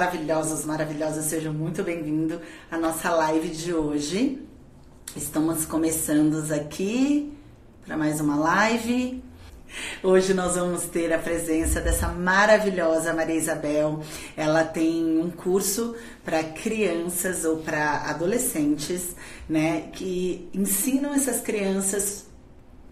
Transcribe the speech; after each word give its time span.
maravilhosos, 0.00 0.64
maravilhosas, 0.64 1.26
sejam 1.26 1.52
muito 1.52 1.84
bem-vindos 1.84 2.40
à 2.70 2.78
nossa 2.78 3.10
live 3.10 3.50
de 3.50 3.74
hoje. 3.74 4.40
Estamos 5.14 5.66
começando 5.66 6.50
aqui 6.54 7.30
para 7.84 7.98
mais 7.98 8.18
uma 8.18 8.34
live. 8.36 9.22
Hoje 10.02 10.32
nós 10.32 10.54
vamos 10.54 10.84
ter 10.84 11.12
a 11.12 11.18
presença 11.18 11.82
dessa 11.82 12.08
maravilhosa 12.08 13.12
Maria 13.12 13.34
Isabel. 13.34 14.02
Ela 14.34 14.64
tem 14.64 15.20
um 15.20 15.30
curso 15.30 15.94
para 16.24 16.42
crianças 16.44 17.44
ou 17.44 17.58
para 17.58 18.08
adolescentes, 18.08 19.14
né, 19.46 19.90
que 19.92 20.48
ensinam 20.54 21.12
essas 21.12 21.42
crianças 21.42 22.24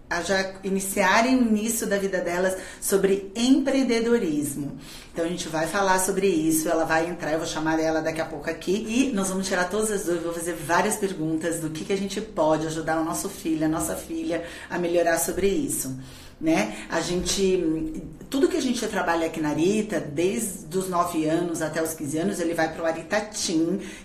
a 0.09 0.21
já 0.21 0.53
iniciarem 0.63 1.37
o 1.37 1.41
início 1.47 1.85
da 1.85 1.97
vida 1.97 2.19
delas 2.19 2.57
sobre 2.81 3.31
empreendedorismo. 3.35 4.77
Então 5.13 5.25
a 5.25 5.27
gente 5.27 5.47
vai 5.47 5.67
falar 5.67 5.99
sobre 5.99 6.27
isso, 6.27 6.67
ela 6.67 6.85
vai 6.85 7.07
entrar, 7.07 7.31
eu 7.31 7.39
vou 7.39 7.47
chamar 7.47 7.79
ela 7.79 8.01
daqui 8.01 8.21
a 8.21 8.25
pouco 8.25 8.49
aqui 8.49 8.85
e 8.87 9.13
nós 9.13 9.29
vamos 9.29 9.47
tirar 9.47 9.69
todas 9.69 9.91
as 9.91 10.05
dúvidas, 10.05 10.23
vou 10.23 10.33
fazer 10.33 10.53
várias 10.53 10.95
perguntas 10.95 11.59
do 11.59 11.69
que, 11.69 11.85
que 11.85 11.93
a 11.93 11.97
gente 11.97 12.19
pode 12.21 12.65
ajudar 12.67 12.99
o 12.99 13.03
nosso 13.03 13.29
filho, 13.29 13.65
a 13.65 13.69
nossa 13.69 13.95
filha 13.95 14.43
a 14.69 14.79
melhorar 14.79 15.17
sobre 15.19 15.47
isso 15.47 15.95
né? 16.39 16.85
A 16.89 17.01
gente, 17.01 18.01
tudo 18.29 18.47
que 18.47 18.57
a 18.57 18.61
gente 18.61 18.85
trabalha 18.87 19.25
aqui 19.25 19.41
na 19.41 19.49
Arita, 19.49 19.99
desde 19.99 20.77
os 20.77 20.87
9 20.87 21.25
anos 21.25 21.61
até 21.61 21.81
os 21.81 21.93
15 21.93 22.17
anos, 22.19 22.39
ele 22.39 22.53
vai 22.53 22.71
para 22.71 22.83
o 22.83 22.85
Arita 22.85 23.19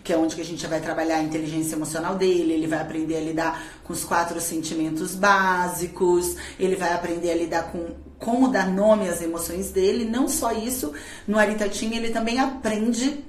que 0.03 0.13
é 0.13 0.17
onde 0.17 0.35
que 0.35 0.41
a 0.41 0.45
gente 0.45 0.67
vai 0.67 0.81
trabalhar 0.81 1.17
a 1.17 1.23
inteligência 1.23 1.75
emocional 1.75 2.15
dele, 2.17 2.55
ele 2.55 2.67
vai 2.67 2.81
aprender 2.81 3.17
a 3.17 3.21
lidar 3.21 3.63
com 3.85 3.93
os 3.93 4.03
quatro 4.03 4.41
sentimentos 4.41 5.15
básicos, 5.15 6.37
ele 6.59 6.75
vai 6.75 6.95
aprender 6.95 7.33
a 7.33 7.35
lidar 7.35 7.71
com 7.71 7.91
como 8.19 8.49
dar 8.49 8.67
nome 8.67 9.07
às 9.07 9.21
emoções 9.21 9.71
dele. 9.71 10.07
Não 10.07 10.27
só 10.27 10.53
isso, 10.53 10.95
no 11.29 11.39
Arita 11.39 11.67
ele 11.67 12.09
também 12.09 12.39
aprende 12.39 13.23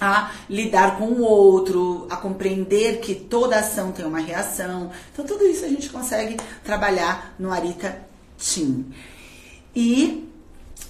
a 0.00 0.32
lidar 0.50 0.98
com 0.98 1.04
o 1.04 1.22
outro, 1.22 2.06
a 2.10 2.16
compreender 2.16 2.98
que 2.98 3.14
toda 3.14 3.58
ação 3.58 3.92
tem 3.92 4.04
uma 4.04 4.18
reação. 4.18 4.90
Então, 5.12 5.24
tudo 5.24 5.44
isso 5.44 5.64
a 5.64 5.68
gente 5.68 5.88
consegue 5.88 6.36
trabalhar 6.64 7.34
no 7.38 7.52
Arita 7.52 8.02
Team. 8.36 8.86
E, 9.76 10.26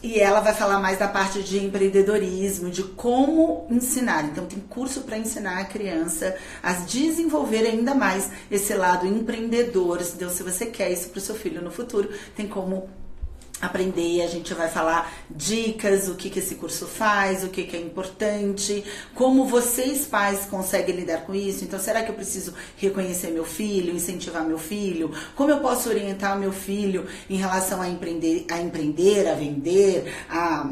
e 0.00 0.20
ela 0.20 0.38
vai 0.38 0.54
falar 0.54 0.78
mais 0.78 0.96
da 0.96 1.08
parte 1.08 1.42
de 1.42 1.58
empreendedorismo, 1.58 2.70
de 2.70 2.84
como 2.84 3.66
ensinar. 3.68 4.24
Então, 4.24 4.46
tem 4.46 4.60
curso 4.60 5.00
para 5.00 5.18
ensinar 5.18 5.58
a 5.58 5.64
criança 5.64 6.36
a 6.62 6.72
desenvolver 6.72 7.66
ainda 7.66 7.96
mais 7.96 8.30
esse 8.48 8.72
lado 8.74 9.04
empreendedor. 9.04 10.00
Então, 10.00 10.30
se 10.30 10.44
você 10.44 10.66
quer 10.66 10.92
isso 10.92 11.08
para 11.08 11.18
o 11.18 11.20
seu 11.20 11.34
filho 11.34 11.60
no 11.60 11.72
futuro, 11.72 12.08
tem 12.36 12.46
como 12.46 12.88
aprender, 13.60 14.22
a 14.22 14.26
gente 14.26 14.52
vai 14.54 14.68
falar 14.68 15.12
dicas, 15.30 16.08
o 16.08 16.14
que, 16.14 16.28
que 16.28 16.38
esse 16.38 16.56
curso 16.56 16.86
faz, 16.86 17.42
o 17.42 17.48
que, 17.48 17.64
que 17.64 17.76
é 17.76 17.80
importante, 17.80 18.84
como 19.14 19.46
vocês 19.46 20.06
pais 20.06 20.46
conseguem 20.46 20.96
lidar 20.96 21.22
com 21.22 21.34
isso. 21.34 21.64
Então, 21.64 21.78
será 21.78 22.02
que 22.02 22.10
eu 22.10 22.14
preciso 22.14 22.54
reconhecer 22.76 23.28
meu 23.28 23.44
filho, 23.44 23.94
incentivar 23.94 24.44
meu 24.44 24.58
filho? 24.58 25.10
Como 25.34 25.50
eu 25.50 25.60
posso 25.60 25.88
orientar 25.88 26.38
meu 26.38 26.52
filho 26.52 27.06
em 27.30 27.36
relação 27.36 27.80
a 27.80 27.88
empreender, 27.88 28.46
a 28.50 28.60
empreender, 28.60 29.28
a 29.28 29.34
vender, 29.34 30.14
a 30.28 30.70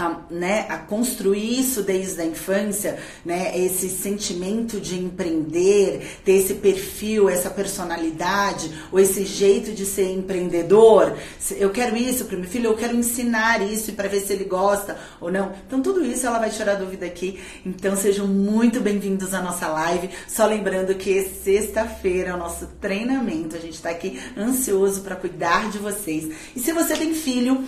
a, 0.00 0.20
né, 0.30 0.66
a 0.68 0.78
construir 0.78 1.60
isso 1.60 1.82
desde 1.82 2.20
a 2.20 2.24
infância, 2.24 2.98
né, 3.24 3.56
esse 3.58 3.88
sentimento 3.88 4.80
de 4.80 4.98
empreender, 4.98 6.20
ter 6.24 6.32
esse 6.32 6.54
perfil, 6.54 7.28
essa 7.28 7.50
personalidade, 7.50 8.72
ou 8.90 8.98
esse 8.98 9.24
jeito 9.24 9.72
de 9.72 9.84
ser 9.84 10.10
empreendedor. 10.10 11.16
Eu 11.50 11.70
quero 11.70 11.96
isso 11.96 12.24
para 12.24 12.36
meu 12.36 12.48
filho, 12.48 12.70
eu 12.70 12.76
quero 12.76 12.96
ensinar 12.96 13.60
isso 13.62 13.92
para 13.92 14.08
ver 14.08 14.20
se 14.20 14.32
ele 14.32 14.44
gosta 14.44 14.96
ou 15.20 15.30
não. 15.30 15.52
Então, 15.66 15.82
tudo 15.82 16.04
isso 16.04 16.26
ela 16.26 16.38
vai 16.38 16.50
tirar 16.50 16.76
dúvida 16.76 17.04
aqui. 17.04 17.38
Então, 17.64 17.94
sejam 17.96 18.26
muito 18.26 18.80
bem-vindos 18.80 19.34
à 19.34 19.42
nossa 19.42 19.68
live. 19.68 20.10
Só 20.26 20.46
lembrando 20.46 20.94
que 20.94 21.22
sexta-feira 21.22 22.30
é 22.30 22.34
o 22.34 22.38
nosso 22.38 22.66
treinamento. 22.80 23.56
A 23.56 23.60
gente 23.60 23.74
está 23.74 23.90
aqui 23.90 24.20
ansioso 24.36 25.02
para 25.02 25.16
cuidar 25.16 25.70
de 25.70 25.78
vocês. 25.78 26.32
E 26.56 26.60
se 26.60 26.72
você 26.72 26.96
tem 26.96 27.14
filho, 27.14 27.64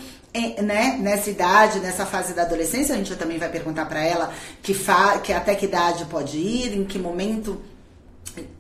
né, 0.63 0.97
nessa 0.99 1.31
idade, 1.31 1.79
nessa 1.81 2.07
fase 2.07 2.33
da 2.33 2.43
adolescência, 2.43 2.95
a 2.95 2.99
gente 2.99 3.15
também 3.17 3.39
vai 3.39 3.51
perguntar 3.51 3.87
para 3.87 4.03
ela 4.03 4.33
que, 4.63 4.73
fa 4.73 5.19
que 5.19 5.33
até 5.33 5.55
que 5.55 5.67
idade 5.67 6.07
pode 6.07 6.39
ir, 6.39 6.75
em 6.75 6.85
que 6.85 6.99
momento 6.99 7.61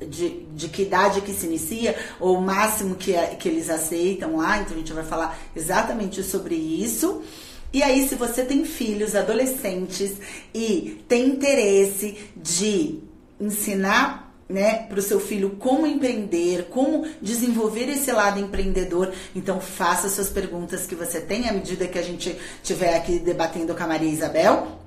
de, 0.06 0.44
de 0.54 0.68
que 0.68 0.82
idade 0.82 1.22
que 1.22 1.32
se 1.32 1.46
inicia, 1.46 1.96
ou 2.20 2.36
o 2.36 2.42
máximo 2.42 2.94
que, 2.94 3.14
que 3.38 3.48
eles 3.48 3.70
aceitam 3.70 4.36
lá, 4.36 4.58
então 4.58 4.74
a 4.74 4.78
gente 4.78 4.92
vai 4.92 5.04
falar 5.04 5.38
exatamente 5.56 6.22
sobre 6.22 6.54
isso. 6.54 7.22
E 7.72 7.82
aí, 7.82 8.06
se 8.06 8.16
você 8.16 8.44
tem 8.44 8.66
filhos, 8.66 9.14
adolescentes 9.14 10.12
e 10.52 11.02
tem 11.08 11.26
interesse 11.26 12.18
de 12.36 12.98
ensinar 13.40 14.21
né, 14.52 14.84
para 14.88 14.98
o 14.98 15.02
seu 15.02 15.18
filho 15.18 15.56
como 15.58 15.86
empreender, 15.86 16.68
como 16.70 17.06
desenvolver 17.20 17.88
esse 17.88 18.12
lado 18.12 18.38
empreendedor. 18.38 19.12
Então 19.34 19.60
faça 19.60 20.08
suas 20.08 20.28
perguntas 20.28 20.86
que 20.86 20.94
você 20.94 21.20
tem 21.20 21.48
à 21.48 21.52
medida 21.52 21.86
que 21.86 21.98
a 21.98 22.02
gente 22.02 22.36
estiver 22.62 22.96
aqui 22.96 23.18
debatendo 23.18 23.74
com 23.74 23.82
a 23.82 23.86
Maria 23.86 24.10
Isabel 24.10 24.82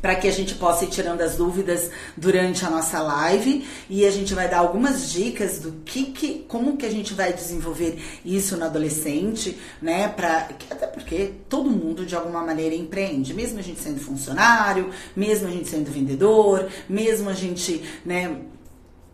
para 0.00 0.14
que 0.14 0.26
a 0.26 0.32
gente 0.32 0.54
possa 0.54 0.84
ir 0.84 0.88
tirando 0.88 1.20
as 1.20 1.36
dúvidas 1.36 1.90
durante 2.16 2.64
a 2.64 2.70
nossa 2.70 3.00
live 3.00 3.66
e 3.88 4.06
a 4.06 4.10
gente 4.10 4.34
vai 4.34 4.48
dar 4.48 4.58
algumas 4.58 5.10
dicas 5.10 5.58
do 5.58 5.72
que, 5.84 6.06
que 6.06 6.44
como 6.48 6.76
que 6.76 6.86
a 6.86 6.90
gente 6.90 7.12
vai 7.12 7.32
desenvolver 7.32 8.02
isso 8.24 8.56
no 8.56 8.64
adolescente, 8.64 9.58
né? 9.80 10.08
Para 10.08 10.48
até 10.70 10.86
porque 10.86 11.32
todo 11.48 11.70
mundo 11.70 12.06
de 12.06 12.14
alguma 12.16 12.42
maneira 12.42 12.74
empreende, 12.74 13.34
mesmo 13.34 13.58
a 13.58 13.62
gente 13.62 13.80
sendo 13.80 14.00
funcionário, 14.00 14.90
mesmo 15.14 15.48
a 15.48 15.50
gente 15.50 15.68
sendo 15.68 15.90
vendedor, 15.90 16.68
mesmo 16.88 17.28
a 17.28 17.34
gente, 17.34 17.82
né, 18.04 18.38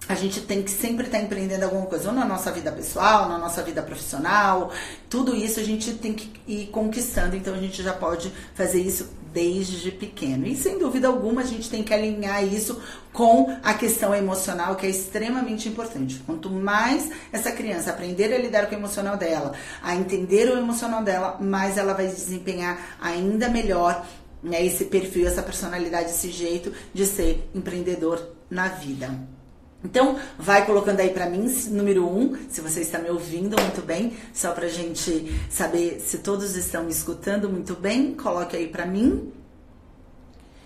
a 0.09 0.15
gente 0.15 0.41
tem 0.41 0.63
que 0.63 0.71
sempre 0.71 1.07
estar 1.07 1.19
tá 1.19 1.25
empreendendo 1.25 1.65
alguma 1.65 1.87
coisa, 1.87 2.09
ou 2.09 2.15
na 2.15 2.25
nossa 2.25 2.53
vida 2.53 2.71
pessoal, 2.71 3.29
na 3.29 3.39
nossa 3.39 3.63
vida 3.63 3.83
profissional, 3.83 4.71
tudo 5.09 5.35
isso 5.35 5.59
a 5.59 5.63
gente 5.63 5.95
tem 5.95 6.15
que 6.15 6.31
ir 6.47 6.67
conquistando, 6.67 7.37
então 7.37 7.55
a 7.55 7.59
gente 7.59 7.83
já 7.83 7.93
pode 7.93 8.33
fazer 8.55 8.81
isso 8.81 9.09
desde 9.33 9.91
pequeno. 9.91 10.47
E 10.47 10.57
sem 10.57 10.79
dúvida 10.79 11.09
alguma 11.09 11.43
a 11.43 11.45
gente 11.45 11.69
tem 11.69 11.83
que 11.83 11.93
alinhar 11.93 12.43
isso 12.43 12.81
com 13.13 13.55
a 13.63 13.75
questão 13.75 14.15
emocional, 14.15 14.77
que 14.77 14.87
é 14.87 14.89
extremamente 14.89 15.69
importante. 15.69 16.23
Quanto 16.25 16.49
mais 16.49 17.11
essa 17.31 17.53
criança 17.53 17.91
aprender 17.91 18.33
a 18.33 18.39
lidar 18.39 18.67
com 18.67 18.75
o 18.75 18.79
emocional 18.79 19.17
dela, 19.17 19.53
a 19.83 19.95
entender 19.95 20.49
o 20.49 20.57
emocional 20.57 21.03
dela, 21.03 21.37
mais 21.39 21.77
ela 21.77 21.93
vai 21.93 22.07
desempenhar 22.07 22.97
ainda 22.99 23.49
melhor 23.51 24.07
né, 24.43 24.65
esse 24.65 24.87
perfil, 24.87 25.27
essa 25.27 25.43
personalidade, 25.43 26.11
esse 26.11 26.31
jeito 26.31 26.73
de 26.95 27.05
ser 27.05 27.51
empreendedor 27.55 28.27
na 28.49 28.69
vida. 28.69 29.36
Então, 29.85 30.19
vai 30.39 30.67
colocando 30.67 31.01
aí 31.01 31.11
para 31.11 31.29
mim, 31.29 31.47
número 31.69 32.09
um, 32.09 32.37
se 32.49 32.61
você 32.61 32.81
está 32.81 32.99
me 32.99 33.09
ouvindo 33.09 33.61
muito 33.61 33.83
bem, 33.83 34.17
só 34.35 34.53
pra 34.53 34.69
gente 34.69 35.41
saber 35.49 36.01
se 36.01 36.19
todos 36.19 36.57
estão 36.57 36.85
me 36.85 36.91
escutando 36.91 37.49
muito 37.49 37.75
bem, 37.75 38.15
coloque 38.15 38.57
aí 38.57 38.69
para 38.69 38.85
mim. 38.85 39.33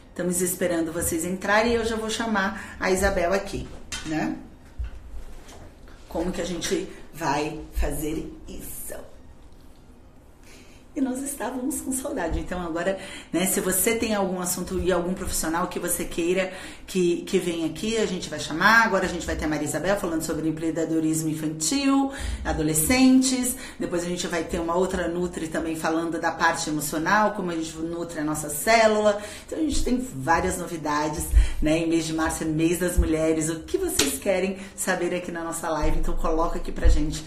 Estamos 0.08 0.40
esperando 0.40 0.92
vocês 0.92 1.24
entrarem 1.24 1.72
e 1.72 1.74
eu 1.76 1.84
já 1.84 1.96
vou 1.96 2.10
chamar 2.10 2.76
a 2.78 2.90
Isabel 2.90 3.32
aqui, 3.32 3.68
né? 4.06 4.36
Como 6.08 6.32
que 6.32 6.40
a 6.40 6.46
gente 6.46 6.88
vai 7.14 7.60
fazer 7.72 8.32
isso? 8.48 8.79
E 11.00 11.02
nós 11.02 11.22
estávamos 11.22 11.80
com 11.80 11.92
saudade. 11.92 12.38
Então 12.38 12.60
agora, 12.60 12.98
né, 13.32 13.46
se 13.46 13.60
você 13.60 13.94
tem 13.94 14.14
algum 14.14 14.40
assunto 14.40 14.78
e 14.78 14.92
algum 14.92 15.14
profissional 15.14 15.66
que 15.66 15.78
você 15.78 16.04
queira 16.04 16.52
que, 16.86 17.22
que 17.22 17.38
venha 17.38 17.66
aqui, 17.66 17.96
a 17.96 18.06
gente 18.06 18.28
vai 18.28 18.38
chamar. 18.38 18.84
Agora 18.84 19.06
a 19.06 19.08
gente 19.08 19.26
vai 19.26 19.34
ter 19.34 19.46
a 19.46 19.48
Maria 19.48 19.66
Isabel 19.66 19.96
falando 19.96 20.22
sobre 20.22 20.48
empreendedorismo 20.48 21.28
infantil, 21.28 22.12
adolescentes. 22.44 23.56
Depois 23.78 24.04
a 24.04 24.06
gente 24.06 24.26
vai 24.26 24.44
ter 24.44 24.60
uma 24.60 24.76
outra 24.76 25.08
Nutri 25.08 25.48
também 25.48 25.74
falando 25.74 26.20
da 26.20 26.30
parte 26.30 26.68
emocional, 26.68 27.32
como 27.32 27.50
a 27.50 27.54
gente 27.54 27.76
nutre 27.78 28.20
a 28.20 28.24
nossa 28.24 28.50
célula. 28.50 29.20
Então 29.46 29.58
a 29.58 29.62
gente 29.62 29.82
tem 29.82 29.98
várias 29.98 30.58
novidades, 30.58 31.26
né? 31.62 31.78
Em 31.78 31.88
mês 31.88 32.06
de 32.06 32.12
março 32.12 32.44
é 32.44 32.46
mês 32.46 32.78
das 32.78 32.98
mulheres. 32.98 33.48
O 33.48 33.60
que 33.60 33.78
vocês 33.78 34.18
querem 34.18 34.58
saber 34.76 35.14
aqui 35.14 35.32
na 35.32 35.42
nossa 35.42 35.68
live? 35.70 35.98
Então 35.98 36.14
coloca 36.16 36.58
aqui 36.58 36.70
pra 36.70 36.88
gente 36.88 37.24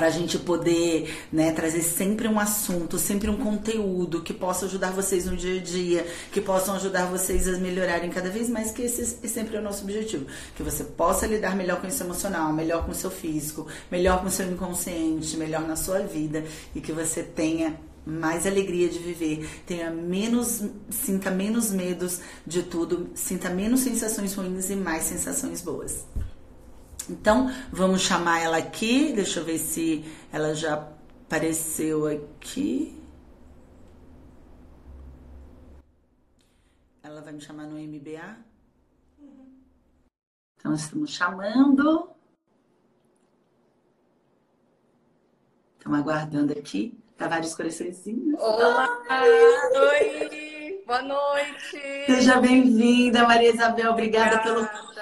para 0.00 0.06
a 0.06 0.10
gente 0.10 0.38
poder 0.38 1.14
né, 1.30 1.52
trazer 1.52 1.82
sempre 1.82 2.26
um 2.26 2.40
assunto, 2.40 2.98
sempre 2.98 3.28
um 3.28 3.36
conteúdo 3.36 4.22
que 4.22 4.32
possa 4.32 4.64
ajudar 4.64 4.92
vocês 4.92 5.26
no 5.26 5.36
dia 5.36 5.60
a 5.60 5.62
dia, 5.62 6.06
que 6.32 6.40
possam 6.40 6.74
ajudar 6.76 7.04
vocês 7.04 7.46
a 7.46 7.58
melhorarem 7.58 8.08
cada 8.08 8.30
vez 8.30 8.48
mais, 8.48 8.72
que 8.72 8.80
esse 8.80 9.18
é 9.22 9.28
sempre 9.28 9.58
o 9.58 9.60
nosso 9.60 9.84
objetivo. 9.84 10.24
Que 10.56 10.62
você 10.62 10.84
possa 10.84 11.26
lidar 11.26 11.54
melhor 11.54 11.82
com 11.82 11.86
isso 11.86 12.02
emocional, 12.02 12.50
melhor 12.50 12.86
com 12.86 12.92
o 12.92 12.94
seu 12.94 13.10
físico, 13.10 13.66
melhor 13.90 14.22
com 14.22 14.28
o 14.28 14.30
seu 14.30 14.50
inconsciente, 14.50 15.36
melhor 15.36 15.68
na 15.68 15.76
sua 15.76 15.98
vida 15.98 16.44
e 16.74 16.80
que 16.80 16.92
você 16.92 17.22
tenha 17.22 17.78
mais 18.06 18.46
alegria 18.46 18.88
de 18.88 18.98
viver, 18.98 19.46
tenha 19.66 19.90
menos, 19.90 20.62
sinta 20.88 21.30
menos 21.30 21.70
medos 21.70 22.20
de 22.46 22.62
tudo, 22.62 23.10
sinta 23.14 23.50
menos 23.50 23.80
sensações 23.80 24.32
ruins 24.32 24.70
e 24.70 24.76
mais 24.76 25.02
sensações 25.02 25.60
boas. 25.60 26.06
Então, 27.10 27.52
vamos 27.72 28.02
chamar 28.02 28.40
ela 28.40 28.56
aqui. 28.56 29.12
Deixa 29.12 29.40
eu 29.40 29.44
ver 29.44 29.58
se 29.58 30.04
ela 30.32 30.54
já 30.54 30.74
apareceu 30.74 32.06
aqui. 32.06 32.96
ela 37.02 37.20
vai 37.22 37.32
me 37.32 37.40
chamar 37.40 37.64
no 37.64 37.76
MBA? 37.76 38.36
Uhum. 39.18 39.46
Então, 40.56 40.72
estamos 40.74 41.10
chamando. 41.10 42.08
Estamos 45.76 45.98
aguardando 45.98 46.52
aqui. 46.52 46.96
Tavares 47.16 47.54
Coraçõezinhos. 47.54 48.40
Olá! 48.40 48.88
Oi! 49.90 50.82
Boa 50.86 51.02
noite! 51.02 52.06
Seja 52.06 52.40
bem-vinda, 52.40 53.26
Maria 53.26 53.52
Isabel. 53.52 53.90
Obrigada, 53.92 54.36
obrigada. 54.36 54.68
pelo. 54.68 54.99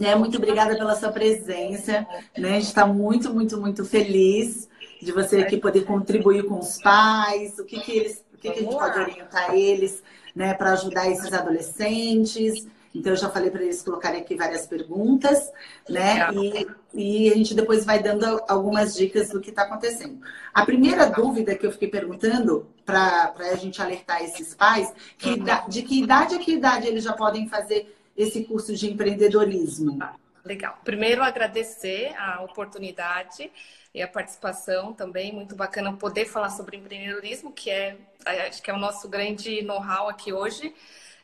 É, 0.00 0.14
muito 0.14 0.38
obrigada 0.38 0.76
pela 0.76 0.96
sua 0.96 1.12
presença. 1.12 2.06
Né? 2.36 2.50
A 2.50 2.52
gente 2.54 2.64
está 2.64 2.86
muito, 2.86 3.32
muito, 3.32 3.60
muito 3.60 3.84
feliz 3.84 4.68
de 5.00 5.12
você 5.12 5.38
aqui 5.38 5.58
poder 5.58 5.84
contribuir 5.84 6.44
com 6.44 6.58
os 6.58 6.80
pais, 6.80 7.58
o 7.58 7.64
que, 7.64 7.80
que 7.80 7.92
eles, 7.92 8.24
o 8.32 8.38
que, 8.38 8.50
que 8.50 8.60
a 8.60 8.62
gente 8.62 8.74
pode 8.74 8.98
orientar 8.98 9.54
eles, 9.54 10.02
né, 10.34 10.54
para 10.54 10.72
ajudar 10.72 11.10
esses 11.10 11.32
adolescentes. 11.32 12.66
Então, 12.94 13.12
eu 13.12 13.16
já 13.16 13.30
falei 13.30 13.50
para 13.50 13.62
eles 13.62 13.82
colocarem 13.82 14.20
aqui 14.20 14.34
várias 14.34 14.66
perguntas, 14.66 15.50
né? 15.88 16.28
E, 16.34 16.66
e, 16.92 17.32
a 17.32 17.36
gente 17.36 17.54
depois 17.54 17.84
vai 17.84 18.02
dando 18.02 18.42
algumas 18.48 18.96
dicas 18.96 19.28
do 19.28 19.40
que 19.40 19.50
está 19.50 19.62
acontecendo. 19.62 20.20
A 20.52 20.66
primeira 20.66 21.06
dúvida 21.06 21.54
que 21.54 21.64
eu 21.64 21.70
fiquei 21.70 21.86
perguntando, 21.86 22.66
para 22.84 23.32
a 23.38 23.54
gente 23.54 23.80
alertar 23.80 24.24
esses 24.24 24.54
pais, 24.54 24.92
que, 25.16 25.40
de 25.68 25.82
que 25.82 26.02
idade 26.02 26.34
a 26.34 26.38
que 26.38 26.52
idade 26.52 26.88
eles 26.88 27.04
já 27.04 27.12
podem 27.12 27.48
fazer 27.48 27.94
esse 28.22 28.44
curso 28.44 28.74
de 28.74 28.90
empreendedorismo? 28.90 29.98
Legal. 30.44 30.78
Primeiro, 30.84 31.22
agradecer 31.22 32.14
a 32.16 32.42
oportunidade 32.42 33.50
e 33.94 34.02
a 34.02 34.08
participação 34.08 34.92
também. 34.92 35.32
Muito 35.32 35.54
bacana 35.54 35.92
poder 35.92 36.26
falar 36.26 36.50
sobre 36.50 36.76
empreendedorismo, 36.76 37.52
que 37.52 37.70
é, 37.70 37.96
acho 38.48 38.62
que 38.62 38.70
é 38.70 38.74
o 38.74 38.78
nosso 38.78 39.08
grande 39.08 39.62
know-how 39.62 40.08
aqui 40.08 40.32
hoje. 40.32 40.74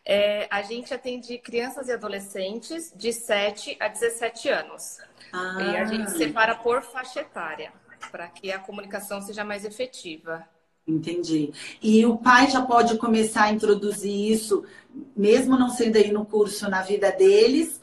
É, 0.04 0.46
a 0.50 0.62
gente 0.62 0.94
atende 0.94 1.38
crianças 1.38 1.88
e 1.88 1.92
adolescentes 1.92 2.92
de 2.94 3.12
7 3.12 3.76
a 3.80 3.88
17 3.88 4.48
anos. 4.48 4.98
Ah. 5.32 5.56
E 5.60 5.76
a 5.76 5.84
gente 5.84 6.10
separa 6.12 6.54
por 6.54 6.82
faixa 6.82 7.20
etária, 7.20 7.72
para 8.10 8.28
que 8.28 8.52
a 8.52 8.58
comunicação 8.58 9.20
seja 9.20 9.44
mais 9.44 9.64
efetiva. 9.64 10.46
Entendi. 10.86 11.52
E 11.82 12.06
o 12.06 12.16
pai 12.16 12.48
já 12.48 12.62
pode 12.62 12.96
começar 12.96 13.44
a 13.44 13.52
introduzir 13.52 14.30
isso, 14.30 14.64
mesmo 15.16 15.58
não 15.58 15.68
sendo 15.68 15.96
aí 15.96 16.12
no 16.12 16.24
curso 16.24 16.70
na 16.70 16.82
vida 16.82 17.10
deles, 17.10 17.80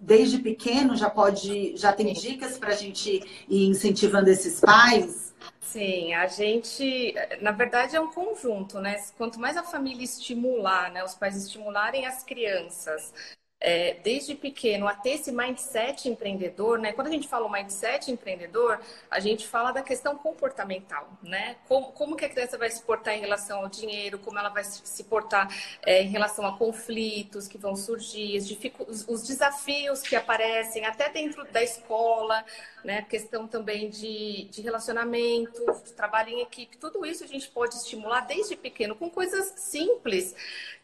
desde 0.00 0.38
pequeno 0.38 0.96
já 0.96 1.10
pode, 1.10 1.76
já 1.76 1.92
tem 1.92 2.12
dicas 2.12 2.56
para 2.56 2.70
a 2.70 2.76
gente 2.76 3.22
ir 3.48 3.68
incentivando 3.68 4.30
esses 4.30 4.60
pais? 4.60 5.34
Sim, 5.60 6.14
a 6.14 6.26
gente, 6.26 7.14
na 7.42 7.50
verdade, 7.50 7.96
é 7.96 8.00
um 8.00 8.10
conjunto, 8.10 8.80
né? 8.80 8.96
Quanto 9.18 9.38
mais 9.38 9.56
a 9.56 9.62
família 9.62 10.04
estimular, 10.04 10.90
né, 10.90 11.04
os 11.04 11.14
pais 11.14 11.36
estimularem 11.36 12.06
as 12.06 12.22
crianças 12.22 13.12
é, 13.58 13.94
desde 13.94 14.34
pequeno 14.34 14.86
a 14.86 14.94
ter 14.94 15.12
esse 15.12 15.32
mindset 15.32 16.08
empreendedor, 16.08 16.78
né? 16.78 16.92
Quando 16.92 17.06
a 17.06 17.10
gente 17.10 17.26
fala 17.26 17.46
o 17.46 17.50
mindset 17.50 18.10
empreendedor, 18.10 18.78
a 19.10 19.18
gente 19.18 19.46
fala 19.46 19.72
da 19.72 19.82
questão 19.82 20.16
comportamental, 20.16 21.08
né? 21.22 21.56
Como, 21.66 21.92
como 21.92 22.16
que 22.16 22.24
a 22.24 22.28
criança 22.28 22.58
vai 22.58 22.70
se 22.70 22.82
portar 22.82 23.14
em 23.14 23.20
relação 23.20 23.60
ao 23.60 23.68
dinheiro, 23.68 24.18
como 24.18 24.38
ela 24.38 24.50
vai 24.50 24.62
se 24.62 25.04
portar 25.04 25.48
é, 25.84 26.02
em 26.02 26.08
relação 26.08 26.46
a 26.46 26.58
conflitos 26.58 27.48
que 27.48 27.56
vão 27.56 27.74
surgir, 27.74 28.38
os, 28.86 29.08
os 29.08 29.22
desafios 29.22 30.02
que 30.02 30.14
aparecem 30.14 30.84
até 30.84 31.08
dentro 31.08 31.44
da 31.50 31.62
escola, 31.62 32.44
né? 32.84 33.02
Questão 33.08 33.48
também 33.48 33.88
de, 33.88 34.48
de 34.50 34.60
relacionamento, 34.60 35.64
de 35.82 35.92
trabalho 35.94 36.28
em 36.28 36.42
equipe, 36.42 36.76
tudo 36.76 37.06
isso 37.06 37.24
a 37.24 37.26
gente 37.26 37.48
pode 37.48 37.74
estimular 37.74 38.20
desde 38.20 38.54
pequeno 38.54 38.94
com 38.94 39.08
coisas 39.08 39.54
simples 39.56 40.34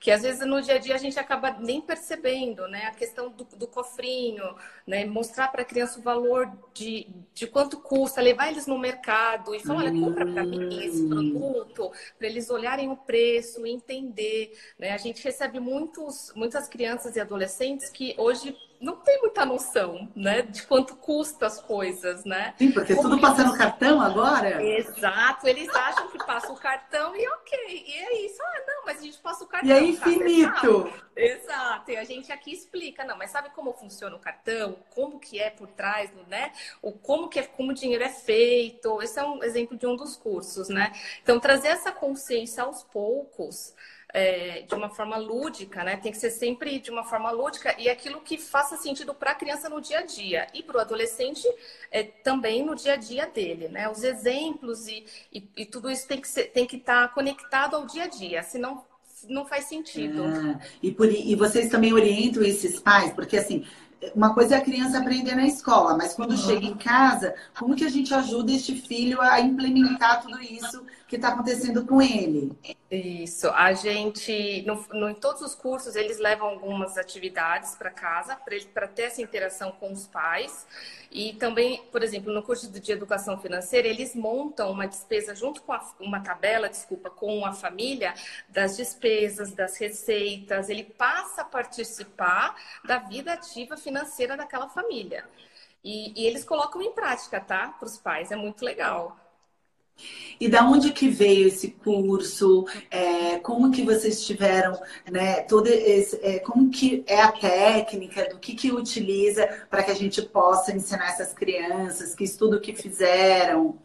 que 0.02 0.10
às 0.10 0.22
vezes 0.22 0.44
no 0.44 0.60
dia 0.60 0.74
a 0.74 0.78
dia 0.78 0.96
a 0.96 0.98
gente 0.98 1.16
acaba 1.16 1.52
nem 1.52 1.80
percebendo, 1.80 2.62
né? 2.69 2.87
A 2.87 2.91
questão 2.93 3.31
do, 3.31 3.44
do 3.44 3.67
cofrinho, 3.67 4.55
né? 4.87 5.05
Mostrar 5.05 5.49
para 5.49 5.62
a 5.62 5.64
criança 5.64 5.99
o 5.99 6.03
valor 6.03 6.50
de, 6.75 7.06
de 7.35 7.47
quanto 7.47 7.81
custa, 7.81 8.20
levar 8.20 8.49
eles 8.49 8.67
no 8.67 8.79
mercado 8.79 9.55
e 9.55 9.61
falar, 9.61 9.81
olha, 9.81 9.93
compra 9.93 10.26
para 10.26 10.44
mim 10.44 10.85
esse 10.85 11.03
hum. 11.03 11.09
produto, 11.09 11.93
para 12.19 12.26
eles 12.26 12.50
olharem 12.50 12.91
o 12.91 12.97
preço, 12.97 13.67
entender, 13.67 14.56
né? 14.79 14.93
A 14.93 14.99
gente 14.99 15.23
recebe 15.23 15.61
muitos, 15.61 16.32
muitas 16.35 16.69
crianças 16.69 17.17
e 17.17 17.20
adolescentes 17.20 17.88
que 17.88 18.14
hoje 18.19 18.56
não 18.82 18.96
tem 18.96 19.20
muita 19.20 19.46
noção, 19.46 20.11
né, 20.14 20.43
de 20.43 20.67
quanto 20.67 20.96
custa 20.96 21.46
as 21.46 21.62
coisas, 21.62 22.25
né? 22.25 22.52
Sim, 22.58 22.73
porque 22.73 22.96
Como 22.96 23.11
tudo 23.11 23.20
passa 23.20 23.44
no 23.44 23.56
cartão 23.56 24.00
agora. 24.00 24.61
Exato, 24.61 25.46
eles 25.46 25.69
acham 25.69 26.08
que 26.08 26.19
passa 26.19 26.52
o 26.52 26.56
cartão 26.56 27.14
e 27.14 27.26
ok, 27.29 27.84
e 27.87 27.93
é 27.93 28.26
isso. 28.26 28.43
Ah, 28.43 28.62
não, 28.67 28.84
mas 28.84 28.99
a 28.99 29.02
gente 29.02 29.19
passa 29.19 29.44
o 29.44 29.46
cartão. 29.46 29.70
E 29.70 29.73
é 29.73 29.84
infinito. 29.84 30.84
Tá? 30.84 31.02
Exato, 31.14 31.93
e 31.93 31.96
a 31.96 32.02
gente 32.02 32.32
aqui 32.32 32.52
explica, 32.52 33.05
não, 33.05 33.17
mas 33.17 33.31
sabe 33.31 33.50
como 33.50 33.73
funciona 33.73 34.17
o 34.17 34.19
cartão? 34.19 34.76
Como 34.90 35.20
que 35.20 35.38
é 35.38 35.49
por 35.49 35.69
trás, 35.69 36.11
né? 36.26 36.52
O 36.82 36.90
como 36.90 37.29
que 37.29 37.38
é, 37.38 37.44
como 37.44 37.70
o 37.70 37.75
dinheiro 37.75 38.02
é 38.02 38.08
feito. 38.08 39.00
Esse 39.00 39.20
é 39.20 39.25
um 39.25 39.44
exemplo 39.44 39.79
de 39.79 39.87
um 39.87 39.94
dos 39.94 40.17
cursos, 40.17 40.69
né? 40.69 40.93
Então 41.23 41.38
trazer 41.38 41.69
essa 41.69 41.93
consciência 41.93 42.64
aos 42.64 42.82
poucos 42.82 43.75
é, 44.12 44.62
de 44.62 44.75
uma 44.75 44.91
forma 44.91 45.17
lúdica, 45.17 45.82
né? 45.82 45.97
Tem 45.97 46.12
que 46.12 46.19
ser 46.19 46.31
sempre 46.31 46.79
de 46.79 46.91
uma 46.91 47.05
forma 47.05 47.31
lúdica 47.31 47.75
e 47.79 47.88
aquilo 47.88 48.20
que 48.20 48.37
faça 48.37 48.76
sentido 48.76 49.14
para 49.14 49.31
a 49.31 49.35
criança 49.35 49.69
no 49.69 49.81
dia 49.81 50.00
a 50.00 50.03
dia 50.03 50.47
e 50.53 50.62
para 50.62 50.76
o 50.76 50.81
adolescente 50.81 51.49
é, 51.91 52.03
também 52.03 52.64
no 52.64 52.75
dia 52.75 52.94
a 52.94 52.97
dia 52.97 53.26
dele, 53.26 53.69
né? 53.69 53.91
Os 53.91 54.03
exemplos 54.03 54.87
e, 54.87 55.05
e, 55.32 55.49
e 55.56 55.67
tudo 55.67 55.91
isso 55.91 56.06
tem 56.06 56.20
que 56.20 56.29
ser, 56.29 56.44
tem 56.44 56.67
que 56.67 56.76
estar 56.76 57.09
tá 57.09 57.14
conectado 57.14 57.75
ao 57.75 57.87
dia 57.87 58.05
a 58.05 58.09
dia, 58.09 58.43
senão 58.43 58.85
não 59.29 59.47
faz 59.47 59.64
sentido. 59.64 60.25
Ah, 60.25 60.58
e, 60.82 60.91
por, 60.91 61.11
e 61.11 61.35
vocês 61.37 61.70
também 61.70 61.93
orientam 61.93 62.43
esses 62.43 62.81
pais, 62.81 63.12
porque 63.12 63.37
assim, 63.37 63.65
uma 64.15 64.35
coisa 64.35 64.56
é 64.56 64.58
a 64.58 64.62
criança 64.62 64.99
aprender 64.99 65.35
na 65.35 65.47
escola, 65.47 65.97
mas 65.97 66.15
quando 66.15 66.32
uhum. 66.32 66.37
chega 66.37 66.67
em 66.67 66.76
casa, 66.76 67.35
como 67.56 67.76
que 67.76 67.85
a 67.85 67.88
gente 67.88 68.12
ajuda 68.12 68.53
este 68.53 68.75
filho 68.75 69.20
a 69.20 69.41
implementar 69.41 70.23
tudo 70.23 70.43
isso 70.43 70.85
que 71.12 71.17
está 71.17 71.29
acontecendo 71.29 71.85
com 71.85 72.00
ele? 72.00 72.56
Isso, 72.91 73.47
a 73.50 73.75
gente, 73.75 74.62
no, 74.62 74.82
no, 74.94 75.11
em 75.11 75.14
todos 75.14 75.43
os 75.43 75.55
cursos, 75.55 75.94
eles 75.94 76.19
levam 76.19 76.49
algumas 76.49 76.97
atividades 76.97 77.75
para 77.75 77.91
casa, 77.91 78.35
para 78.73 78.88
ter 78.88 79.03
essa 79.03 79.20
interação 79.20 79.73
com 79.73 79.93
os 79.93 80.06
pais. 80.06 80.67
E 81.11 81.35
também, 81.35 81.85
por 81.93 82.03
exemplo, 82.03 82.32
no 82.32 82.43
curso 82.43 82.70
de 82.70 82.93
educação 82.93 83.38
financeira, 83.38 83.87
eles 83.87 84.14
montam 84.14 84.70
uma 84.70 84.87
despesa 84.87 85.35
junto 85.35 85.61
com 85.61 85.75
a, 85.75 85.86
uma 86.01 86.20
tabela, 86.20 86.67
desculpa, 86.67 87.10
com 87.10 87.44
a 87.44 87.53
família, 87.53 88.15
das 88.48 88.79
despesas, 88.79 89.53
das 89.53 89.77
receitas. 89.77 90.70
Ele 90.70 90.84
passa 90.84 91.43
a 91.43 91.44
participar 91.44 92.56
da 92.86 92.96
vida 92.96 93.34
ativa 93.34 93.77
financeira 93.77 94.34
daquela 94.34 94.70
família. 94.70 95.29
E, 95.84 96.19
e 96.19 96.27
eles 96.27 96.43
colocam 96.43 96.81
em 96.81 96.93
prática, 96.93 97.39
tá? 97.39 97.69
Para 97.69 97.86
os 97.86 97.98
pais, 97.98 98.31
é 98.31 98.36
muito 98.36 98.65
legal. 98.65 99.21
E 100.41 100.49
da 100.49 100.65
onde 100.65 100.93
que 100.93 101.08
veio 101.08 101.46
esse 101.46 101.70
curso? 101.70 102.67
É, 102.91 103.39
como 103.39 103.70
que 103.70 103.84
vocês 103.84 104.27
tiveram, 104.27 104.81
né? 105.11 105.43
Todo 105.43 105.69
esse, 105.69 106.17
é, 106.22 106.41
como 106.41 106.70
que 106.70 107.05
é 107.06 107.20
a 107.22 107.31
técnica? 107.31 108.29
Do 108.29 108.39
que 108.39 108.55
que 108.55 108.72
utiliza 108.72 109.46
para 109.70 109.82
que 109.84 109.91
a 109.91 109.94
gente 109.94 110.20
possa 110.22 110.75
ensinar 110.75 111.11
essas 111.11 111.32
crianças? 111.32 112.15
Que 112.15 112.25
estudo 112.25 112.61
que 112.61 112.75
fizeram? 112.75 113.79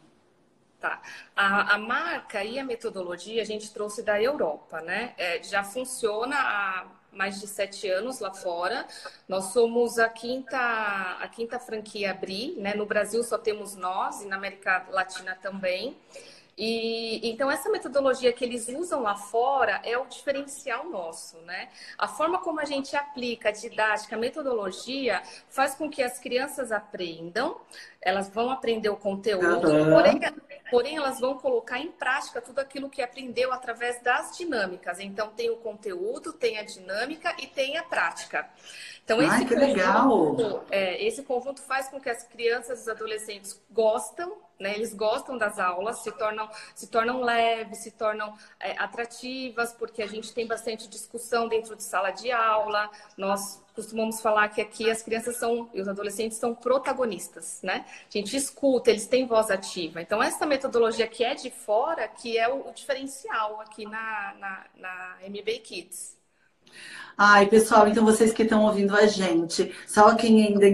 Tá. 0.79 1.01
A, 1.35 1.75
a 1.75 1.77
marca 1.77 2.43
e 2.43 2.57
a 2.59 2.63
metodologia 2.63 3.41
a 3.41 3.45
gente 3.45 3.71
trouxe 3.73 4.03
da 4.03 4.21
Europa, 4.21 4.81
né? 4.81 5.13
É, 5.17 5.41
já 5.43 5.63
funciona 5.63 6.35
há 6.35 6.87
mais 7.17 7.41
de 7.41 7.47
sete 7.47 7.89
anos 7.89 8.19
lá 8.19 8.31
fora. 8.31 8.85
Nós 9.27 9.45
somos 9.45 9.97
a 9.97 10.07
quinta, 10.07 10.57
a 10.57 11.27
quinta 11.27 11.59
franquia 11.59 12.11
abrir, 12.11 12.55
né? 12.57 12.75
No 12.75 12.85
Brasil 12.85 13.23
só 13.23 13.37
temos 13.37 13.75
nós 13.75 14.21
e 14.21 14.27
na 14.27 14.35
América 14.35 14.85
Latina 14.91 15.35
também. 15.41 15.97
E 16.57 17.29
então 17.29 17.51
essa 17.51 17.69
metodologia 17.69 18.33
que 18.33 18.43
eles 18.43 18.67
usam 18.67 19.03
lá 19.03 19.15
fora 19.15 19.79
é 19.83 19.95
o 19.95 20.07
diferencial 20.07 20.89
nosso, 20.89 21.37
né? 21.41 21.69
A 21.97 22.07
forma 22.07 22.39
como 22.39 22.59
a 22.59 22.65
gente 22.65 22.95
aplica 22.95 23.49
a 23.49 23.51
didática, 23.51 24.15
a 24.15 24.19
metodologia 24.19 25.21
faz 25.49 25.75
com 25.75 25.87
que 25.87 26.01
as 26.01 26.17
crianças 26.17 26.71
aprendam, 26.71 27.61
elas 28.01 28.27
vão 28.29 28.49
aprender 28.49 28.89
o 28.89 28.95
conteúdo, 28.95 29.69
uhum. 29.69 29.91
porém, 29.91 30.19
porém 30.71 30.97
elas 30.97 31.19
vão 31.19 31.37
colocar 31.37 31.77
em 31.79 31.91
prática 31.91 32.41
tudo 32.41 32.57
aquilo 32.57 32.89
que 32.89 33.03
aprendeu 33.03 33.53
através 33.53 34.01
das 34.01 34.35
dinâmicas. 34.35 34.99
Então 34.99 35.29
tem 35.29 35.51
o 35.51 35.57
conteúdo, 35.57 36.33
tem 36.33 36.57
a 36.57 36.63
dinâmica 36.63 37.35
e 37.37 37.45
tem 37.45 37.77
a 37.77 37.83
prática. 37.83 38.49
Então, 39.03 39.21
esse, 39.21 39.31
Ai, 39.31 39.45
conjunto. 39.45 40.63
É, 40.71 41.05
esse 41.05 41.23
conjunto 41.23 41.61
faz 41.61 41.87
com 41.87 41.99
que 41.99 42.09
as 42.09 42.23
crianças 42.23 42.79
e 42.79 42.81
os 42.81 42.87
adolescentes 42.89 43.61
gostam, 43.71 44.35
né? 44.59 44.75
Eles 44.75 44.93
gostam 44.93 45.37
das 45.37 45.59
aulas, 45.59 45.99
se 45.99 46.11
tornam, 46.11 46.49
se 46.75 46.87
tornam 46.87 47.21
leves, 47.21 47.79
se 47.79 47.91
tornam 47.91 48.35
é, 48.59 48.71
atrativas, 48.77 49.73
porque 49.73 50.01
a 50.01 50.07
gente 50.07 50.33
tem 50.33 50.47
bastante 50.47 50.87
discussão 50.87 51.47
dentro 51.47 51.75
de 51.75 51.83
sala 51.83 52.11
de 52.11 52.31
aula. 52.31 52.89
Nós 53.17 53.61
costumamos 53.75 54.21
falar 54.21 54.49
que 54.49 54.59
aqui 54.59 54.89
as 54.89 55.03
crianças 55.03 55.37
são 55.37 55.69
e 55.73 55.79
os 55.79 55.87
adolescentes 55.87 56.37
são 56.37 56.55
protagonistas, 56.55 57.59
né? 57.61 57.85
A 58.07 58.17
gente 58.17 58.35
escuta, 58.35 58.89
eles 58.89 59.05
têm 59.05 59.27
voz 59.27 59.51
ativa. 59.51 60.01
Então, 60.01 60.21
essa 60.21 60.45
metodologia 60.45 61.07
que 61.07 61.23
é 61.23 61.35
de 61.35 61.51
fora, 61.51 62.07
que 62.07 62.37
é 62.37 62.49
o, 62.49 62.67
o 62.67 62.73
diferencial 62.73 63.61
aqui 63.61 63.85
na, 63.85 64.33
na, 64.39 64.65
na 64.75 65.17
MB 65.27 65.59
Kids. 65.59 66.17
Ai, 67.19 67.47
pessoal, 67.47 67.87
então 67.87 68.05
vocês 68.05 68.31
que 68.31 68.43
estão 68.43 68.63
ouvindo 68.63 68.95
a 68.95 69.07
gente, 69.07 69.73
só 69.87 70.13
quem 70.13 70.45
ainda 70.45 70.67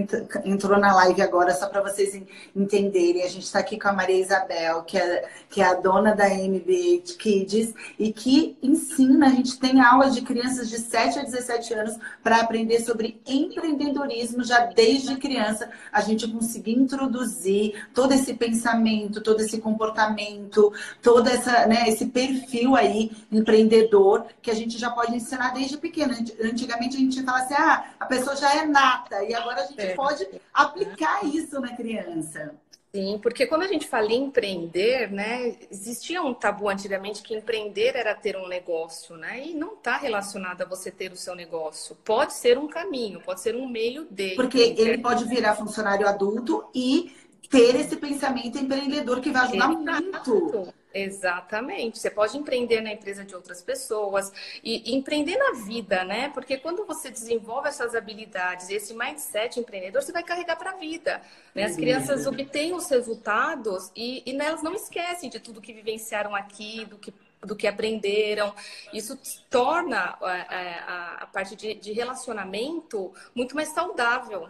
entrou 0.44 0.78
na 0.78 0.94
live 0.94 1.22
agora, 1.22 1.54
só 1.54 1.66
para 1.70 1.80
vocês 1.80 2.20
entenderem, 2.54 3.22
a 3.22 3.28
gente 3.28 3.44
está 3.44 3.60
aqui 3.60 3.80
com 3.80 3.88
a 3.88 3.94
Maria 3.94 4.20
Isabel, 4.20 4.82
que 4.82 4.98
é, 4.98 5.26
que 5.48 5.62
é 5.62 5.64
a 5.64 5.72
dona 5.72 6.14
da 6.14 6.28
MB 6.28 7.02
Kids 7.18 7.72
e 7.98 8.12
que 8.12 8.58
ensina, 8.62 9.28
a 9.28 9.30
gente 9.30 9.58
tem 9.58 9.80
aulas 9.80 10.14
de 10.14 10.20
crianças 10.20 10.68
de 10.68 10.76
7 10.80 11.20
a 11.20 11.22
17 11.22 11.72
anos 11.72 11.96
para 12.22 12.42
aprender 12.42 12.80
sobre 12.80 13.18
empreendedorismo 13.26 14.44
já 14.44 14.66
desde 14.66 15.16
criança, 15.16 15.70
a 15.90 16.02
gente 16.02 16.28
conseguir 16.28 16.72
introduzir 16.72 17.86
todo 17.94 18.12
esse 18.12 18.34
pensamento, 18.34 19.22
todo 19.22 19.40
esse 19.40 19.62
comportamento, 19.62 20.70
todo 21.00 21.26
essa, 21.26 21.66
né, 21.66 21.88
esse 21.88 22.04
perfil 22.04 22.76
aí 22.76 23.10
empreendedor 23.32 24.26
que 24.42 24.50
a 24.50 24.54
gente 24.54 24.76
já 24.76 24.90
pode 24.90 25.16
ensinar 25.16 25.54
desde 25.54 25.78
pequeno 25.78 26.12
antigamente 26.42 26.96
a 26.96 27.00
gente 27.00 27.22
fala 27.22 27.38
assim, 27.38 27.54
ah, 27.54 27.84
a 28.00 28.06
pessoa 28.06 28.36
já 28.36 28.54
é 28.54 28.66
nata, 28.66 29.22
e 29.24 29.34
agora 29.34 29.62
a 29.62 29.66
gente 29.66 29.80
é. 29.80 29.94
pode 29.94 30.26
aplicar 30.52 31.24
isso 31.24 31.60
na 31.60 31.74
criança. 31.76 32.54
Sim, 32.94 33.18
porque 33.20 33.44
quando 33.48 33.62
a 33.62 33.66
gente 33.66 33.88
fala 33.88 34.06
em 34.12 34.26
empreender, 34.26 35.10
né, 35.10 35.56
existia 35.68 36.22
um 36.22 36.32
tabu 36.32 36.68
antigamente 36.68 37.24
que 37.24 37.34
empreender 37.34 37.96
era 37.96 38.14
ter 38.14 38.36
um 38.36 38.46
negócio, 38.46 39.16
né? 39.16 39.44
E 39.48 39.52
não 39.52 39.74
está 39.74 39.96
relacionado 39.96 40.62
a 40.62 40.64
você 40.64 40.92
ter 40.92 41.10
o 41.10 41.16
seu 41.16 41.34
negócio. 41.34 41.96
Pode 42.04 42.34
ser 42.34 42.56
um 42.56 42.68
caminho, 42.68 43.20
pode 43.20 43.40
ser 43.40 43.56
um 43.56 43.66
meio 43.66 44.06
de. 44.08 44.36
Porque 44.36 44.76
ele 44.78 44.98
pode 44.98 45.24
virar 45.24 45.56
funcionário 45.56 46.06
adulto 46.06 46.66
e 46.72 47.12
ter 47.50 47.74
esse 47.74 47.96
pensamento 47.96 48.58
empreendedor 48.58 49.20
que 49.20 49.32
vai 49.32 49.42
ajudar 49.42 49.72
Exato. 49.72 50.30
muito. 50.30 50.74
Exatamente. 50.94 51.98
Você 51.98 52.08
pode 52.08 52.38
empreender 52.38 52.80
na 52.80 52.92
empresa 52.92 53.24
de 53.24 53.34
outras 53.34 53.60
pessoas 53.60 54.32
e, 54.62 54.92
e, 54.92 54.94
empreender 54.94 55.36
na 55.36 55.64
vida, 55.64 56.04
né? 56.04 56.28
Porque 56.28 56.56
quando 56.56 56.86
você 56.86 57.10
desenvolve 57.10 57.68
essas 57.68 57.96
habilidades, 57.96 58.70
esse 58.70 58.94
mindset 58.94 59.58
empreendedor, 59.58 60.00
você 60.00 60.12
vai 60.12 60.22
carregar 60.22 60.54
para 60.56 60.70
a 60.70 60.76
vida. 60.76 61.20
Né? 61.52 61.64
As 61.64 61.74
crianças 61.74 62.28
obtêm 62.28 62.72
os 62.72 62.88
resultados 62.88 63.90
e, 63.96 64.22
e 64.24 64.40
elas 64.40 64.62
não 64.62 64.72
esquecem 64.72 65.28
de 65.28 65.40
tudo 65.40 65.60
que 65.60 65.72
vivenciaram 65.72 66.32
aqui, 66.32 66.84
do 66.84 66.96
que 66.96 67.12
do 67.44 67.54
que 67.54 67.66
aprenderam. 67.66 68.54
Isso 68.90 69.18
torna 69.50 70.16
a, 70.18 70.32
a, 70.32 71.14
a 71.24 71.26
parte 71.26 71.54
de, 71.54 71.74
de 71.74 71.92
relacionamento 71.92 73.12
muito 73.34 73.54
mais 73.54 73.68
saudável 73.68 74.48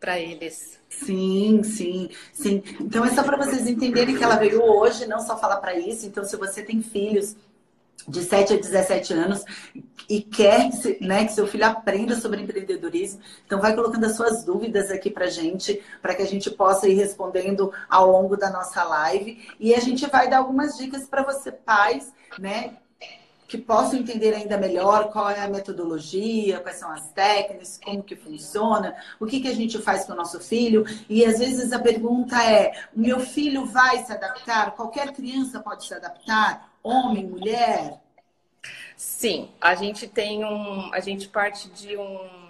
para 0.00 0.18
eles. 0.18 0.78
Sim, 0.88 1.62
sim, 1.62 2.10
sim. 2.32 2.62
Então 2.80 3.04
é 3.04 3.10
só 3.10 3.22
para 3.22 3.36
vocês 3.36 3.66
entenderem 3.66 4.16
que 4.16 4.24
ela 4.24 4.36
veio 4.36 4.62
hoje, 4.62 5.06
não 5.06 5.20
só 5.20 5.38
falar 5.38 5.56
para 5.56 5.78
isso. 5.78 6.06
Então, 6.06 6.24
se 6.24 6.36
você 6.36 6.62
tem 6.62 6.82
filhos 6.82 7.36
de 8.08 8.22
7 8.22 8.54
a 8.54 8.56
17 8.56 9.12
anos 9.14 9.44
e 10.08 10.22
quer 10.22 10.70
né, 11.00 11.24
que 11.24 11.32
seu 11.32 11.46
filho 11.46 11.66
aprenda 11.66 12.14
sobre 12.14 12.40
empreendedorismo, 12.40 13.20
então 13.44 13.60
vai 13.60 13.74
colocando 13.74 14.04
as 14.04 14.16
suas 14.16 14.44
dúvidas 14.44 14.90
aqui 14.90 15.10
para 15.10 15.26
gente, 15.26 15.82
para 16.00 16.14
que 16.14 16.22
a 16.22 16.26
gente 16.26 16.50
possa 16.50 16.88
ir 16.88 16.94
respondendo 16.94 17.72
ao 17.88 18.10
longo 18.10 18.36
da 18.36 18.50
nossa 18.50 18.84
live. 18.84 19.44
E 19.58 19.74
a 19.74 19.80
gente 19.80 20.06
vai 20.06 20.30
dar 20.30 20.38
algumas 20.38 20.76
dicas 20.76 21.08
para 21.08 21.22
você, 21.22 21.50
pais, 21.50 22.12
né? 22.38 22.76
Que 23.46 23.56
possam 23.56 23.98
entender 23.98 24.34
ainda 24.34 24.58
melhor 24.58 25.10
qual 25.10 25.30
é 25.30 25.40
a 25.40 25.48
metodologia, 25.48 26.60
quais 26.60 26.78
são 26.78 26.90
as 26.90 27.08
técnicas, 27.12 27.80
como 27.82 28.02
que 28.02 28.16
funciona, 28.16 28.96
o 29.20 29.26
que, 29.26 29.40
que 29.40 29.48
a 29.48 29.54
gente 29.54 29.78
faz 29.78 30.04
com 30.04 30.12
o 30.12 30.16
nosso 30.16 30.40
filho. 30.40 30.84
E 31.08 31.24
às 31.24 31.38
vezes 31.38 31.72
a 31.72 31.78
pergunta 31.78 32.42
é: 32.42 32.72
meu 32.94 33.20
filho 33.20 33.66
vai 33.66 34.04
se 34.04 34.12
adaptar? 34.12 34.72
Qualquer 34.74 35.12
criança 35.12 35.60
pode 35.60 35.86
se 35.86 35.94
adaptar? 35.94 36.72
Homem, 36.82 37.26
mulher? 37.26 38.00
Sim, 38.96 39.50
a 39.60 39.74
gente 39.74 40.08
tem 40.08 40.44
um. 40.44 40.92
A 40.92 41.00
gente 41.00 41.28
parte 41.28 41.68
de 41.70 41.96
um 41.96 42.46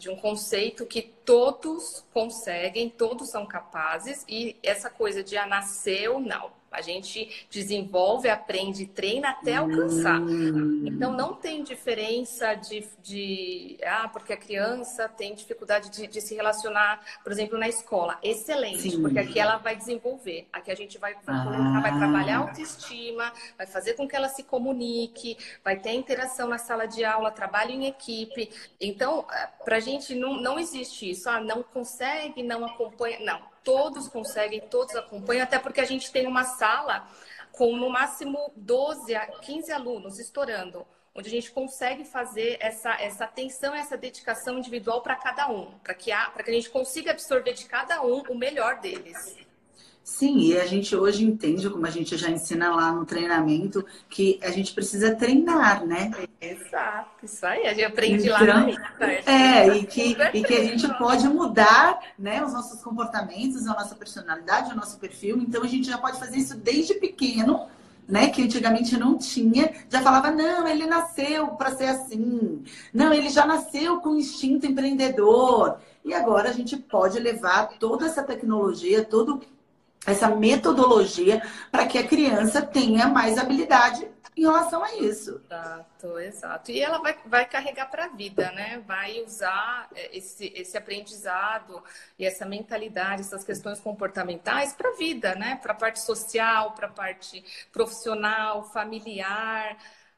de 0.00 0.08
um 0.08 0.16
conceito 0.16 0.86
que 0.86 1.02
todos 1.02 2.02
conseguem, 2.10 2.88
todos 2.88 3.28
são 3.28 3.44
capazes, 3.44 4.24
e 4.26 4.56
essa 4.62 4.88
coisa 4.88 5.22
de 5.22 5.36
a 5.36 5.44
nasceu, 5.44 6.18
não. 6.18 6.50
A 6.70 6.80
gente 6.80 7.46
desenvolve, 7.50 8.28
aprende, 8.28 8.86
treina 8.86 9.30
até 9.30 9.56
alcançar. 9.56 10.20
Hum. 10.20 10.84
Então, 10.86 11.12
não 11.12 11.34
tem 11.34 11.64
diferença 11.64 12.54
de, 12.54 12.86
de. 13.02 13.78
Ah, 13.84 14.08
porque 14.08 14.32
a 14.32 14.36
criança 14.36 15.08
tem 15.08 15.34
dificuldade 15.34 15.90
de, 15.90 16.06
de 16.06 16.20
se 16.20 16.34
relacionar, 16.34 17.00
por 17.24 17.32
exemplo, 17.32 17.58
na 17.58 17.68
escola. 17.68 18.18
Excelente, 18.22 18.90
Sim. 18.90 19.02
porque 19.02 19.18
aqui 19.18 19.40
ela 19.40 19.56
vai 19.56 19.74
desenvolver. 19.74 20.46
Aqui 20.52 20.70
a 20.70 20.76
gente 20.76 20.96
vai, 20.96 21.14
vai, 21.24 21.34
ah. 21.34 21.80
vai 21.82 21.98
trabalhar 21.98 22.36
a 22.36 22.40
autoestima, 22.40 23.32
vai 23.58 23.66
fazer 23.66 23.94
com 23.94 24.06
que 24.06 24.14
ela 24.14 24.28
se 24.28 24.44
comunique, 24.44 25.36
vai 25.64 25.76
ter 25.76 25.92
interação 25.92 26.48
na 26.48 26.58
sala 26.58 26.86
de 26.86 27.04
aula, 27.04 27.32
trabalho 27.32 27.72
em 27.72 27.86
equipe. 27.86 28.48
Então, 28.80 29.26
eh, 29.32 29.48
para 29.64 29.76
a 29.76 29.80
gente 29.80 30.14
não, 30.14 30.40
não 30.40 30.58
existe 30.58 31.10
isso. 31.10 31.28
Ah, 31.28 31.40
não 31.40 31.64
consegue, 31.64 32.42
não 32.42 32.64
acompanha. 32.64 33.18
Não 33.20 33.49
todos 33.64 34.08
conseguem, 34.08 34.60
todos 34.60 34.94
acompanham, 34.96 35.44
até 35.44 35.58
porque 35.58 35.80
a 35.80 35.86
gente 35.86 36.10
tem 36.10 36.26
uma 36.26 36.44
sala 36.44 37.08
com 37.52 37.76
no 37.76 37.90
máximo 37.90 38.52
12 38.56 39.14
a 39.14 39.26
15 39.26 39.72
alunos 39.72 40.18
estourando, 40.18 40.86
onde 41.14 41.28
a 41.28 41.30
gente 41.30 41.50
consegue 41.50 42.04
fazer 42.04 42.56
essa, 42.60 42.92
essa 43.00 43.24
atenção, 43.24 43.74
essa 43.74 43.96
dedicação 43.96 44.58
individual 44.58 45.02
para 45.02 45.16
cada 45.16 45.48
um, 45.48 45.72
para 45.80 45.94
que, 45.94 46.10
que 46.10 46.50
a 46.50 46.54
gente 46.54 46.70
consiga 46.70 47.10
absorver 47.10 47.52
de 47.52 47.66
cada 47.66 48.02
um 48.02 48.22
o 48.28 48.34
melhor 48.34 48.80
deles. 48.80 49.36
Sim, 50.10 50.38
e 50.40 50.58
a 50.58 50.66
gente 50.66 50.94
hoje 50.94 51.24
entende, 51.24 51.70
como 51.70 51.86
a 51.86 51.90
gente 51.90 52.16
já 52.16 52.28
ensina 52.28 52.74
lá 52.74 52.92
no 52.92 53.06
treinamento, 53.06 53.86
que 54.08 54.40
a 54.42 54.50
gente 54.50 54.74
precisa 54.74 55.14
treinar, 55.14 55.86
né? 55.86 56.10
Exato, 56.40 57.24
isso 57.24 57.46
aí, 57.46 57.64
a 57.66 57.72
gente 57.72 57.84
aprende 57.84 58.26
então, 58.26 58.46
lá. 58.46 58.66
Né? 58.66 59.22
É, 59.24 59.68
e 59.68 59.86
que, 59.86 60.16
e 60.34 60.42
que 60.42 60.54
a 60.54 60.64
gente 60.64 60.86
pode 60.98 61.26
mudar 61.28 62.00
né, 62.18 62.44
os 62.44 62.52
nossos 62.52 62.82
comportamentos, 62.82 63.66
a 63.66 63.72
nossa 63.72 63.94
personalidade, 63.94 64.72
o 64.72 64.76
nosso 64.76 64.98
perfil. 64.98 65.38
Então 65.38 65.62
a 65.62 65.68
gente 65.68 65.86
já 65.86 65.96
pode 65.96 66.18
fazer 66.18 66.38
isso 66.38 66.56
desde 66.56 66.94
pequeno, 66.94 67.68
né, 68.06 68.30
que 68.30 68.42
antigamente 68.42 68.98
não 68.98 69.16
tinha, 69.16 69.72
já 69.88 70.02
falava, 70.02 70.32
não, 70.32 70.66
ele 70.66 70.86
nasceu 70.86 71.46
para 71.52 71.70
ser 71.70 71.86
assim. 71.86 72.64
Não, 72.92 73.14
ele 73.14 73.30
já 73.30 73.46
nasceu 73.46 74.00
com 74.00 74.16
instinto 74.16 74.66
empreendedor. 74.66 75.78
E 76.04 76.12
agora 76.12 76.50
a 76.50 76.52
gente 76.52 76.76
pode 76.76 77.18
levar 77.18 77.78
toda 77.78 78.06
essa 78.06 78.24
tecnologia, 78.24 79.04
todo 79.04 79.40
essa 80.06 80.28
metodologia 80.28 81.42
para 81.70 81.86
que 81.86 81.98
a 81.98 82.06
criança 82.06 82.62
tenha 82.62 83.06
mais 83.06 83.38
habilidade 83.38 84.08
em 84.36 84.42
relação 84.42 84.82
a 84.82 84.94
isso. 84.94 85.40
Exato, 85.44 86.18
exato. 86.18 86.70
E 86.70 86.80
ela 86.80 86.98
vai, 86.98 87.16
vai 87.26 87.46
carregar 87.46 87.90
para 87.90 88.06
a 88.06 88.08
vida, 88.08 88.50
né? 88.52 88.82
Vai 88.86 89.20
usar 89.22 89.88
é, 89.94 90.16
esse, 90.16 90.52
esse 90.54 90.78
aprendizado 90.78 91.82
e 92.18 92.24
essa 92.24 92.46
mentalidade, 92.46 93.20
essas 93.20 93.44
questões 93.44 93.80
comportamentais 93.80 94.72
para 94.72 94.90
a 94.90 94.96
vida, 94.96 95.34
né? 95.34 95.58
Para 95.60 95.72
a 95.72 95.76
parte 95.76 96.00
social, 96.00 96.72
para 96.72 96.86
a 96.86 96.90
parte 96.90 97.44
profissional, 97.70 98.64
familiar. 98.64 99.76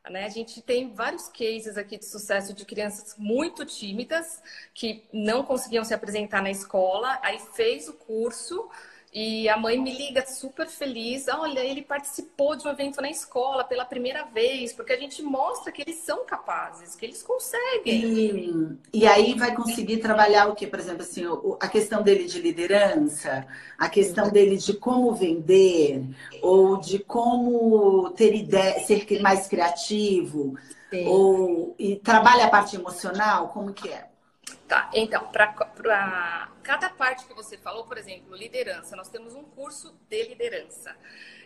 Né? 0.08 0.24
A 0.24 0.28
gente 0.28 0.60
tem 0.62 0.92
vários 0.94 1.28
cases 1.28 1.76
aqui 1.76 1.98
de 1.98 2.04
sucesso 2.04 2.52
de 2.52 2.64
crianças 2.64 3.14
muito 3.18 3.64
tímidas 3.64 4.42
que 4.74 5.04
não 5.12 5.44
conseguiam 5.44 5.84
se 5.84 5.94
apresentar 5.94 6.42
na 6.42 6.50
escola, 6.50 7.18
aí 7.22 7.38
fez 7.54 7.88
o 7.88 7.92
curso 7.92 8.68
e 9.12 9.46
a 9.46 9.58
mãe 9.58 9.78
me 9.78 9.92
liga 9.92 10.24
super 10.26 10.66
feliz. 10.66 11.28
Olha, 11.28 11.60
ele 11.60 11.82
participou 11.82 12.56
de 12.56 12.66
um 12.66 12.70
evento 12.70 12.98
na 13.02 13.10
escola 13.10 13.62
pela 13.62 13.84
primeira 13.84 14.24
vez, 14.24 14.72
porque 14.72 14.94
a 14.94 14.98
gente 14.98 15.22
mostra 15.22 15.70
que 15.70 15.82
eles 15.82 15.96
são 15.96 16.24
capazes, 16.24 16.96
que 16.96 17.04
eles 17.04 17.22
conseguem. 17.22 18.04
E, 18.04 18.78
e 18.94 19.06
aí 19.06 19.34
vai 19.34 19.54
conseguir 19.54 19.98
trabalhar 19.98 20.48
o 20.48 20.54
que, 20.54 20.66
por 20.66 20.78
exemplo, 20.78 21.02
assim, 21.02 21.24
a 21.60 21.68
questão 21.68 22.02
dele 22.02 22.24
de 22.24 22.40
liderança, 22.40 23.46
a 23.76 23.88
questão 23.88 24.30
dele 24.30 24.56
de 24.56 24.72
como 24.72 25.12
vender, 25.12 26.02
ou 26.40 26.78
de 26.78 26.98
como 26.98 28.08
ter 28.16 28.34
ideia, 28.34 28.80
ser 28.80 29.20
mais 29.20 29.46
criativo, 29.46 30.56
Sim. 30.88 31.06
ou 31.06 31.74
e 31.78 31.96
trabalha 31.96 32.46
a 32.46 32.50
parte 32.50 32.76
emocional, 32.76 33.48
como 33.48 33.74
que 33.74 33.90
é? 33.90 34.11
Tá, 34.72 34.88
então, 34.94 35.26
para 35.26 36.48
cada 36.62 36.88
parte 36.88 37.26
que 37.26 37.34
você 37.34 37.58
falou, 37.58 37.84
por 37.84 37.98
exemplo, 37.98 38.34
liderança, 38.34 38.96
nós 38.96 39.10
temos 39.10 39.34
um 39.34 39.44
curso 39.44 39.94
de 40.08 40.22
liderança. 40.22 40.96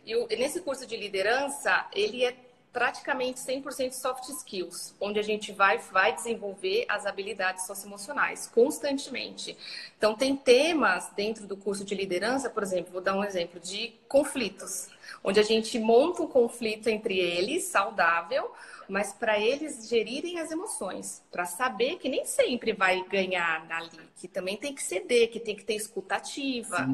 E, 0.04 0.14
o, 0.14 0.28
nesse 0.28 0.61
curso 0.61 0.87
de 0.87 0.97
liderança, 0.97 1.88
ele 1.92 2.25
é 2.25 2.37
praticamente 2.73 3.40
100% 3.40 3.95
soft 3.95 4.28
skills, 4.28 4.95
onde 5.00 5.18
a 5.18 5.25
gente 5.25 5.50
vai, 5.50 5.78
vai 5.78 6.14
desenvolver 6.14 6.85
as 6.88 7.04
habilidades 7.04 7.66
socioemocionais 7.66 8.47
constantemente. 8.47 9.59
Então, 9.99 10.14
tem 10.14 10.37
temas 10.37 11.11
dentro 11.16 11.49
do 11.49 11.56
curso 11.56 11.85
de 11.85 11.97
liderança, 11.97 12.49
por 12.49 12.62
exemplo, 12.62 12.92
vou 12.92 13.00
dar 13.00 13.16
um 13.16 13.25
exemplo 13.25 13.59
de 13.59 13.92
conflitos. 14.09 14.88
Onde 15.22 15.40
a 15.40 15.42
gente 15.42 15.78
monta 15.78 16.22
um 16.22 16.26
conflito 16.26 16.88
entre 16.88 17.18
eles, 17.18 17.64
saudável, 17.64 18.52
mas 18.88 19.12
para 19.12 19.38
eles 19.38 19.88
gerirem 19.88 20.38
as 20.38 20.50
emoções, 20.50 21.22
para 21.30 21.44
saber 21.44 21.96
que 21.96 22.08
nem 22.08 22.25
sempre 22.25 22.72
vai 22.72 23.02
ganhar 23.08 23.66
ali, 23.70 24.00
que 24.16 24.28
também 24.28 24.56
tem 24.56 24.75
que 24.75 24.82
ceder, 24.82 25.30
que 25.30 25.40
tem 25.40 25.56
que 25.56 25.64
ter 25.64 25.75
escutativa, 25.75 26.86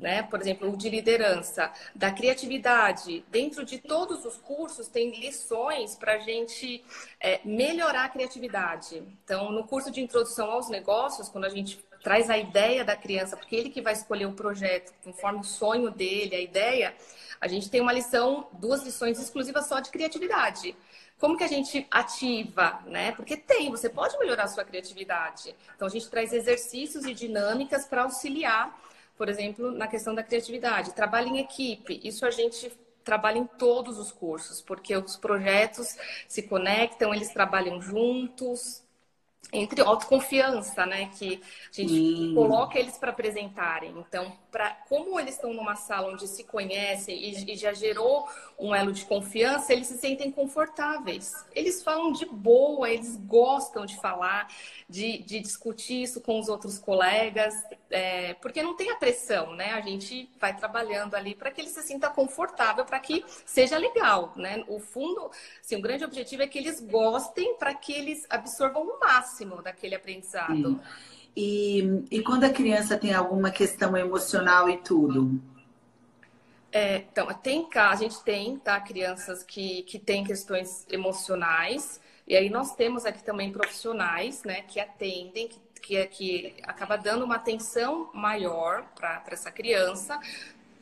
né? 0.00 0.22
Por 0.22 0.40
exemplo, 0.40 0.72
o 0.72 0.76
de 0.76 0.88
liderança, 0.88 1.70
da 1.94 2.10
criatividade. 2.10 3.24
Dentro 3.30 3.64
de 3.64 3.78
todos 3.78 4.24
os 4.24 4.36
cursos 4.36 4.88
tem 4.88 5.10
lições 5.20 5.94
para 5.94 6.14
a 6.14 6.18
gente 6.18 6.82
é, 7.20 7.40
melhorar 7.44 8.04
a 8.04 8.08
criatividade. 8.08 9.02
Então, 9.24 9.50
no 9.52 9.64
curso 9.64 9.90
de 9.90 10.00
introdução 10.00 10.50
aos 10.50 10.68
negócios, 10.68 11.28
quando 11.28 11.44
a 11.44 11.50
gente 11.50 11.78
traz 12.02 12.30
a 12.30 12.38
ideia 12.38 12.84
da 12.84 12.96
criança, 12.96 13.36
porque 13.36 13.56
ele 13.56 13.68
que 13.68 13.80
vai 13.80 13.92
escolher 13.92 14.26
o 14.26 14.32
projeto 14.32 14.92
conforme 15.02 15.40
o 15.40 15.44
sonho 15.44 15.90
dele, 15.90 16.36
a 16.36 16.40
ideia, 16.40 16.94
a 17.40 17.48
gente 17.48 17.70
tem 17.70 17.80
uma 17.80 17.92
lição, 17.92 18.48
duas 18.52 18.82
lições 18.82 19.20
exclusivas 19.20 19.66
só 19.66 19.80
de 19.80 19.90
criatividade. 19.90 20.76
Como 21.18 21.36
que 21.36 21.44
a 21.44 21.48
gente 21.48 21.86
ativa, 21.90 22.80
né? 22.86 23.12
Porque 23.12 23.36
tem, 23.36 23.70
você 23.70 23.88
pode 23.88 24.18
melhorar 24.18 24.44
a 24.44 24.48
sua 24.48 24.64
criatividade. 24.64 25.54
Então 25.74 25.88
a 25.88 25.90
gente 25.90 26.10
traz 26.10 26.32
exercícios 26.32 27.06
e 27.06 27.14
dinâmicas 27.14 27.86
para 27.86 28.02
auxiliar, 28.02 28.78
por 29.16 29.28
exemplo, 29.28 29.70
na 29.70 29.86
questão 29.86 30.14
da 30.14 30.22
criatividade. 30.22 30.92
Trabalho 30.92 31.28
em 31.28 31.38
equipe, 31.38 32.00
isso 32.04 32.26
a 32.26 32.30
gente 32.30 32.70
trabalha 33.02 33.38
em 33.38 33.46
todos 33.46 33.98
os 33.98 34.10
cursos, 34.10 34.60
porque 34.60 34.94
os 34.96 35.16
projetos 35.16 35.96
se 36.26 36.42
conectam, 36.42 37.14
eles 37.14 37.30
trabalham 37.30 37.80
juntos, 37.80 38.82
entre 39.52 39.80
autoconfiança, 39.80 40.84
né? 40.86 41.10
Que 41.16 41.40
a 41.70 41.80
gente 41.80 42.34
coloca 42.34 42.78
eles 42.78 42.98
para 42.98 43.10
apresentarem. 43.10 43.94
Então, 43.98 44.32
para 44.50 44.70
como 44.88 45.18
eles 45.20 45.34
estão 45.34 45.52
numa 45.52 45.76
sala 45.76 46.12
onde 46.12 46.26
se 46.26 46.42
conhecem 46.44 47.16
e, 47.16 47.52
e, 47.52 47.56
já 47.56 47.72
gerou 47.72 48.28
um 48.58 48.74
elo 48.74 48.92
de 48.92 49.04
confiança, 49.04 49.72
eles 49.72 49.86
se 49.86 49.98
sentem 49.98 50.30
confortáveis. 50.30 51.34
Eles 51.54 51.82
falam 51.82 52.12
de 52.12 52.24
boa, 52.24 52.88
eles 52.90 53.16
gostam 53.16 53.84
de 53.84 53.96
falar, 54.00 54.48
de, 54.88 55.18
de 55.18 55.40
discutir 55.40 56.02
isso 56.02 56.20
com 56.20 56.40
os 56.40 56.48
outros 56.48 56.78
colegas, 56.78 57.54
é, 57.90 58.34
porque 58.34 58.62
não 58.62 58.74
tem 58.74 58.90
a 58.90 58.96
pressão, 58.96 59.54
né? 59.54 59.72
A 59.72 59.80
gente 59.80 60.30
vai 60.40 60.56
trabalhando 60.56 61.14
ali 61.14 61.34
para 61.34 61.50
que 61.50 61.60
ele 61.60 61.68
se 61.68 61.82
sinta 61.82 62.08
confortável, 62.08 62.84
para 62.84 62.98
que 62.98 63.24
seja 63.44 63.76
legal, 63.78 64.32
né? 64.36 64.64
O 64.68 64.80
fundo, 64.80 65.30
assim, 65.60 65.76
o 65.76 65.82
grande 65.82 66.04
objetivo 66.04 66.42
é 66.42 66.46
que 66.46 66.58
eles 66.58 66.80
gostem 66.80 67.56
para 67.56 67.74
que 67.74 67.92
eles 67.92 68.26
absorvam 68.30 68.82
o 68.82 68.98
máximo 68.98 69.35
daquele 69.62 69.94
aprendizado. 69.94 70.80
E, 71.36 72.04
e 72.10 72.22
quando 72.22 72.44
a 72.44 72.50
criança 72.50 72.96
tem 72.96 73.12
alguma 73.12 73.50
questão 73.50 73.96
emocional 73.96 74.70
e 74.70 74.78
tudo? 74.78 75.40
É, 76.72 76.98
então, 76.98 77.26
tem 77.34 77.68
a 77.74 77.96
gente 77.96 78.22
tem, 78.22 78.58
tá, 78.58 78.80
crianças 78.80 79.42
que, 79.42 79.82
que 79.82 79.98
têm 79.98 80.24
questões 80.24 80.86
emocionais, 80.90 82.00
e 82.26 82.34
aí 82.34 82.50
nós 82.50 82.74
temos 82.74 83.04
aqui 83.04 83.22
também 83.22 83.52
profissionais, 83.52 84.42
né, 84.44 84.62
que 84.62 84.80
atendem, 84.80 85.48
que 85.48 85.66
que, 85.86 85.96
é, 85.96 86.06
que 86.06 86.54
acaba 86.64 86.96
dando 86.96 87.24
uma 87.24 87.36
atenção 87.36 88.10
maior 88.12 88.84
para 88.96 89.22
essa 89.28 89.52
criança. 89.52 90.18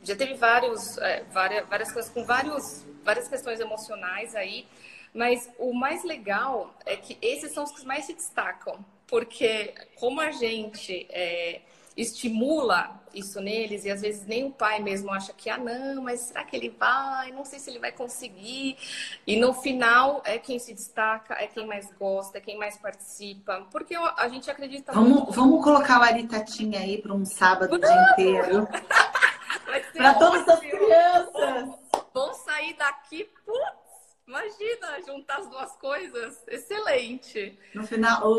Já 0.03 0.15
teve 0.15 0.33
vários, 0.33 0.97
é, 0.97 1.23
várias, 1.31 1.67
várias 1.69 1.91
coisas 1.91 2.11
com 2.11 2.25
vários, 2.25 2.83
várias 3.03 3.27
questões 3.27 3.59
emocionais 3.59 4.35
aí, 4.35 4.67
mas 5.15 5.49
o 5.57 5.73
mais 5.73 6.03
legal 6.03 6.75
é 6.85 6.97
que 6.97 7.17
esses 7.21 7.53
são 7.53 7.63
os 7.63 7.71
que 7.71 7.85
mais 7.85 8.05
se 8.05 8.13
destacam, 8.13 8.83
porque 9.07 9.73
como 9.95 10.19
a 10.19 10.29
gente 10.31 11.07
é, 11.09 11.61
estimula 11.95 13.01
isso 13.13 13.39
neles 13.39 13.85
e 13.85 13.89
às 13.89 14.01
vezes 14.01 14.27
nem 14.27 14.43
o 14.43 14.51
pai 14.51 14.81
mesmo 14.81 15.09
acha 15.09 15.31
que 15.31 15.49
ah 15.49 15.57
não, 15.57 16.03
mas 16.03 16.19
será 16.19 16.43
que 16.43 16.53
ele 16.53 16.69
vai? 16.69 17.31
Não 17.31 17.45
sei 17.45 17.59
se 17.59 17.69
ele 17.69 17.79
vai 17.79 17.93
conseguir. 17.93 18.77
E 19.25 19.37
no 19.37 19.53
final 19.53 20.21
é 20.25 20.37
quem 20.37 20.59
se 20.59 20.73
destaca, 20.73 21.33
é 21.35 21.47
quem 21.47 21.65
mais 21.65 21.89
gosta, 21.97 22.37
é 22.37 22.41
quem 22.41 22.57
mais 22.57 22.77
participa, 22.77 23.65
porque 23.71 23.95
a 23.95 24.27
gente 24.27 24.51
acredita 24.51 24.91
Vamos, 24.91 25.11
muito... 25.11 25.31
vamos 25.31 25.63
colocar 25.63 26.01
o 26.01 26.03
Aritatinha 26.03 26.81
aí 26.81 27.01
para 27.01 27.13
um 27.13 27.23
sábado 27.23 27.73
o 27.73 27.79
dia 27.79 28.11
inteiro. 28.11 28.67
para 29.95 30.13
todas 30.15 30.45
as 30.45 30.59
crianças. 30.59 31.69
Vão 32.13 32.33
sair 32.33 32.73
daqui, 32.75 33.29
putz, 33.45 33.84
Imagina 34.35 35.01
juntar 35.05 35.37
as 35.37 35.49
duas 35.49 35.71
coisas. 35.77 36.43
Excelente. 36.45 37.57
No 37.73 37.87
final, 37.87 38.29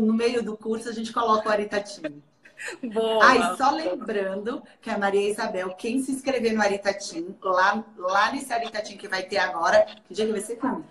no 0.00 0.12
meio 0.12 0.42
do 0.42 0.56
curso, 0.56 0.88
a 0.88 0.92
gente 0.92 1.12
coloca 1.12 1.48
o 1.48 1.52
Aritatinho. 1.52 2.20
Boa. 2.92 3.24
Ah, 3.24 3.36
e 3.36 3.56
só 3.56 3.70
lembrando 3.70 4.60
que 4.80 4.90
a 4.90 4.98
Maria 4.98 5.30
Isabel, 5.30 5.70
quem 5.74 6.02
se 6.02 6.10
inscrever 6.10 6.52
no 6.52 6.62
Aritatim, 6.62 7.36
lá, 7.40 7.84
lá 7.96 8.32
nesse 8.32 8.52
Aritatim 8.52 8.96
que 8.96 9.06
vai 9.06 9.22
ter 9.22 9.38
agora, 9.38 9.86
que 10.08 10.14
dia 10.14 10.26
que 10.26 10.32
vai 10.32 10.40
ser 10.40 10.56
quando? 10.56 10.84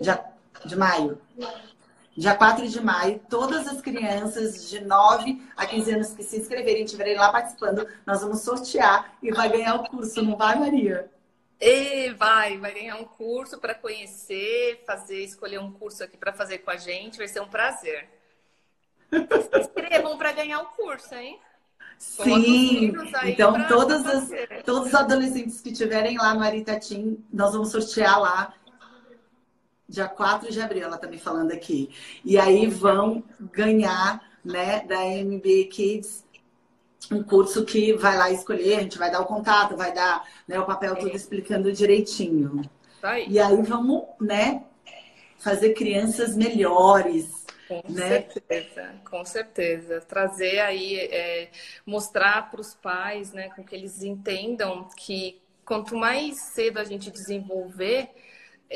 Dia 0.00 0.24
de 0.64 0.74
maio. 0.74 1.20
Dia 2.16 2.34
4 2.34 2.66
de 2.66 2.80
maio, 2.80 3.20
todas 3.30 3.68
as 3.68 3.80
crianças 3.80 4.68
de 4.68 4.84
9 4.84 5.40
a 5.56 5.64
15 5.64 5.92
anos 5.92 6.12
que 6.12 6.24
se 6.24 6.36
inscreverem 6.36 6.82
e 6.82 6.84
estiverem 6.84 7.16
lá 7.16 7.30
participando, 7.30 7.86
nós 8.04 8.20
vamos 8.20 8.40
sortear 8.40 9.14
e 9.22 9.30
vai 9.30 9.48
ganhar 9.48 9.76
o 9.76 9.88
curso, 9.88 10.20
não 10.20 10.36
vai, 10.36 10.58
Maria? 10.58 11.08
E 11.60 12.10
vai, 12.14 12.56
vai 12.56 12.72
ganhar 12.72 12.96
um 12.96 13.04
curso 13.04 13.58
para 13.58 13.74
conhecer, 13.74 14.82
fazer, 14.86 15.22
escolher 15.22 15.58
um 15.58 15.70
curso 15.70 16.02
aqui 16.02 16.16
para 16.16 16.32
fazer 16.32 16.58
com 16.58 16.70
a 16.70 16.76
gente, 16.76 17.18
vai 17.18 17.28
ser 17.28 17.40
um 17.40 17.48
prazer. 17.48 18.08
Se 19.10 19.58
inscrevam 19.60 20.16
para 20.16 20.32
ganhar 20.32 20.62
o 20.62 20.66
curso, 20.66 21.14
hein? 21.14 21.38
Sim, 21.98 22.94
então 23.26 23.68
todas 23.68 24.06
as, 24.06 24.30
todos 24.64 24.88
os 24.88 24.94
adolescentes 24.94 25.60
que 25.60 25.70
tiverem 25.70 26.16
lá 26.16 26.32
no 26.32 26.40
Aritatim, 26.40 27.22
nós 27.30 27.52
vamos 27.52 27.70
sortear 27.70 28.18
lá 28.18 28.54
dia 29.86 30.08
4 30.08 30.50
de 30.50 30.62
abril, 30.62 30.84
ela 30.84 30.96
tá 30.96 31.08
me 31.08 31.18
falando 31.18 31.52
aqui. 31.52 31.90
E 32.24 32.38
aí 32.38 32.66
vão 32.68 33.22
ganhar, 33.52 34.22
né, 34.42 34.80
da 34.84 35.00
MBA 35.00 35.68
Kids 35.70 36.24
um 37.10 37.22
curso 37.22 37.64
que 37.64 37.92
vai 37.94 38.16
lá 38.16 38.30
escolher, 38.30 38.76
a 38.76 38.82
gente 38.82 38.98
vai 38.98 39.10
dar 39.10 39.20
o 39.20 39.26
contato, 39.26 39.76
vai 39.76 39.92
dar 39.92 40.24
né, 40.46 40.58
o 40.58 40.64
papel 40.64 40.94
tudo 40.96 41.14
explicando 41.14 41.72
direitinho. 41.72 42.62
Aí. 43.02 43.26
E 43.28 43.38
aí 43.38 43.60
vamos, 43.62 44.04
né, 44.20 44.64
fazer 45.38 45.74
crianças 45.74 46.36
melhores, 46.36 47.46
com 47.66 47.82
né? 47.88 48.08
certeza, 48.08 48.94
com 49.08 49.24
certeza. 49.24 50.00
Trazer 50.00 50.60
aí, 50.60 50.96
é, 50.96 51.50
mostrar 51.84 52.50
para 52.50 52.60
os 52.60 52.74
pais, 52.74 53.32
né, 53.32 53.48
com 53.50 53.64
que 53.64 53.74
eles 53.74 54.02
entendam 54.02 54.88
que 54.96 55.40
quanto 55.64 55.96
mais 55.96 56.38
cedo 56.38 56.78
a 56.78 56.84
gente 56.84 57.10
desenvolver 57.10 58.10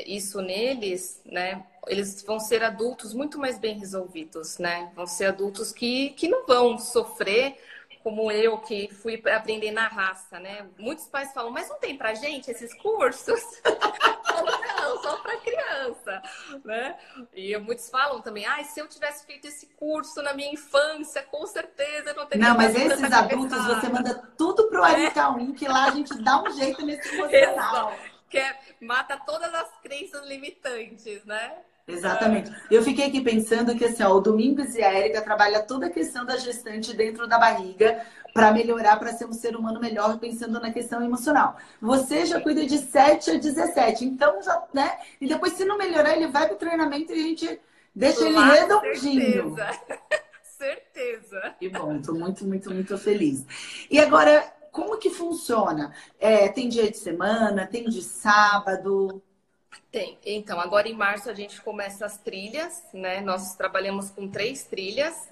isso 0.06 0.40
neles, 0.40 1.20
né, 1.24 1.64
eles 1.86 2.22
vão 2.22 2.40
ser 2.40 2.62
adultos 2.62 3.14
muito 3.14 3.38
mais 3.38 3.58
bem 3.58 3.78
resolvidos, 3.78 4.58
né? 4.58 4.90
Vão 4.94 5.06
ser 5.06 5.26
adultos 5.26 5.70
que, 5.70 6.10
que 6.10 6.28
não 6.28 6.46
vão 6.46 6.78
sofrer 6.78 7.56
como 8.04 8.30
eu 8.30 8.58
que 8.58 8.92
fui 8.92 9.20
aprender 9.34 9.70
na 9.70 9.88
raça, 9.88 10.38
né? 10.38 10.68
Muitos 10.78 11.06
pais 11.06 11.32
falam, 11.32 11.50
mas 11.50 11.70
não 11.70 11.78
tem 11.78 11.96
pra 11.96 12.12
gente 12.12 12.50
esses 12.50 12.74
cursos? 12.74 13.40
não, 14.78 15.02
só 15.02 15.16
para 15.22 15.38
criança, 15.38 16.22
né? 16.62 16.98
E 17.32 17.56
muitos 17.56 17.88
falam 17.88 18.20
também, 18.20 18.44
ah, 18.44 18.62
se 18.62 18.78
eu 18.78 18.86
tivesse 18.86 19.24
feito 19.24 19.48
esse 19.48 19.68
curso 19.68 20.20
na 20.20 20.34
minha 20.34 20.52
infância, 20.52 21.22
com 21.22 21.46
certeza 21.46 22.10
eu 22.10 22.14
não 22.14 22.26
teria. 22.26 22.46
Não, 22.46 22.56
mas 22.58 22.76
esses 22.76 23.10
adultos 23.10 23.64
você 23.64 23.88
manda 23.88 24.14
tudo 24.36 24.68
pro 24.68 24.84
é. 24.84 25.10
que 25.56 25.66
lá 25.66 25.86
a 25.86 25.90
gente 25.90 26.14
dá 26.22 26.42
um 26.42 26.50
jeito 26.50 26.84
nesse 26.84 27.08
emocional. 27.16 27.96
Que 28.28 28.36
é, 28.36 28.58
mata 28.82 29.16
todas 29.24 29.52
as 29.54 29.70
crenças 29.80 30.26
limitantes, 30.26 31.24
né? 31.24 31.56
Exatamente. 31.86 32.50
Eu 32.70 32.82
fiquei 32.82 33.06
aqui 33.06 33.20
pensando 33.20 33.76
que 33.76 33.84
assim, 33.84 34.02
ó, 34.02 34.14
o 34.14 34.20
Domingos 34.20 34.74
e 34.74 34.82
a 34.82 34.92
Érica 34.92 35.20
trabalham 35.20 35.66
toda 35.66 35.86
a 35.86 35.90
questão 35.90 36.24
da 36.24 36.36
gestante 36.36 36.96
dentro 36.96 37.26
da 37.26 37.38
barriga 37.38 38.02
para 38.32 38.52
melhorar, 38.52 38.98
para 38.98 39.12
ser 39.12 39.26
um 39.26 39.32
ser 39.32 39.54
humano 39.54 39.78
melhor, 39.78 40.18
pensando 40.18 40.58
na 40.58 40.72
questão 40.72 41.04
emocional. 41.04 41.56
Você 41.80 42.24
já 42.24 42.40
cuida 42.40 42.64
de 42.64 42.78
7 42.78 43.32
a 43.32 43.38
17, 43.38 44.04
então 44.04 44.42
já, 44.42 44.64
né? 44.72 44.98
E 45.20 45.28
depois, 45.28 45.52
se 45.52 45.64
não 45.64 45.76
melhorar, 45.76 46.16
ele 46.16 46.26
vai 46.28 46.46
para 46.46 46.54
o 46.54 46.58
treinamento 46.58 47.12
e 47.12 47.20
a 47.20 47.22
gente 47.22 47.60
deixa 47.94 48.26
ele 48.26 48.38
redondinho. 48.38 49.54
Certeza. 49.54 49.80
certeza. 50.42 51.54
Que 51.60 51.68
bom, 51.68 51.96
estou 51.96 52.14
muito, 52.14 52.46
muito, 52.46 52.72
muito 52.72 52.96
feliz. 52.96 53.44
E 53.90 54.00
agora, 54.00 54.42
como 54.72 54.96
que 54.96 55.10
funciona? 55.10 55.92
É, 56.18 56.48
tem 56.48 56.68
dia 56.68 56.90
de 56.90 56.96
semana, 56.96 57.66
tem 57.66 57.84
de 57.84 58.02
sábado? 58.02 59.22
Tem. 59.90 60.18
Então, 60.24 60.60
agora 60.60 60.88
em 60.88 60.94
março 60.94 61.30
a 61.30 61.34
gente 61.34 61.60
começa 61.60 62.04
as 62.04 62.18
trilhas, 62.18 62.82
né? 62.92 63.20
Nós 63.20 63.54
trabalhamos 63.54 64.10
com 64.10 64.28
três 64.28 64.64
trilhas, 64.64 65.28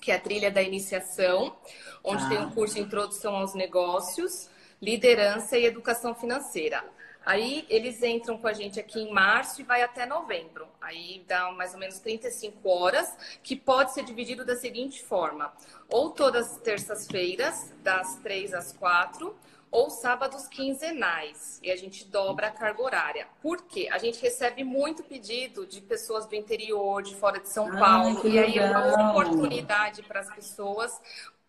que 0.00 0.10
é 0.10 0.16
a 0.16 0.20
trilha 0.20 0.50
da 0.50 0.62
iniciação, 0.62 1.56
onde 2.02 2.24
ah. 2.24 2.28
tem 2.28 2.38
um 2.38 2.50
curso 2.50 2.74
de 2.76 2.80
introdução 2.80 3.36
aos 3.36 3.54
negócios, 3.54 4.48
liderança 4.80 5.58
e 5.58 5.66
educação 5.66 6.14
financeira. 6.14 6.84
Aí 7.24 7.66
eles 7.68 8.02
entram 8.02 8.38
com 8.38 8.48
a 8.48 8.52
gente 8.52 8.80
aqui 8.80 9.00
em 9.00 9.12
março 9.12 9.60
e 9.60 9.64
vai 9.64 9.82
até 9.82 10.06
novembro. 10.06 10.66
Aí 10.80 11.22
dá 11.28 11.50
mais 11.52 11.74
ou 11.74 11.78
menos 11.78 11.98
35 11.98 12.66
horas, 12.68 13.14
que 13.42 13.54
pode 13.54 13.92
ser 13.92 14.04
dividido 14.04 14.44
da 14.44 14.56
seguinte 14.56 15.02
forma: 15.02 15.52
ou 15.88 16.10
todas 16.10 16.52
as 16.52 16.58
terças-feiras, 16.58 17.72
das 17.82 18.16
3 18.16 18.54
às 18.54 18.72
4, 18.72 19.36
ou 19.70 19.88
sábados 19.88 20.48
quinzenais 20.48 21.60
e 21.62 21.70
a 21.70 21.76
gente 21.76 22.04
dobra 22.04 22.48
a 22.48 22.50
carga 22.50 22.82
horária. 22.82 23.26
Por 23.40 23.62
quê? 23.62 23.88
A 23.90 23.98
gente 23.98 24.20
recebe 24.20 24.64
muito 24.64 25.02
pedido 25.02 25.66
de 25.66 25.80
pessoas 25.80 26.26
do 26.26 26.34
interior, 26.34 27.02
de 27.02 27.14
fora 27.14 27.38
de 27.38 27.48
São 27.48 27.70
Paulo, 27.70 28.26
e 28.26 28.38
aí 28.38 28.58
é 28.58 28.70
uma 28.70 29.10
oportunidade 29.10 30.02
para 30.02 30.20
as 30.20 30.34
pessoas 30.34 31.00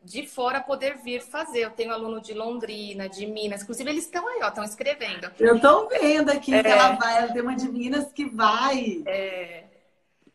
de 0.04 0.26
fora 0.26 0.60
poder 0.62 0.98
vir 0.98 1.22
fazer. 1.22 1.60
Eu 1.60 1.72
tenho 1.72 1.92
aluno 1.92 2.22
de 2.22 2.34
Londrina, 2.34 3.08
de 3.08 3.26
Minas, 3.26 3.62
inclusive 3.62 3.90
eles 3.90 4.06
estão 4.06 4.28
aí, 4.28 4.40
ó, 4.44 4.48
estão 4.48 4.64
escrevendo. 4.64 5.32
Eu 5.40 5.56
estou 5.56 5.88
vendo 5.88 6.32
aqui 6.32 6.54
é... 6.54 6.62
que 6.62 6.70
ela 6.70 6.92
vai, 6.94 7.18
ela 7.18 7.34
tem 7.34 7.42
uma 7.42 7.56
de 7.56 7.70
Minas 7.70 8.12
que 8.12 8.26
vai. 8.26 9.04
É... 9.06 9.64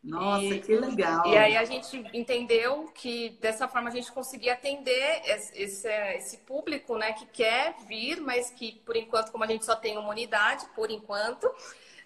Nossa, 0.03 0.45
e, 0.45 0.61
que 0.61 0.75
legal. 0.75 1.27
E 1.27 1.37
aí 1.37 1.57
a 1.57 1.65
gente 1.65 1.97
entendeu 2.13 2.85
que 2.93 3.37
dessa 3.41 3.67
forma 3.67 3.89
a 3.89 3.91
gente 3.91 4.11
conseguia 4.11 4.53
atender 4.53 5.21
esse, 5.25 5.87
esse 5.87 6.37
público, 6.39 6.97
né, 6.97 7.13
que 7.13 7.25
quer 7.25 7.75
vir, 7.87 8.21
mas 8.21 8.49
que 8.49 8.81
por 8.85 8.95
enquanto, 8.95 9.31
como 9.31 9.43
a 9.43 9.47
gente 9.47 9.65
só 9.65 9.75
tem 9.75 9.97
uma 9.97 10.09
unidade, 10.09 10.65
por 10.75 10.89
enquanto, 10.89 11.51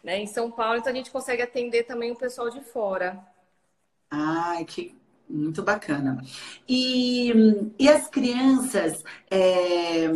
né, 0.03 0.17
em 0.19 0.27
São 0.27 0.49
Paulo, 0.49 0.77
então 0.77 0.91
a 0.91 0.95
gente 0.95 1.11
consegue 1.11 1.41
atender 1.41 1.83
também 1.83 2.11
o 2.11 2.15
pessoal 2.15 2.49
de 2.49 2.61
fora. 2.61 3.19
Ai, 4.09 4.65
que 4.65 4.99
muito 5.31 5.63
bacana. 5.63 6.21
E, 6.67 7.31
e 7.79 7.89
as 7.89 8.07
crianças, 8.07 9.03
é, 9.29 10.07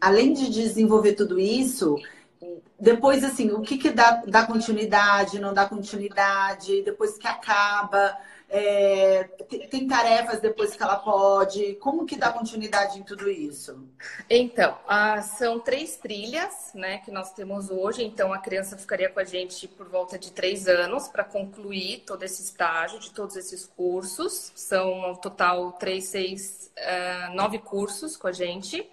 além 0.00 0.32
de 0.32 0.50
desenvolver 0.50 1.12
tudo 1.12 1.38
isso, 1.38 1.96
depois, 2.82 3.22
assim, 3.22 3.52
o 3.52 3.60
que, 3.60 3.78
que 3.78 3.90
dá, 3.90 4.24
dá 4.26 4.44
continuidade, 4.44 5.38
não 5.38 5.54
dá 5.54 5.66
continuidade, 5.66 6.82
depois 6.82 7.16
que 7.16 7.28
acaba, 7.28 8.18
é, 8.48 9.22
tem 9.70 9.86
tarefas 9.86 10.40
depois 10.40 10.74
que 10.74 10.82
ela 10.82 10.96
pode, 10.96 11.76
como 11.76 12.04
que 12.04 12.16
dá 12.16 12.32
continuidade 12.32 12.98
em 12.98 13.04
tudo 13.04 13.30
isso? 13.30 13.88
Então, 14.28 14.76
ah, 14.88 15.22
são 15.22 15.60
três 15.60 15.94
trilhas, 15.94 16.72
né, 16.74 16.98
que 16.98 17.12
nós 17.12 17.32
temos 17.32 17.70
hoje, 17.70 18.02
então 18.02 18.32
a 18.32 18.38
criança 18.38 18.76
ficaria 18.76 19.08
com 19.08 19.20
a 19.20 19.24
gente 19.24 19.68
por 19.68 19.88
volta 19.88 20.18
de 20.18 20.32
três 20.32 20.66
anos 20.66 21.06
para 21.06 21.22
concluir 21.22 22.02
todo 22.04 22.24
esse 22.24 22.42
estágio 22.42 22.98
de 22.98 23.12
todos 23.12 23.36
esses 23.36 23.64
cursos, 23.64 24.50
são 24.56 25.04
ao 25.04 25.16
total 25.18 25.70
três, 25.74 26.06
seis, 26.06 26.72
uh, 26.76 27.32
nove 27.36 27.60
cursos 27.60 28.16
com 28.16 28.26
a 28.26 28.32
gente, 28.32 28.90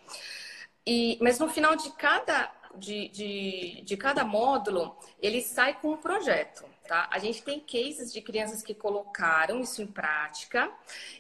e, 0.86 1.18
mas 1.20 1.40
no 1.40 1.50
final 1.50 1.76
de 1.76 1.90
cada 1.94 2.59
de, 2.80 3.10
de, 3.10 3.82
de 3.84 3.98
cada 3.98 4.24
módulo, 4.24 4.96
ele 5.22 5.42
sai 5.42 5.80
com 5.80 5.92
um 5.92 5.98
projeto. 5.98 6.64
Tá? 6.88 7.08
A 7.12 7.20
gente 7.20 7.44
tem 7.44 7.60
cases 7.60 8.12
de 8.12 8.20
crianças 8.20 8.64
que 8.64 8.74
colocaram 8.74 9.60
isso 9.62 9.80
em 9.80 9.86
prática 9.86 10.72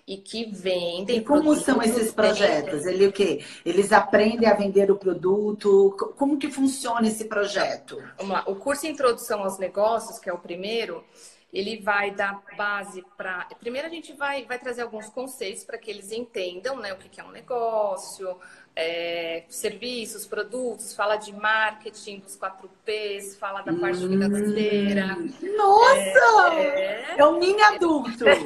e 0.07 0.17
que 0.17 0.45
vendem. 0.51 1.17
E 1.17 1.23
como 1.23 1.53
são 1.55 1.79
esses 1.83 2.11
projetos? 2.11 2.87
Ele 2.87 3.05
o 3.05 3.11
quê? 3.11 3.45
Eles 3.63 3.93
aprendem 3.93 4.49
a 4.49 4.55
vender 4.55 4.89
o 4.89 4.95
produto? 4.95 5.95
Como 6.17 6.39
que 6.39 6.49
funciona 6.49 7.07
esse 7.07 7.25
projeto? 7.25 8.01
Vamos 8.17 8.33
lá. 8.33 8.43
O 8.47 8.55
curso 8.55 8.87
Introdução 8.87 9.43
aos 9.43 9.59
Negócios, 9.59 10.17
que 10.17 10.27
é 10.27 10.33
o 10.33 10.39
primeiro, 10.39 11.03
ele 11.51 11.77
vai 11.81 12.11
dar 12.11 12.41
base 12.55 13.03
para. 13.17 13.45
Primeiro 13.59 13.87
a 13.87 13.91
gente 13.91 14.13
vai, 14.13 14.45
vai 14.45 14.59
trazer 14.59 14.83
alguns 14.83 15.09
conceitos 15.09 15.63
para 15.63 15.77
que 15.77 15.89
eles 15.89 16.11
entendam 16.11 16.77
né, 16.77 16.93
o 16.93 16.97
que 16.97 17.19
é 17.19 17.23
um 17.23 17.31
negócio, 17.31 18.37
é, 18.81 19.43
serviços, 19.49 20.25
produtos, 20.25 20.93
fala 20.93 21.17
de 21.17 21.33
marketing 21.33 22.19
dos 22.19 22.37
4 22.37 22.69
Ps, 22.85 23.35
fala 23.35 23.61
da 23.61 23.73
parte 23.73 24.05
hum, 24.05 24.09
financeira. 24.09 25.17
Nossa! 25.57 26.53
É, 26.55 27.15
é, 27.17 27.25
um 27.25 27.37
mini 27.37 27.61
adulto! 27.61 28.23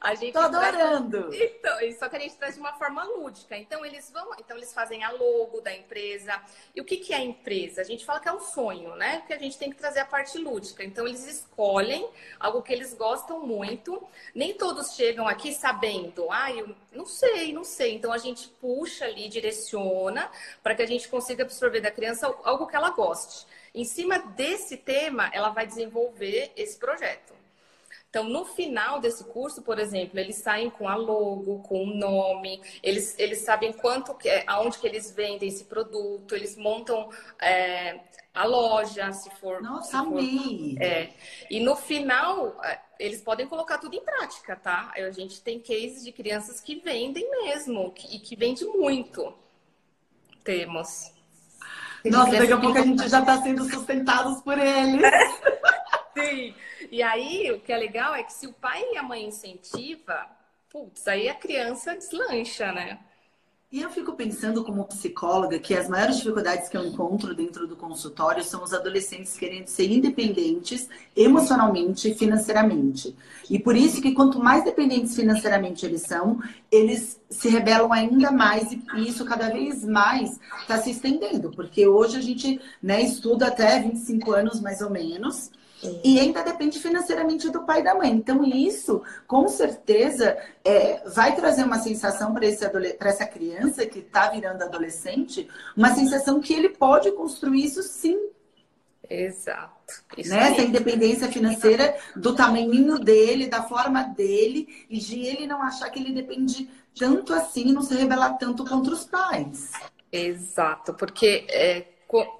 A 0.00 0.14
gente 0.14 0.32
Tô 0.32 0.40
adorando. 0.40 1.28
Traz... 1.28 1.42
Então, 1.42 1.92
só 1.98 2.08
que 2.08 2.16
a 2.16 2.18
gente 2.18 2.36
traz 2.36 2.54
de 2.54 2.60
uma 2.60 2.72
forma 2.74 3.04
lúdica. 3.04 3.56
Então 3.56 3.84
eles 3.84 4.10
vão, 4.10 4.30
então 4.38 4.56
eles 4.56 4.72
fazem 4.72 5.02
a 5.04 5.10
logo 5.10 5.60
da 5.60 5.74
empresa. 5.74 6.40
E 6.74 6.80
o 6.80 6.84
que, 6.84 6.96
que 6.96 7.12
é 7.12 7.16
a 7.16 7.24
empresa? 7.24 7.80
A 7.80 7.84
gente 7.84 8.04
fala 8.04 8.20
que 8.20 8.28
é 8.28 8.32
um 8.32 8.40
sonho, 8.40 8.94
né? 8.96 9.18
Porque 9.18 9.32
a 9.32 9.38
gente 9.38 9.58
tem 9.58 9.70
que 9.70 9.76
trazer 9.76 10.00
a 10.00 10.04
parte 10.04 10.38
lúdica. 10.38 10.84
Então 10.84 11.06
eles 11.06 11.26
escolhem 11.26 12.08
algo 12.38 12.62
que 12.62 12.72
eles 12.72 12.94
gostam 12.94 13.40
muito. 13.40 14.06
Nem 14.34 14.54
todos 14.54 14.94
chegam 14.94 15.26
aqui 15.26 15.52
sabendo, 15.52 16.30
ah, 16.30 16.52
eu 16.52 16.74
não 16.92 17.06
sei, 17.06 17.52
não 17.52 17.64
sei. 17.64 17.94
Então 17.94 18.12
a 18.12 18.18
gente 18.18 18.48
puxa 18.48 19.04
ali, 19.04 19.28
direciona 19.28 20.30
para 20.62 20.74
que 20.74 20.82
a 20.82 20.86
gente 20.86 21.08
consiga 21.08 21.42
absorver 21.42 21.80
da 21.80 21.90
criança 21.90 22.26
algo 22.44 22.66
que 22.66 22.76
ela 22.76 22.90
goste. 22.90 23.46
Em 23.74 23.84
cima 23.84 24.18
desse 24.18 24.76
tema, 24.76 25.30
ela 25.32 25.50
vai 25.50 25.66
desenvolver 25.66 26.50
esse 26.56 26.78
projeto. 26.78 27.35
Então, 28.16 28.30
no 28.30 28.46
final 28.46 28.98
desse 28.98 29.22
curso, 29.24 29.60
por 29.60 29.78
exemplo, 29.78 30.18
eles 30.18 30.36
saem 30.36 30.70
com 30.70 30.88
a 30.88 30.94
logo, 30.94 31.58
com 31.58 31.84
o 31.84 31.94
nome, 31.94 32.62
eles, 32.82 33.14
eles 33.18 33.40
sabem 33.40 33.74
quanto, 33.74 34.14
que, 34.14 34.26
é, 34.26 34.42
aonde 34.46 34.78
que 34.78 34.86
eles 34.86 35.12
vendem 35.12 35.50
esse 35.50 35.64
produto, 35.64 36.34
eles 36.34 36.56
montam 36.56 37.10
é, 37.38 38.00
a 38.32 38.46
loja, 38.46 39.12
se 39.12 39.28
for. 39.32 39.60
Nossa, 39.60 39.98
se 39.98 40.04
for, 40.08 40.82
é. 40.82 41.10
E 41.50 41.60
no 41.60 41.76
final, 41.76 42.58
é, 42.64 42.80
eles 42.98 43.20
podem 43.20 43.46
colocar 43.46 43.76
tudo 43.76 43.94
em 43.94 44.00
prática, 44.00 44.56
tá? 44.56 44.94
A 44.96 45.10
gente 45.10 45.42
tem 45.42 45.60
cases 45.60 46.02
de 46.02 46.10
crianças 46.10 46.58
que 46.58 46.76
vendem 46.76 47.30
mesmo 47.30 47.92
e 48.10 48.18
que 48.18 48.34
vende 48.34 48.64
muito. 48.64 49.30
Temos. 50.42 51.12
Nossa, 52.02 52.30
daqui 52.30 52.52
a 52.54 52.56
pouco 52.56 52.78
a 52.78 52.82
gente 52.82 53.08
já 53.10 53.20
está 53.20 53.42
sendo 53.42 53.68
sustentados 53.68 54.40
por 54.40 54.58
eles. 54.58 55.02
Sim. 56.16 56.54
E 56.90 57.02
aí, 57.02 57.50
o 57.52 57.60
que 57.60 57.72
é 57.72 57.76
legal 57.76 58.14
é 58.14 58.22
que 58.22 58.32
se 58.32 58.46
o 58.46 58.52
pai 58.52 58.82
e 58.92 58.96
a 58.96 59.02
mãe 59.02 59.26
incentiva, 59.26 60.26
putz, 60.70 61.06
aí 61.08 61.28
a 61.28 61.34
criança 61.34 61.94
deslancha, 61.94 62.72
né? 62.72 62.98
E 63.70 63.82
eu 63.82 63.90
fico 63.90 64.12
pensando 64.12 64.62
como 64.62 64.84
psicóloga 64.84 65.58
que 65.58 65.74
as 65.74 65.88
maiores 65.88 66.18
dificuldades 66.18 66.68
que 66.68 66.76
eu 66.76 66.86
encontro 66.86 67.34
dentro 67.34 67.66
do 67.66 67.74
consultório 67.74 68.44
são 68.44 68.62
os 68.62 68.72
adolescentes 68.72 69.36
querendo 69.36 69.66
ser 69.66 69.90
independentes 69.90 70.88
emocionalmente 71.16 72.08
e 72.08 72.14
financeiramente. 72.14 73.14
E 73.50 73.58
por 73.58 73.76
isso 73.76 74.00
que 74.00 74.12
quanto 74.12 74.38
mais 74.38 74.62
dependentes 74.62 75.16
financeiramente 75.16 75.84
eles 75.84 76.02
são, 76.02 76.40
eles 76.70 77.20
se 77.28 77.48
rebelam 77.48 77.92
ainda 77.92 78.30
mais 78.30 78.70
e 78.70 78.80
isso 78.98 79.24
cada 79.24 79.50
vez 79.50 79.84
mais 79.84 80.38
está 80.60 80.78
se 80.78 80.92
estendendo, 80.92 81.50
porque 81.50 81.88
hoje 81.88 82.18
a 82.18 82.22
gente 82.22 82.60
né, 82.80 83.02
estuda 83.02 83.48
até 83.48 83.80
25 83.80 84.30
anos 84.30 84.60
mais 84.60 84.80
ou 84.80 84.90
menos 84.90 85.50
e 86.02 86.18
ainda 86.18 86.42
depende 86.42 86.78
financeiramente 86.78 87.50
do 87.50 87.64
pai 87.64 87.80
e 87.80 87.84
da 87.84 87.94
mãe. 87.94 88.10
Então, 88.10 88.44
isso, 88.44 89.02
com 89.26 89.46
certeza, 89.48 90.36
é, 90.64 91.02
vai 91.08 91.36
trazer 91.36 91.64
uma 91.64 91.78
sensação 91.78 92.32
para 92.34 92.46
essa 93.08 93.26
criança 93.26 93.86
que 93.86 93.98
está 93.98 94.30
virando 94.30 94.62
adolescente, 94.62 95.48
uma 95.76 95.94
sensação 95.94 96.40
que 96.40 96.54
ele 96.54 96.70
pode 96.70 97.12
construir 97.12 97.64
isso 97.64 97.82
sim. 97.82 98.18
Exato. 99.08 100.02
Isso 100.16 100.30
né? 100.30 100.50
Essa 100.50 100.62
independência 100.62 101.28
financeira 101.28 101.96
do 102.16 102.34
tamanho 102.34 102.98
dele, 102.98 103.46
da 103.46 103.62
forma 103.62 104.02
dele, 104.02 104.86
e 104.90 104.98
de 104.98 105.20
ele 105.20 105.46
não 105.46 105.62
achar 105.62 105.90
que 105.90 106.00
ele 106.00 106.12
depende 106.12 106.68
tanto 106.98 107.32
assim, 107.32 107.72
não 107.72 107.82
se 107.82 107.94
rebelar 107.94 108.36
tanto 108.38 108.64
contra 108.64 108.92
os 108.92 109.04
pais. 109.04 109.70
Exato, 110.10 110.94
porque 110.94 111.46
é, 111.48 111.84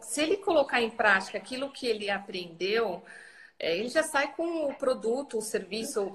se 0.01 0.23
ele 0.23 0.39
colocar 0.39 0.81
em 0.81 0.91
prática 0.91 1.39
aquilo 1.39 1.71
que 1.71 1.87
ele 1.87 2.11
aprendeu, 2.11 3.03
ele 3.59 3.89
já 3.89 4.03
sai 4.03 4.35
com 4.35 4.67
o 4.67 4.75
produto, 4.75 5.39
o 5.39 5.43
serviço 5.43 6.13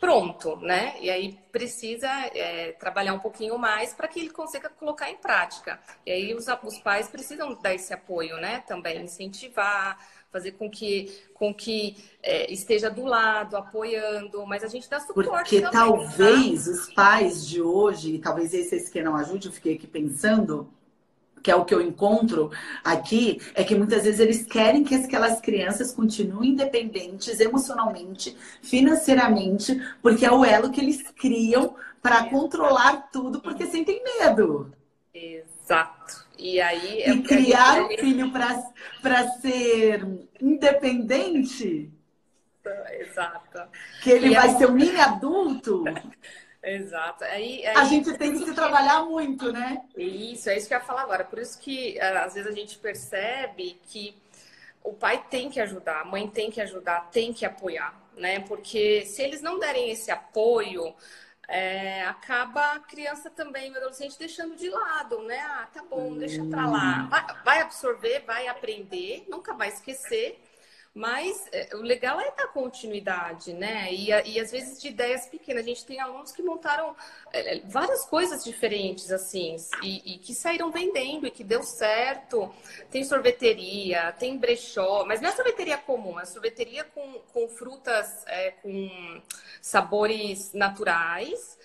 pronto, 0.00 0.56
né? 0.56 0.96
E 1.00 1.10
aí 1.10 1.38
precisa 1.52 2.08
é, 2.34 2.72
trabalhar 2.72 3.12
um 3.12 3.18
pouquinho 3.18 3.58
mais 3.58 3.92
para 3.92 4.08
que 4.08 4.18
ele 4.18 4.30
consiga 4.30 4.70
colocar 4.70 5.10
em 5.10 5.16
prática. 5.16 5.78
E 6.06 6.10
aí 6.10 6.34
os, 6.34 6.46
os 6.64 6.78
pais 6.78 7.08
precisam 7.08 7.54
dar 7.60 7.74
esse 7.74 7.92
apoio, 7.92 8.38
né? 8.38 8.64
Também 8.66 9.02
incentivar, 9.02 9.98
fazer 10.32 10.52
com 10.52 10.70
que, 10.70 11.12
com 11.34 11.52
que 11.52 11.96
é, 12.22 12.50
esteja 12.50 12.90
do 12.90 13.04
lado, 13.04 13.56
apoiando, 13.56 14.46
mas 14.46 14.64
a 14.64 14.68
gente 14.68 14.88
dá 14.88 14.98
suporte. 14.98 15.28
Porque 15.28 15.60
também, 15.60 15.72
talvez 15.72 16.64
tá? 16.64 16.70
os 16.70 16.94
pais 16.94 17.46
de 17.46 17.60
hoje, 17.60 18.14
e 18.14 18.18
talvez 18.18 18.54
esse 18.54 18.90
que 18.90 19.02
não 19.02 19.14
ajude, 19.14 19.48
eu 19.48 19.52
fiquei 19.52 19.74
aqui 19.74 19.86
pensando 19.86 20.72
que 21.48 21.52
é 21.52 21.56
o 21.56 21.64
que 21.64 21.74
eu 21.74 21.80
encontro 21.80 22.50
aqui, 22.84 23.40
é 23.54 23.64
que 23.64 23.74
muitas 23.74 24.02
vezes 24.02 24.20
eles 24.20 24.44
querem 24.44 24.84
que 24.84 24.94
aquelas 24.94 25.40
crianças 25.40 25.92
continuem 25.92 26.50
independentes 26.50 27.40
emocionalmente, 27.40 28.36
financeiramente, 28.60 29.82
porque 30.02 30.26
é 30.26 30.30
o 30.30 30.44
elo 30.44 30.70
que 30.70 30.78
eles 30.78 31.02
criam 31.12 31.74
para 32.02 32.24
controlar 32.24 33.08
tudo, 33.10 33.40
porque 33.40 33.64
sentem 33.64 34.02
medo. 34.04 34.70
Exato. 35.14 36.26
E 36.38 36.60
aí 36.60 37.00
é 37.00 37.12
e 37.12 37.22
criar 37.22 37.82
um 37.82 37.96
filho 37.96 38.30
para 38.30 39.28
ser 39.40 40.06
independente. 40.38 41.90
Exato. 43.00 43.62
Que 44.02 44.10
ele 44.10 44.26
e 44.26 44.34
vai 44.34 44.50
ser 44.50 44.68
um 44.68 44.74
mini 44.74 45.00
adulto. 45.00 45.82
Exato. 46.62 47.24
Aí, 47.24 47.64
aí, 47.66 47.76
a 47.76 47.84
gente 47.84 48.12
tem 48.18 48.32
que 48.32 48.44
se 48.44 48.54
trabalhar 48.54 49.04
muito, 49.04 49.52
né? 49.52 49.82
Isso, 49.96 50.50
é 50.50 50.56
isso 50.56 50.66
que 50.66 50.74
eu 50.74 50.78
ia 50.78 50.84
falar 50.84 51.02
agora. 51.02 51.24
Por 51.24 51.38
isso 51.38 51.58
que 51.58 51.98
eh, 51.98 52.18
às 52.18 52.34
vezes 52.34 52.50
a 52.50 52.54
gente 52.54 52.78
percebe 52.78 53.80
que 53.84 54.16
o 54.82 54.92
pai 54.92 55.24
tem 55.30 55.50
que 55.50 55.60
ajudar, 55.60 56.00
a 56.00 56.04
mãe 56.04 56.28
tem 56.28 56.50
que 56.50 56.60
ajudar, 56.60 57.10
tem 57.10 57.32
que 57.32 57.44
apoiar, 57.44 57.94
né? 58.16 58.40
Porque 58.40 59.04
se 59.06 59.22
eles 59.22 59.40
não 59.40 59.58
derem 59.58 59.90
esse 59.90 60.10
apoio, 60.10 60.94
é, 61.46 62.04
acaba 62.04 62.72
a 62.72 62.80
criança 62.80 63.30
também, 63.30 63.72
o 63.72 63.76
adolescente, 63.76 64.18
deixando 64.18 64.54
de 64.56 64.68
lado, 64.68 65.22
né? 65.22 65.38
Ah, 65.40 65.68
tá 65.72 65.82
bom, 65.82 66.16
deixa 66.16 66.44
pra 66.44 66.66
lá. 66.66 67.02
Vai, 67.08 67.26
vai 67.44 67.60
absorver, 67.60 68.20
vai 68.26 68.48
aprender, 68.48 69.24
nunca 69.28 69.54
vai 69.54 69.68
esquecer. 69.68 70.38
Mas 70.98 71.46
é, 71.52 71.76
o 71.76 71.80
legal 71.80 72.20
é 72.20 72.28
dar 72.32 72.48
continuidade, 72.48 73.52
né? 73.52 73.86
E, 73.92 74.08
e 74.08 74.40
às 74.40 74.50
vezes 74.50 74.82
de 74.82 74.88
ideias 74.88 75.26
pequenas. 75.26 75.62
A 75.62 75.68
gente 75.68 75.86
tem 75.86 76.00
alunos 76.00 76.32
que 76.32 76.42
montaram 76.42 76.96
é, 77.32 77.58
é, 77.58 77.60
várias 77.66 78.04
coisas 78.04 78.42
diferentes, 78.42 79.12
assim, 79.12 79.54
e, 79.80 80.14
e, 80.14 80.18
que 80.18 80.34
saíram 80.34 80.72
vendendo 80.72 81.24
e 81.24 81.30
que 81.30 81.44
deu 81.44 81.62
certo. 81.62 82.52
Tem 82.90 83.04
sorveteria, 83.04 84.10
tem 84.18 84.36
brechó, 84.36 85.04
mas 85.06 85.20
não 85.20 85.28
é 85.28 85.32
sorveteria 85.32 85.78
comum, 85.78 86.18
é 86.18 86.24
sorveteria 86.24 86.82
com, 86.82 87.20
com 87.32 87.48
frutas, 87.48 88.24
é, 88.26 88.50
com 88.60 89.22
sabores 89.62 90.52
naturais, 90.52 91.56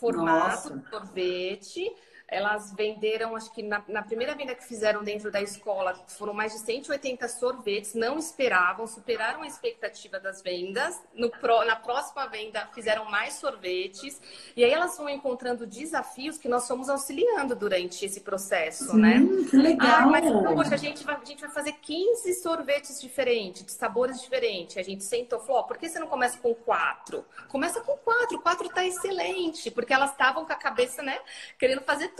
formato 0.00 0.74
Nossa. 0.74 0.90
sorvete 0.90 1.94
elas 2.30 2.72
venderam, 2.72 3.34
acho 3.34 3.52
que 3.52 3.60
na, 3.60 3.82
na, 3.88 4.02
primeira 4.02 4.36
venda 4.36 4.54
que 4.54 4.64
fizeram 4.64 5.02
dentro 5.02 5.32
da 5.32 5.42
escola, 5.42 5.94
foram 6.06 6.32
mais 6.32 6.52
de 6.52 6.60
180 6.60 7.26
sorvetes, 7.28 7.94
não 7.94 8.18
esperavam, 8.18 8.86
superaram 8.86 9.42
a 9.42 9.46
expectativa 9.46 10.20
das 10.20 10.40
vendas. 10.40 11.00
No 11.12 11.28
na 11.66 11.74
próxima 11.74 12.26
venda, 12.28 12.68
fizeram 12.72 13.04
mais 13.06 13.34
sorvetes. 13.34 14.20
E 14.56 14.62
aí 14.62 14.70
elas 14.70 14.96
vão 14.96 15.08
encontrando 15.08 15.66
desafios 15.66 16.38
que 16.38 16.48
nós 16.48 16.68
fomos 16.68 16.88
auxiliando 16.88 17.56
durante 17.56 18.04
esse 18.04 18.20
processo, 18.20 18.92
Sim, 18.92 19.00
né? 19.00 19.14
Que 19.50 19.56
legal! 19.56 19.90
Ah, 19.90 20.06
mas, 20.06 20.72
a 20.72 20.76
gente, 20.76 21.02
vai, 21.02 21.16
a 21.16 21.24
gente 21.24 21.40
vai 21.40 21.50
fazer 21.50 21.72
15 21.72 22.34
sorvetes 22.34 23.00
diferentes, 23.00 23.64
de 23.64 23.72
sabores 23.72 24.20
diferentes. 24.20 24.76
A 24.76 24.82
gente 24.82 25.02
sentou 25.02 25.40
e 25.42 25.46
falou, 25.46 25.62
oh, 25.62 25.64
por 25.64 25.78
que 25.78 25.88
você 25.88 25.98
não 25.98 26.06
começa 26.06 26.38
com 26.38 26.54
quatro? 26.54 27.24
Começa 27.48 27.80
com 27.80 27.96
quatro, 27.96 28.38
quatro 28.40 28.68
tá 28.68 28.84
excelente, 28.84 29.70
porque 29.70 29.92
elas 29.92 30.12
estavam 30.12 30.44
com 30.44 30.52
a 30.52 30.56
cabeça, 30.56 31.02
né, 31.02 31.18
querendo 31.58 31.80
fazer 31.82 32.08
tudo. 32.08 32.19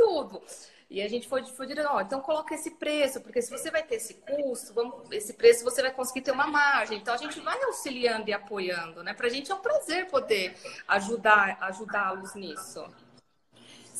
E 0.91 1.01
a 1.01 1.09
gente 1.09 1.29
foi, 1.29 1.47
foi 1.47 1.69
direto, 1.69 1.89
ó, 1.89 2.01
então 2.01 2.21
coloca 2.21 2.53
esse 2.53 2.73
preço, 2.73 3.21
porque 3.21 3.41
se 3.41 3.49
você 3.49 3.71
vai 3.71 3.81
ter 3.81 3.95
esse 3.95 4.15
custo, 4.15 4.75
vamos, 4.75 5.09
esse 5.13 5.35
preço 5.35 5.63
você 5.63 5.81
vai 5.81 5.93
conseguir 5.93 6.23
ter 6.23 6.33
uma 6.33 6.49
margem. 6.49 6.99
Então 6.99 7.15
a 7.15 7.17
gente 7.17 7.39
vai 7.39 7.63
auxiliando 7.63 8.29
e 8.29 8.33
apoiando, 8.33 9.01
né? 9.05 9.15
Para 9.15 9.29
a 9.29 9.31
gente 9.31 9.53
é 9.53 9.55
um 9.55 9.61
prazer 9.61 10.07
poder 10.07 10.57
ajudar, 10.89 11.59
ajudá-los 11.61 12.35
nisso. 12.35 12.85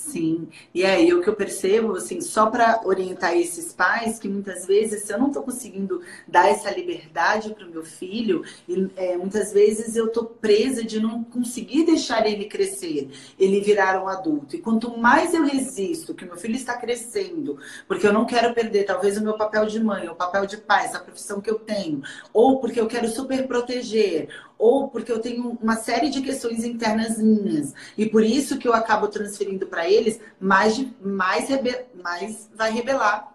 Sim, 0.01 0.49
e 0.75 0.83
aí 0.83 1.13
o 1.13 1.21
que 1.21 1.29
eu 1.29 1.37
percebo, 1.37 1.95
assim, 1.95 2.23
só 2.23 2.47
para 2.47 2.81
orientar 2.85 3.37
esses 3.37 3.73
pais, 3.73 4.19
que 4.19 4.29
muitas 4.29 4.67
vezes 4.67 5.03
se 5.03 5.13
eu 5.13 5.19
não 5.19 5.29
estou 5.29 5.43
conseguindo 5.43 6.01
dar 6.27 6.49
essa 6.49 6.71
liberdade 6.71 7.55
para 7.55 7.67
o 7.67 7.71
meu 7.71 7.85
filho, 7.85 8.43
e, 8.67 8.89
é, 8.97 9.17
muitas 9.19 9.53
vezes 9.53 9.95
eu 9.95 10.07
estou 10.07 10.25
presa 10.25 10.83
de 10.83 10.99
não 10.99 11.23
conseguir 11.23 11.85
deixar 11.85 12.27
ele 12.27 12.47
crescer, 12.47 13.11
ele 13.39 13.61
virar 13.61 14.03
um 14.03 14.09
adulto. 14.09 14.57
E 14.57 14.59
quanto 14.59 14.97
mais 14.97 15.35
eu 15.35 15.45
resisto 15.45 16.15
que 16.15 16.25
meu 16.25 16.39
filho 16.39 16.57
está 16.57 16.77
crescendo, 16.79 17.59
porque 17.87 18.07
eu 18.07 18.13
não 18.13 18.25
quero 18.25 18.55
perder 18.55 18.85
talvez 18.85 19.19
o 19.19 19.23
meu 19.23 19.37
papel 19.37 19.67
de 19.67 19.79
mãe, 19.79 20.09
o 20.09 20.15
papel 20.15 20.47
de 20.47 20.57
pai, 20.57 20.87
essa 20.87 20.99
profissão 20.99 21.43
que 21.43 21.51
eu 21.51 21.59
tenho, 21.59 22.03
ou 22.33 22.59
porque 22.59 22.81
eu 22.81 22.87
quero 22.89 23.07
super 23.07 23.47
proteger, 23.47 24.29
ou 24.61 24.89
porque 24.89 25.11
eu 25.11 25.19
tenho 25.19 25.59
uma 25.61 25.77
série 25.77 26.11
de 26.11 26.21
questões 26.21 26.63
internas 26.65 27.17
minhas. 27.17 27.75
E 27.97 28.07
por 28.07 28.23
isso 28.23 28.59
que 28.59 28.69
eu 28.69 28.75
acabo 28.75 29.09
transferindo 29.09 29.67
para 29.67 29.89
eles, 29.89 30.21
mais, 30.39 30.79
mais, 31.01 31.49
mais 31.95 32.51
vai 32.55 32.71
rebelar. 32.71 33.35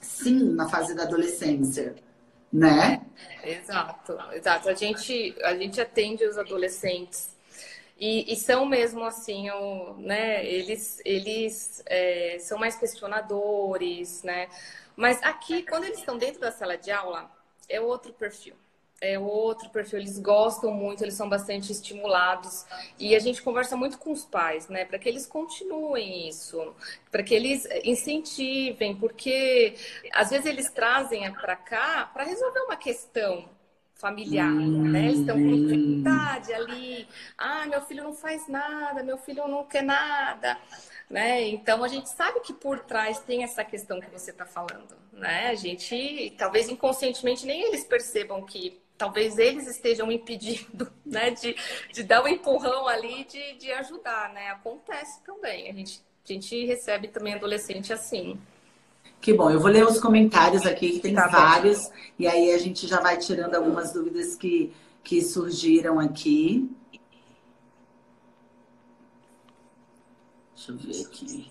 Sim, 0.00 0.54
na 0.54 0.68
fase 0.68 0.94
da 0.94 1.02
adolescência. 1.02 1.96
Né? 2.52 3.02
Exato, 3.42 4.16
exato. 4.32 4.68
A 4.68 4.74
gente, 4.74 5.34
a 5.42 5.56
gente 5.56 5.80
atende 5.80 6.24
os 6.24 6.38
adolescentes 6.38 7.30
e, 7.98 8.32
e, 8.32 8.36
são 8.36 8.66
mesmo 8.66 9.04
assim, 9.04 9.50
o, 9.50 9.94
né? 9.94 10.44
Eles, 10.44 11.00
eles 11.04 11.82
é, 11.86 12.36
são 12.40 12.58
mais 12.58 12.76
questionadores, 12.76 14.22
né? 14.22 14.48
Mas 14.94 15.22
aqui, 15.22 15.62
quando 15.62 15.84
eles 15.84 15.98
estão 15.98 16.18
dentro 16.18 16.40
da 16.40 16.52
sala 16.52 16.76
de 16.76 16.90
aula, 16.90 17.30
é 17.68 17.80
outro 17.80 18.12
perfil 18.12 18.54
é 19.02 19.18
outro 19.18 19.68
perfil, 19.70 19.98
eles 19.98 20.16
gostam 20.16 20.70
muito, 20.72 21.02
eles 21.02 21.14
são 21.14 21.28
bastante 21.28 21.72
estimulados 21.72 22.64
e 22.96 23.16
a 23.16 23.18
gente 23.18 23.42
conversa 23.42 23.76
muito 23.76 23.98
com 23.98 24.12
os 24.12 24.24
pais, 24.24 24.68
né, 24.68 24.84
para 24.84 24.96
que 24.96 25.08
eles 25.08 25.26
continuem 25.26 26.28
isso, 26.28 26.72
para 27.10 27.24
que 27.24 27.34
eles 27.34 27.66
incentivem, 27.82 28.94
porque 28.94 29.74
às 30.12 30.30
vezes 30.30 30.46
eles 30.46 30.70
trazem 30.70 31.30
para 31.32 31.56
cá 31.56 32.08
para 32.14 32.22
resolver 32.22 32.60
uma 32.60 32.76
questão 32.76 33.48
familiar, 33.96 34.52
né? 34.52 35.04
Eles 35.04 35.20
estão 35.20 35.36
com 35.36 35.66
dificuldade 35.66 36.52
ali, 36.52 37.06
ah, 37.38 37.66
meu 37.66 37.80
filho 37.82 38.02
não 38.02 38.12
faz 38.12 38.48
nada, 38.48 39.02
meu 39.02 39.16
filho 39.16 39.46
não 39.46 39.64
quer 39.64 39.82
nada. 39.82 40.58
Né? 41.08 41.48
Então 41.48 41.84
a 41.84 41.88
gente 41.88 42.08
sabe 42.08 42.40
que 42.40 42.52
por 42.52 42.80
trás 42.80 43.20
tem 43.20 43.44
essa 43.44 43.62
questão 43.62 44.00
que 44.00 44.10
você 44.10 44.30
está 44.30 44.46
falando, 44.46 44.96
né? 45.12 45.48
A 45.48 45.54
gente 45.54 46.34
talvez 46.38 46.68
inconscientemente 46.68 47.46
nem 47.46 47.62
eles 47.62 47.84
percebam 47.84 48.42
que 48.42 48.81
talvez 49.02 49.36
eles 49.36 49.66
estejam 49.66 50.12
impedindo, 50.12 50.88
né, 51.04 51.30
de, 51.30 51.56
de 51.92 52.04
dar 52.04 52.22
um 52.22 52.28
empurrão 52.28 52.86
ali, 52.86 53.24
de, 53.24 53.58
de 53.58 53.72
ajudar, 53.72 54.32
né? 54.32 54.50
Acontece 54.50 55.20
também. 55.24 55.68
A 55.68 55.72
gente, 55.72 56.00
a 56.24 56.32
gente 56.32 56.64
recebe 56.64 57.08
também 57.08 57.34
adolescente 57.34 57.92
assim. 57.92 58.38
Que 59.20 59.32
bom, 59.32 59.50
eu 59.50 59.58
vou 59.58 59.70
ler 59.70 59.84
os 59.84 59.98
comentários 59.98 60.64
aqui, 60.64 60.92
que 60.92 61.00
tem 61.00 61.16
tá 61.16 61.26
vários, 61.26 61.88
bom. 61.88 61.94
e 62.20 62.28
aí 62.28 62.52
a 62.52 62.58
gente 62.58 62.86
já 62.86 63.00
vai 63.00 63.18
tirando 63.18 63.56
algumas 63.56 63.92
dúvidas 63.92 64.36
que, 64.36 64.72
que 65.02 65.20
surgiram 65.20 65.98
aqui. 65.98 66.70
Deixa 70.54 70.70
eu 70.70 70.76
ver 70.76 71.06
aqui. 71.06 71.50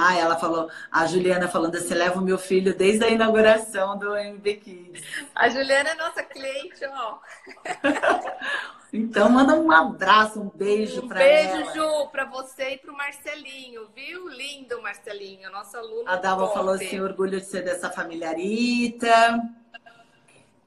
Ah, 0.00 0.16
ela 0.16 0.36
falou, 0.36 0.70
a 0.92 1.06
Juliana 1.06 1.48
falando 1.48 1.74
assim, 1.74 1.92
leva 1.92 2.20
o 2.20 2.22
meu 2.22 2.38
filho 2.38 2.72
desde 2.72 3.04
a 3.04 3.08
inauguração 3.08 3.98
do 3.98 4.14
MB 4.14 4.54
Kids. 4.58 5.02
A 5.34 5.48
Juliana 5.48 5.88
é 5.88 5.94
nossa 5.96 6.22
cliente, 6.22 6.84
ó. 6.84 7.18
então 8.94 9.28
manda 9.28 9.54
um 9.56 9.72
abraço, 9.72 10.40
um 10.40 10.48
beijo 10.54 11.02
um 11.02 11.08
para 11.08 11.20
ela. 11.20 11.52
Um 11.52 11.64
beijo, 11.64 11.74
Ju, 11.74 12.06
para 12.12 12.26
você 12.26 12.74
e 12.74 12.78
para 12.78 12.92
o 12.92 12.96
Marcelinho, 12.96 13.88
viu? 13.92 14.28
Lindo, 14.28 14.80
Marcelinho, 14.80 15.50
nosso 15.50 15.76
aluno. 15.76 16.08
A 16.08 16.14
Dalva 16.14 16.46
falou 16.52 16.74
assim, 16.74 17.00
orgulho 17.00 17.40
de 17.40 17.46
ser 17.46 17.64
dessa 17.64 17.90
familiarita. 17.90 19.42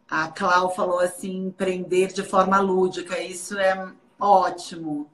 A 0.10 0.28
Clau 0.28 0.76
falou 0.76 1.00
assim, 1.00 1.46
empreender 1.46 2.08
de 2.08 2.22
forma 2.22 2.60
lúdica, 2.60 3.18
isso 3.18 3.58
é 3.58 3.94
ótimo. 4.20 5.10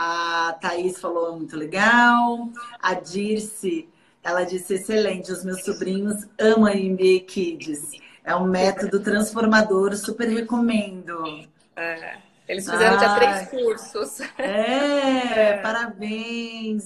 A 0.00 0.56
Thaís 0.60 1.00
falou 1.00 1.36
muito 1.36 1.56
legal. 1.56 2.48
A 2.80 2.94
Dirce, 2.94 3.88
ela 4.22 4.44
disse 4.44 4.74
excelente. 4.74 5.32
Os 5.32 5.44
meus 5.44 5.64
sobrinhos 5.64 6.24
amam 6.38 6.72
MBA 6.72 7.24
Kids. 7.26 7.90
É 8.22 8.32
um 8.36 8.44
método 8.44 9.00
transformador, 9.00 9.96
super 9.96 10.28
recomendo. 10.28 11.44
É, 11.74 12.16
eles 12.46 12.70
fizeram 12.70 12.94
ah, 12.94 13.00
já 13.00 13.14
três 13.16 13.48
cursos. 13.48 14.20
É, 14.38 15.50
é, 15.50 15.58
parabéns. 15.58 16.84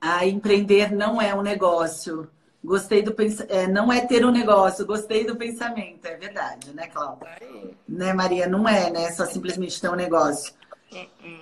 A 0.00 0.24
empreender 0.24 0.90
não 0.90 1.20
é 1.20 1.34
um 1.34 1.42
negócio. 1.42 2.30
Gostei 2.64 3.02
do 3.02 3.12
pensamento. 3.12 3.52
É, 3.52 3.66
não 3.66 3.92
é 3.92 4.00
ter 4.00 4.24
um 4.24 4.30
negócio, 4.30 4.86
gostei 4.86 5.26
do 5.26 5.36
pensamento. 5.36 6.06
É 6.06 6.16
verdade, 6.16 6.72
né, 6.72 6.86
Cláudia? 6.86 7.28
Né, 7.86 8.14
Maria? 8.14 8.48
Não 8.48 8.66
é, 8.66 8.88
né? 8.88 9.12
Só 9.12 9.26
simplesmente 9.26 9.78
ter 9.78 9.90
um 9.90 9.94
negócio. 9.94 10.54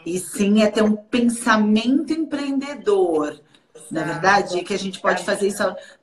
E 0.04 0.18
sim 0.18 0.62
é 0.62 0.70
ter 0.70 0.82
um 0.82 0.96
pensamento 0.96 2.12
empreendedor. 2.12 3.40
Na 3.90 4.02
é 4.02 4.04
verdade, 4.04 4.62
que 4.62 4.74
a 4.74 4.78
gente 4.78 5.00
pode 5.00 5.24
fazer 5.24 5.48
isso 5.48 5.62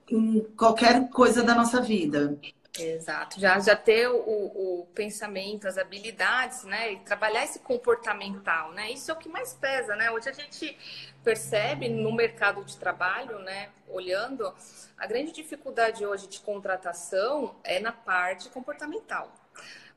em 0.10 0.42
qualquer 0.56 1.10
coisa 1.10 1.44
da 1.44 1.56
nossa 1.56 1.82
vida. 1.82 2.38
Exato, 2.78 3.40
já, 3.40 3.60
já 3.60 3.76
ter 3.76 4.08
o, 4.08 4.16
o, 4.16 4.88
pensamento, 4.94 5.68
as 5.68 5.78
habilidades, 5.78 6.64
né? 6.64 6.94
E 6.94 7.00
trabalhar 7.00 7.44
esse 7.44 7.60
comportamental, 7.60 8.72
né? 8.72 8.92
Isso 8.92 9.12
é 9.12 9.14
o 9.14 9.18
que 9.18 9.28
mais 9.28 9.54
pesa, 9.54 9.96
né? 9.96 10.12
Hoje 10.12 10.30
a 10.30 10.32
gente 10.32 10.78
percebe 11.24 11.90
no 11.90 12.14
mercado 12.14 12.64
de 12.64 12.78
trabalho, 12.78 13.40
né? 13.40 13.70
Olhando, 13.88 14.54
a 14.98 15.08
grande 15.08 15.32
dificuldade 15.32 16.06
hoje 16.06 16.28
de 16.28 16.40
contratação 16.40 17.56
é 17.64 17.80
na 17.80 17.92
parte 17.92 18.50
comportamental. 18.50 19.34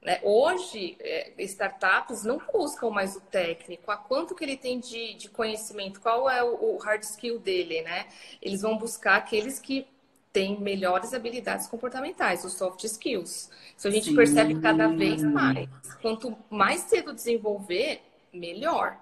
Né? 0.02 0.18
Hoje, 0.24 0.96
é, 0.98 1.32
startups 1.38 2.24
não 2.24 2.40
buscam 2.52 2.90
mais 2.90 3.14
o 3.14 3.20
técnico, 3.20 3.90
a 3.90 3.96
quanto 3.96 4.34
que 4.34 4.42
ele 4.42 4.56
tem 4.56 4.80
de, 4.80 5.14
de 5.14 5.28
conhecimento, 5.28 6.00
qual 6.00 6.28
é 6.28 6.42
o, 6.42 6.74
o 6.74 6.78
hard 6.78 7.02
skill 7.02 7.38
dele, 7.38 7.82
né? 7.82 8.06
Eles 8.40 8.62
vão 8.62 8.76
buscar 8.76 9.14
aqueles 9.16 9.60
que 9.60 9.86
têm 10.32 10.60
melhores 10.60 11.14
habilidades 11.14 11.68
comportamentais, 11.68 12.44
os 12.44 12.54
soft 12.54 12.82
skills. 12.82 13.48
Isso 13.76 13.86
a 13.86 13.90
gente 13.90 14.06
Sim. 14.06 14.16
percebe 14.16 14.60
cada 14.60 14.88
vez 14.88 15.22
mais. 15.22 15.68
Quanto 16.00 16.36
mais 16.50 16.80
cedo 16.80 17.12
desenvolver, 17.12 18.00
melhor. 18.32 18.96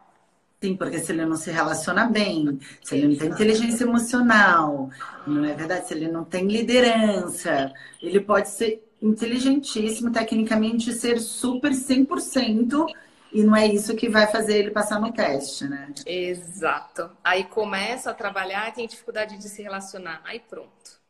Sim, 0.61 0.77
porque 0.77 0.99
se 0.99 1.13
ele 1.13 1.25
não 1.25 1.37
se 1.37 1.51
relaciona 1.51 2.05
bem, 2.05 2.61
se 2.85 2.95
ele 2.95 3.09
não 3.09 3.17
tem 3.17 3.29
inteligência 3.31 3.85
emocional, 3.85 4.91
não 5.27 5.43
é 5.47 5.55
verdade? 5.55 5.89
Se 5.89 5.95
ele 5.95 6.09
não 6.09 6.25
tem 6.25 6.47
liderança, 6.47 7.73
ele 8.03 8.21
pode 8.21 8.51
ser 8.51 8.90
inteligentíssimo, 9.03 10.13
tecnicamente 10.13 10.93
ser 10.93 11.21
super 11.21 11.73
100%, 11.73 12.87
e 13.33 13.43
não 13.43 13.55
é 13.55 13.67
isso 13.67 13.95
que 13.95 14.09
vai 14.09 14.27
fazer 14.27 14.59
ele 14.59 14.71
passar 14.71 15.01
no 15.01 15.13
teste, 15.13 15.65
né? 15.65 15.93
Exato. 16.05 17.11
Aí 17.23 17.45
começa 17.45 18.11
a 18.11 18.15
trabalhar 18.15 18.69
e 18.69 18.73
tem 18.73 18.87
dificuldade 18.87 19.39
de 19.39 19.49
se 19.49 19.63
relacionar. 19.63 20.21
Aí 20.25 20.41
pronto. 20.41 21.01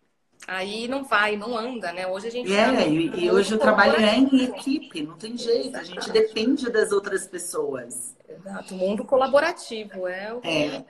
Aí 0.47 0.89
não 0.89 1.05
vai, 1.05 1.37
não 1.37 1.57
anda, 1.57 1.93
né? 1.93 2.07
Hoje 2.07 2.29
a 2.29 2.31
gente. 2.31 2.53
É, 2.53 2.73
tá 2.73 2.83
e, 2.83 3.25
e 3.25 3.31
hoje 3.31 3.55
o 3.55 3.59
trabalho 3.59 3.97
é 3.97 4.17
em 4.17 4.45
equipe, 4.45 5.03
não 5.03 5.17
tem 5.17 5.37
jeito. 5.37 5.77
A 5.77 5.83
gente 5.83 6.11
depende 6.11 6.71
das 6.71 6.93
outras 6.93 7.27
pessoas. 7.27 8.17
Exato, 8.29 8.75
o 8.75 8.79
mundo 8.79 9.05
colaborativo 9.05 10.07
é 10.07 10.33
o. 10.33 10.41
É. 10.43 10.85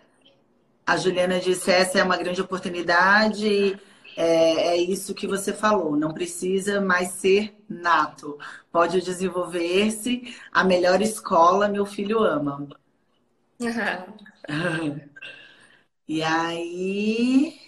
A 0.86 0.96
Juliana 0.96 1.38
disse: 1.40 1.70
essa 1.70 1.98
é 1.98 2.02
uma 2.02 2.16
grande 2.16 2.40
oportunidade 2.40 3.78
é, 4.16 4.68
é, 4.68 4.77
isso 4.77 5.14
que 5.14 5.27
você 5.27 5.53
falou, 5.53 5.96
não 5.96 6.12
precisa 6.12 6.81
mais 6.81 7.11
ser 7.11 7.55
nato. 7.68 8.38
Pode 8.70 9.01
desenvolver-se 9.01 10.35
a 10.53 10.64
melhor 10.64 11.01
escola, 11.01 11.68
meu 11.68 11.87
filho 11.87 12.20
ama. 12.20 12.68
e 16.09 16.23
aí, 16.23 17.59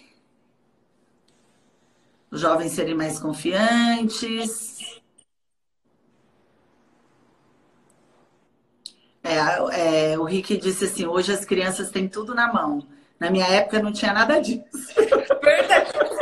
os 2.31 2.41
jovens 2.41 2.71
serem 2.71 2.95
mais 2.95 3.19
confiantes. 3.19 4.79
É, 9.23 10.11
é, 10.11 10.19
o 10.19 10.23
Rick 10.23 10.57
disse 10.57 10.85
assim: 10.85 11.05
hoje 11.05 11.31
as 11.31 11.45
crianças 11.45 11.89
têm 11.89 12.07
tudo 12.07 12.35
na 12.35 12.51
mão. 12.51 12.85
Na 13.19 13.31
minha 13.31 13.47
época 13.47 13.81
não 13.81 13.93
tinha 13.93 14.11
nada 14.11 14.39
disso. 14.39 14.63
Verdade 15.41 16.12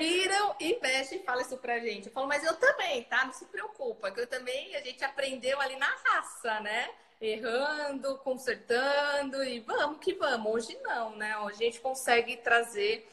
viram 0.00 0.56
e 0.58 0.78
mexem 0.80 1.20
e 1.20 1.22
falam 1.22 1.42
isso 1.42 1.56
pra 1.58 1.78
gente. 1.78 2.06
Eu 2.06 2.12
falo, 2.12 2.26
mas 2.26 2.42
eu 2.42 2.56
também, 2.56 3.04
tá? 3.04 3.24
Não 3.24 3.32
se 3.32 3.44
preocupa, 3.44 4.10
que 4.10 4.20
eu 4.20 4.26
também, 4.26 4.74
a 4.74 4.80
gente 4.80 5.04
aprendeu 5.04 5.60
ali 5.60 5.76
na 5.76 5.94
raça, 6.04 6.58
né? 6.60 6.88
Errando, 7.20 8.16
consertando 8.18 9.44
e 9.44 9.60
vamos 9.60 9.98
que 9.98 10.14
vamos. 10.14 10.54
Hoje 10.54 10.78
não, 10.82 11.14
né? 11.16 11.36
Hoje 11.38 11.56
a 11.56 11.66
gente 11.66 11.80
consegue 11.80 12.38
trazer 12.38 13.06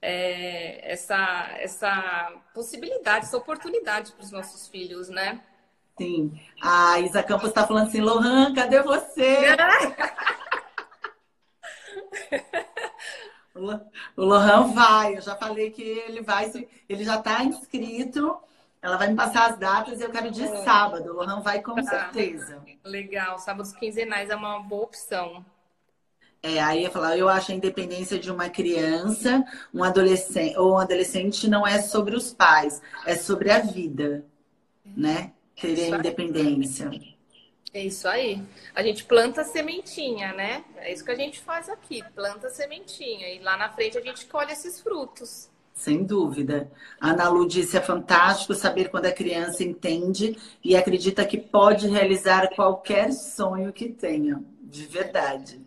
é, 0.00 0.92
essa, 0.92 1.50
essa 1.58 2.32
possibilidade, 2.54 3.26
essa 3.26 3.36
oportunidade 3.36 4.12
para 4.12 4.24
os 4.24 4.30
nossos 4.30 4.66
filhos, 4.66 5.10
né? 5.10 5.42
Sim. 5.98 6.40
A 6.62 6.98
Isa 7.00 7.22
Campos 7.22 7.50
está 7.50 7.66
falando 7.66 7.88
assim, 7.88 8.00
Lohan, 8.00 8.54
cadê 8.54 8.82
você? 8.82 9.50
O 14.16 14.24
Lohan 14.24 14.72
vai, 14.72 15.16
eu 15.16 15.20
já 15.20 15.36
falei 15.36 15.70
que 15.70 15.82
ele 15.82 16.22
vai, 16.22 16.50
ele 16.88 17.04
já 17.04 17.16
está 17.16 17.44
inscrito. 17.44 18.36
Ela 18.82 18.96
vai 18.96 19.08
me 19.08 19.16
passar 19.16 19.50
as 19.50 19.58
datas 19.58 20.00
e 20.00 20.02
eu 20.02 20.10
quero 20.10 20.30
de 20.30 20.42
é. 20.42 20.64
sábado. 20.64 21.10
O 21.10 21.16
Lohan 21.16 21.40
vai 21.40 21.60
com 21.60 21.78
ah, 21.78 21.82
certeza. 21.82 22.62
Legal, 22.82 23.38
sábados 23.38 23.72
quinzenais 23.72 24.30
é 24.30 24.36
uma 24.36 24.58
boa 24.60 24.84
opção. 24.84 25.44
É, 26.42 26.58
aí 26.58 26.84
eu 26.84 26.90
falar, 26.90 27.18
eu 27.18 27.28
acho 27.28 27.52
a 27.52 27.54
independência 27.54 28.18
de 28.18 28.30
uma 28.30 28.48
criança, 28.48 29.44
um 29.74 29.84
adolescente 29.84 30.56
ou 30.56 30.72
um 30.72 30.78
adolescente 30.78 31.46
não 31.48 31.66
é 31.66 31.82
sobre 31.82 32.16
os 32.16 32.32
pais, 32.32 32.80
é 33.04 33.14
sobre 33.14 33.50
a 33.50 33.58
vida, 33.58 34.24
né? 34.84 35.32
Ter 35.60 35.92
a 35.92 35.98
independência. 35.98 36.90
É 37.72 37.84
isso 37.84 38.08
aí. 38.08 38.42
A 38.74 38.82
gente 38.82 39.04
planta 39.04 39.44
sementinha, 39.44 40.32
né? 40.32 40.64
É 40.76 40.92
isso 40.92 41.04
que 41.04 41.10
a 41.10 41.16
gente 41.16 41.38
faz 41.40 41.68
aqui, 41.68 42.02
planta 42.14 42.50
sementinha. 42.50 43.28
E 43.28 43.38
lá 43.38 43.56
na 43.56 43.70
frente 43.70 43.96
a 43.96 44.00
gente 44.00 44.26
colhe 44.26 44.52
esses 44.52 44.80
frutos. 44.80 45.48
Sem 45.72 46.04
dúvida. 46.04 46.70
A 47.00 47.10
Ana 47.10 47.28
Lu 47.28 47.46
disse, 47.46 47.76
é 47.76 47.80
fantástico 47.80 48.54
saber 48.54 48.90
quando 48.90 49.06
a 49.06 49.12
criança 49.12 49.62
entende 49.62 50.36
e 50.62 50.76
acredita 50.76 51.24
que 51.24 51.38
pode 51.38 51.88
realizar 51.88 52.54
qualquer 52.54 53.12
sonho 53.12 53.72
que 53.72 53.88
tenha. 53.88 54.42
De 54.60 54.86
verdade. 54.86 55.60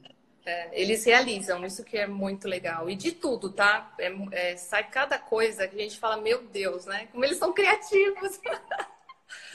É, 0.46 0.82
eles 0.82 1.06
realizam, 1.06 1.66
isso 1.66 1.84
que 1.84 1.98
é 1.98 2.06
muito 2.06 2.48
legal. 2.50 2.89
E 2.89 2.96
de 2.96 3.13
tudo, 3.13 3.50
tá? 3.50 3.94
É, 3.98 4.13
é, 4.32 4.58
sai 4.58 4.89
cada 4.89 5.18
coisa 5.18 5.68
que 5.68 5.76
a 5.78 5.80
gente 5.80 5.98
fala, 5.98 6.22
meu 6.22 6.44
Deus, 6.44 6.86
né? 6.86 7.08
Como 7.12 7.24
eles 7.24 7.38
são 7.38 7.54
criativos. 7.54 8.39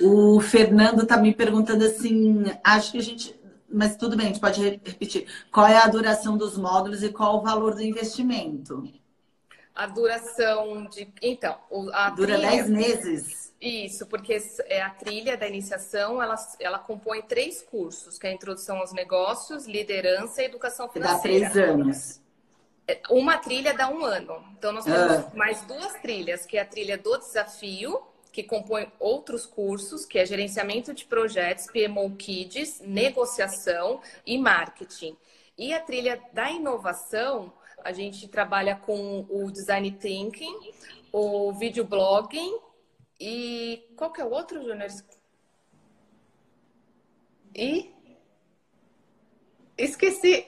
O 0.00 0.40
Fernando 0.40 1.02
está 1.02 1.16
me 1.16 1.35
perguntando 1.35 1.85
assim, 1.85 2.44
acho 2.62 2.92
que 2.92 2.98
a 2.98 3.02
gente. 3.02 3.40
Mas 3.70 3.96
tudo 3.96 4.16
bem, 4.16 4.26
a 4.26 4.28
gente 4.28 4.40
pode 4.40 4.62
repetir. 4.62 5.26
Qual 5.52 5.66
é 5.66 5.76
a 5.76 5.88
duração 5.88 6.37
dos 6.37 6.57
módulos 6.57 7.02
e 7.02 7.11
qual 7.11 7.38
o 7.38 7.42
valor 7.42 7.74
do 7.74 7.83
investimento? 7.83 8.90
A 9.74 9.87
duração 9.87 10.87
de. 10.87 11.12
Então, 11.20 11.57
a 11.92 12.11
dura 12.11 12.38
10 12.38 12.70
meses. 12.70 13.48
Isso, 13.61 14.07
porque 14.07 14.40
é 14.66 14.81
a 14.81 14.90
trilha 14.90 15.37
da 15.37 15.48
iniciação, 15.48 16.22
ela, 16.22 16.37
ela 16.61 16.78
compõe 16.78 17.22
três 17.22 17.61
cursos, 17.61 18.16
que 18.16 18.26
é 18.26 18.31
a 18.31 18.33
introdução 18.33 18.78
aos 18.78 18.92
negócios, 18.92 19.66
liderança 19.66 20.42
e 20.42 20.44
educação 20.44 20.88
financeira. 20.88 21.46
Dá 21.46 21.50
três 21.50 21.70
anos. 21.70 22.20
É, 22.87 23.00
uma 23.11 23.37
trilha 23.38 23.74
dá 23.74 23.90
um 23.90 24.04
ano. 24.04 24.44
Então, 24.57 24.72
nós 24.72 24.85
temos 24.85 25.11
ah. 25.11 25.31
mais 25.35 25.61
duas 25.62 25.92
trilhas, 25.94 26.46
que 26.46 26.57
é 26.57 26.62
a 26.62 26.64
trilha 26.64 26.96
do 26.96 27.18
desafio, 27.18 28.00
que 28.38 28.44
compõe 28.44 28.87
outros 29.01 29.44
cursos, 29.44 30.07
que 30.07 30.16
é 30.16 30.24
gerenciamento 30.24 30.94
de 30.94 31.05
projetos, 31.05 31.66
PMO 31.66 32.14
Kids, 32.14 32.81
negociação 32.81 34.01
e 34.24 34.38
marketing. 34.38 35.16
E 35.57 35.74
a 35.74 35.81
trilha 35.81 36.22
da 36.33 36.48
inovação, 36.48 37.53
a 37.83 37.90
gente 37.90 38.29
trabalha 38.29 38.77
com 38.77 39.27
o 39.29 39.51
design 39.51 39.90
thinking, 39.90 40.72
o 41.11 41.53
videoblogging 41.53 42.61
e 43.18 43.85
qual 43.96 44.12
que 44.12 44.20
é 44.20 44.24
o 44.24 44.31
outro, 44.31 44.62
Júnior? 44.62 44.88
E 47.57 47.92
Esqueci. 49.79 50.45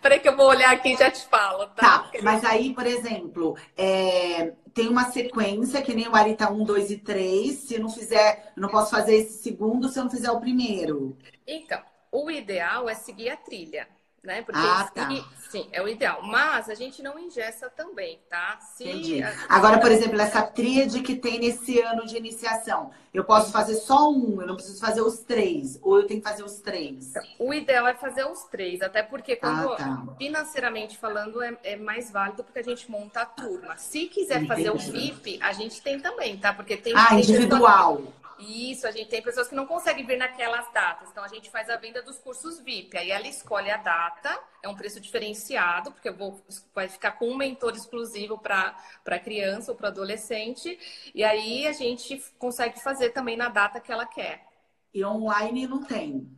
Peraí 0.00 0.18
que 0.18 0.28
eu 0.28 0.36
vou 0.36 0.48
olhar 0.48 0.72
aqui 0.72 0.94
e 0.94 0.96
já 0.96 1.10
te 1.10 1.26
falo, 1.28 1.66
tá? 1.68 1.98
Tá, 1.98 2.10
mas 2.22 2.42
aí, 2.42 2.72
por 2.72 2.86
exemplo, 2.86 3.54
é, 3.76 4.52
tem 4.72 4.88
uma 4.88 5.10
sequência, 5.10 5.82
que 5.82 5.94
nem 5.94 6.08
o 6.08 6.16
Arita 6.16 6.50
1, 6.50 6.64
2 6.64 6.90
e 6.90 6.98
3. 6.98 7.54
Se 7.54 7.78
não 7.78 7.90
fizer, 7.90 8.52
não 8.56 8.70
posso 8.70 8.90
fazer 8.90 9.16
esse 9.16 9.42
segundo 9.42 9.88
se 9.88 9.98
eu 9.98 10.04
não 10.04 10.10
fizer 10.10 10.30
o 10.30 10.40
primeiro. 10.40 11.18
Então, 11.46 11.80
o 12.10 12.30
ideal 12.30 12.88
é 12.88 12.94
seguir 12.94 13.28
a 13.28 13.36
trilha 13.36 13.86
né? 14.24 14.42
Porque 14.42 14.60
ah, 14.60 14.90
tá. 14.92 15.08
sim, 15.50 15.68
é 15.70 15.82
o 15.82 15.86
ideal. 15.86 16.22
Mas 16.22 16.70
a 16.70 16.74
gente 16.74 17.02
não 17.02 17.18
ingessa 17.18 17.68
também, 17.68 18.18
tá? 18.28 18.58
Se 18.60 18.84
Entendi. 18.84 19.22
Agora, 19.48 19.78
por 19.78 19.92
exemplo, 19.92 20.20
essa 20.20 20.42
tríade 20.42 21.02
que 21.02 21.14
tem 21.14 21.38
nesse 21.38 21.78
ano 21.80 22.06
de 22.06 22.16
iniciação, 22.16 22.90
eu 23.12 23.22
posso 23.22 23.52
fazer 23.52 23.76
só 23.76 24.10
um, 24.10 24.40
eu 24.40 24.46
não 24.46 24.56
preciso 24.56 24.80
fazer 24.80 25.02
os 25.02 25.18
três, 25.18 25.78
ou 25.82 25.98
eu 25.98 26.06
tenho 26.06 26.20
que 26.20 26.28
fazer 26.28 26.42
os 26.42 26.56
três? 26.56 27.12
O 27.38 27.52
ideal 27.52 27.86
é 27.86 27.94
fazer 27.94 28.24
os 28.24 28.44
três, 28.44 28.80
até 28.80 29.02
porque 29.02 29.36
quando 29.36 29.72
ah, 29.74 29.76
tá. 29.76 30.06
financeiramente 30.18 30.96
falando 30.96 31.42
é, 31.42 31.56
é, 31.62 31.76
mais 31.76 32.10
válido 32.10 32.42
porque 32.42 32.58
a 32.58 32.64
gente 32.64 32.90
monta 32.90 33.20
a 33.20 33.26
turma. 33.26 33.76
Se 33.76 34.06
quiser 34.06 34.42
Entendi. 34.42 34.48
fazer 34.48 34.70
o 34.70 34.78
VIP, 34.78 35.38
a 35.42 35.52
gente 35.52 35.82
tem 35.82 36.00
também, 36.00 36.36
tá? 36.38 36.52
Porque 36.52 36.76
tem 36.76 36.94
Ah, 36.96 37.14
individual. 37.14 38.02
Isso, 38.44 38.86
a 38.86 38.90
gente 38.90 39.08
tem 39.08 39.22
pessoas 39.22 39.48
que 39.48 39.54
não 39.54 39.66
conseguem 39.66 40.04
vir 40.04 40.16
naquelas 40.16 40.70
datas. 40.72 41.10
Então 41.10 41.24
a 41.24 41.28
gente 41.28 41.50
faz 41.50 41.70
a 41.70 41.76
venda 41.76 42.02
dos 42.02 42.18
cursos 42.18 42.60
VIP. 42.60 42.96
Aí 42.96 43.10
ela 43.10 43.26
escolhe 43.26 43.70
a 43.70 43.76
data, 43.76 44.38
é 44.62 44.68
um 44.68 44.74
preço 44.74 45.00
diferenciado, 45.00 45.92
porque 45.92 46.08
eu 46.08 46.16
vou, 46.16 46.40
vai 46.74 46.88
ficar 46.88 47.12
com 47.12 47.28
um 47.28 47.36
mentor 47.36 47.74
exclusivo 47.74 48.38
para 48.38 48.74
criança 49.22 49.72
ou 49.72 49.76
para 49.76 49.88
adolescente. 49.88 50.78
E 51.14 51.24
aí 51.24 51.66
a 51.66 51.72
gente 51.72 52.22
consegue 52.38 52.82
fazer 52.82 53.10
também 53.10 53.36
na 53.36 53.48
data 53.48 53.80
que 53.80 53.92
ela 53.92 54.06
quer. 54.06 54.46
E 54.92 55.04
online 55.04 55.66
não 55.66 55.82
tem. 55.82 56.30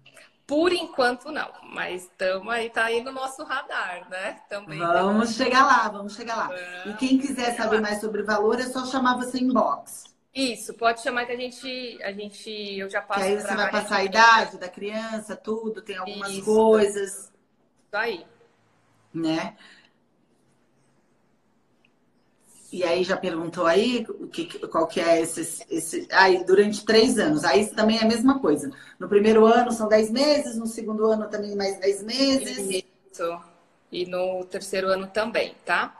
Por 0.46 0.72
enquanto 0.72 1.32
não, 1.32 1.50
mas 1.74 2.04
estamos 2.04 2.48
aí, 2.54 2.70
tá 2.70 2.84
aí 2.84 3.02
no 3.02 3.10
nosso 3.10 3.42
radar, 3.42 4.08
né? 4.08 4.40
Também 4.48 4.78
vamos 4.78 5.34
chegar 5.34 5.66
lá, 5.66 5.88
vamos 5.88 6.14
chegar 6.14 6.36
lá. 6.36 6.46
Vamos 6.46 6.86
e 6.86 6.94
quem 6.98 7.18
quiser 7.18 7.56
saber 7.56 7.76
lá. 7.76 7.82
mais 7.82 8.00
sobre 8.00 8.22
o 8.22 8.24
valor, 8.24 8.60
é 8.60 8.62
só 8.62 8.86
chamar 8.86 9.16
você 9.16 9.38
em 9.38 9.52
box. 9.52 10.04
Isso, 10.36 10.74
pode 10.74 11.00
chamar 11.00 11.24
que 11.24 11.32
a 11.32 11.36
gente, 11.36 11.98
a 12.02 12.12
gente 12.12 12.50
eu 12.50 12.90
já 12.90 13.00
passo. 13.00 13.20
Que 13.20 13.26
aí 13.26 13.40
você 13.40 13.56
vai 13.56 13.70
passar 13.70 13.96
a 13.96 14.04
idade 14.04 14.58
da 14.58 14.68
criança, 14.68 15.34
tudo, 15.34 15.80
tem 15.80 15.96
algumas 15.96 16.30
Isso. 16.30 16.44
coisas. 16.44 17.12
Isso 17.12 17.32
aí. 17.90 18.26
Né? 19.14 19.56
E 22.70 22.84
aí 22.84 23.02
já 23.02 23.16
perguntou 23.16 23.64
aí 23.64 24.04
o 24.10 24.28
que, 24.28 24.58
qual 24.68 24.86
que 24.86 25.00
é 25.00 25.22
esse, 25.22 25.64
esse. 25.70 26.06
Aí, 26.12 26.44
durante 26.44 26.84
três 26.84 27.18
anos. 27.18 27.42
Aí 27.42 27.66
também 27.68 27.96
é 27.96 28.02
a 28.02 28.06
mesma 28.06 28.38
coisa. 28.38 28.70
No 28.98 29.08
primeiro 29.08 29.46
ano 29.46 29.72
são 29.72 29.88
dez 29.88 30.10
meses, 30.10 30.58
no 30.58 30.66
segundo 30.66 31.06
ano 31.06 31.30
também 31.30 31.56
mais 31.56 31.80
dez 31.80 32.02
meses. 32.02 32.58
Isso. 32.58 33.40
E 33.90 34.04
no 34.04 34.44
terceiro 34.44 34.88
ano 34.88 35.06
também, 35.06 35.54
tá? 35.64 35.96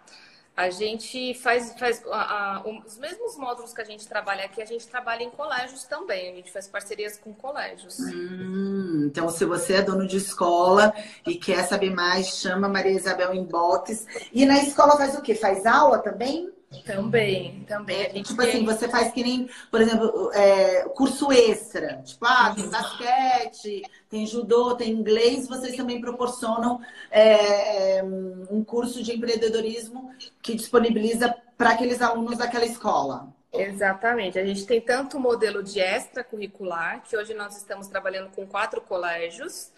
A 0.56 0.70
gente 0.70 1.34
faz, 1.34 1.74
faz 1.78 2.02
a, 2.10 2.56
a, 2.56 2.62
os 2.66 2.96
mesmos 2.96 3.36
módulos 3.36 3.74
que 3.74 3.82
a 3.82 3.84
gente 3.84 4.08
trabalha 4.08 4.46
aqui, 4.46 4.62
a 4.62 4.64
gente 4.64 4.86
trabalha 4.88 5.22
em 5.22 5.30
colégios 5.30 5.84
também. 5.84 6.32
A 6.32 6.34
gente 6.34 6.50
faz 6.50 6.66
parcerias 6.66 7.18
com 7.18 7.34
colégios. 7.34 7.98
Hum, 8.00 9.04
então, 9.06 9.28
se 9.28 9.44
você 9.44 9.74
é 9.74 9.82
dono 9.82 10.06
de 10.06 10.16
escola 10.16 10.94
e 11.26 11.34
quer 11.34 11.62
saber 11.64 11.90
mais, 11.90 12.38
chama 12.38 12.68
Maria 12.68 12.92
Isabel 12.92 13.34
Inbox. 13.34 14.06
E 14.32 14.46
na 14.46 14.58
escola 14.62 14.96
faz 14.96 15.14
o 15.14 15.20
quê? 15.20 15.34
Faz 15.34 15.66
aula 15.66 15.98
também? 15.98 16.50
Também, 16.84 17.64
também. 17.66 18.02
É, 18.02 18.22
tipo 18.22 18.40
assim, 18.42 18.64
você 18.64 18.88
faz 18.88 19.12
que 19.12 19.22
nem, 19.22 19.48
por 19.70 19.80
exemplo, 19.80 20.30
é, 20.32 20.82
curso 20.90 21.32
extra. 21.32 22.02
Tipo, 22.02 22.26
ah, 22.26 22.52
tem 22.54 22.68
basquete, 22.68 23.82
tem 24.10 24.26
judô, 24.26 24.74
tem 24.74 24.90
inglês. 24.90 25.48
Vocês 25.48 25.76
também 25.76 26.00
proporcionam 26.00 26.80
é, 27.10 27.98
é 27.98 28.04
um 28.04 28.64
curso 28.64 29.02
de 29.02 29.12
empreendedorismo 29.12 30.10
que 30.42 30.54
disponibiliza 30.54 31.34
para 31.56 31.70
aqueles 31.70 32.02
alunos 32.02 32.36
daquela 32.36 32.66
escola. 32.66 33.32
Exatamente. 33.52 34.38
A 34.38 34.44
gente 34.44 34.66
tem 34.66 34.80
tanto 34.80 35.16
o 35.16 35.20
modelo 35.20 35.62
de 35.62 35.80
extracurricular, 35.80 37.02
que 37.02 37.16
hoje 37.16 37.32
nós 37.32 37.56
estamos 37.56 37.86
trabalhando 37.88 38.30
com 38.30 38.46
quatro 38.46 38.80
colégios, 38.80 39.70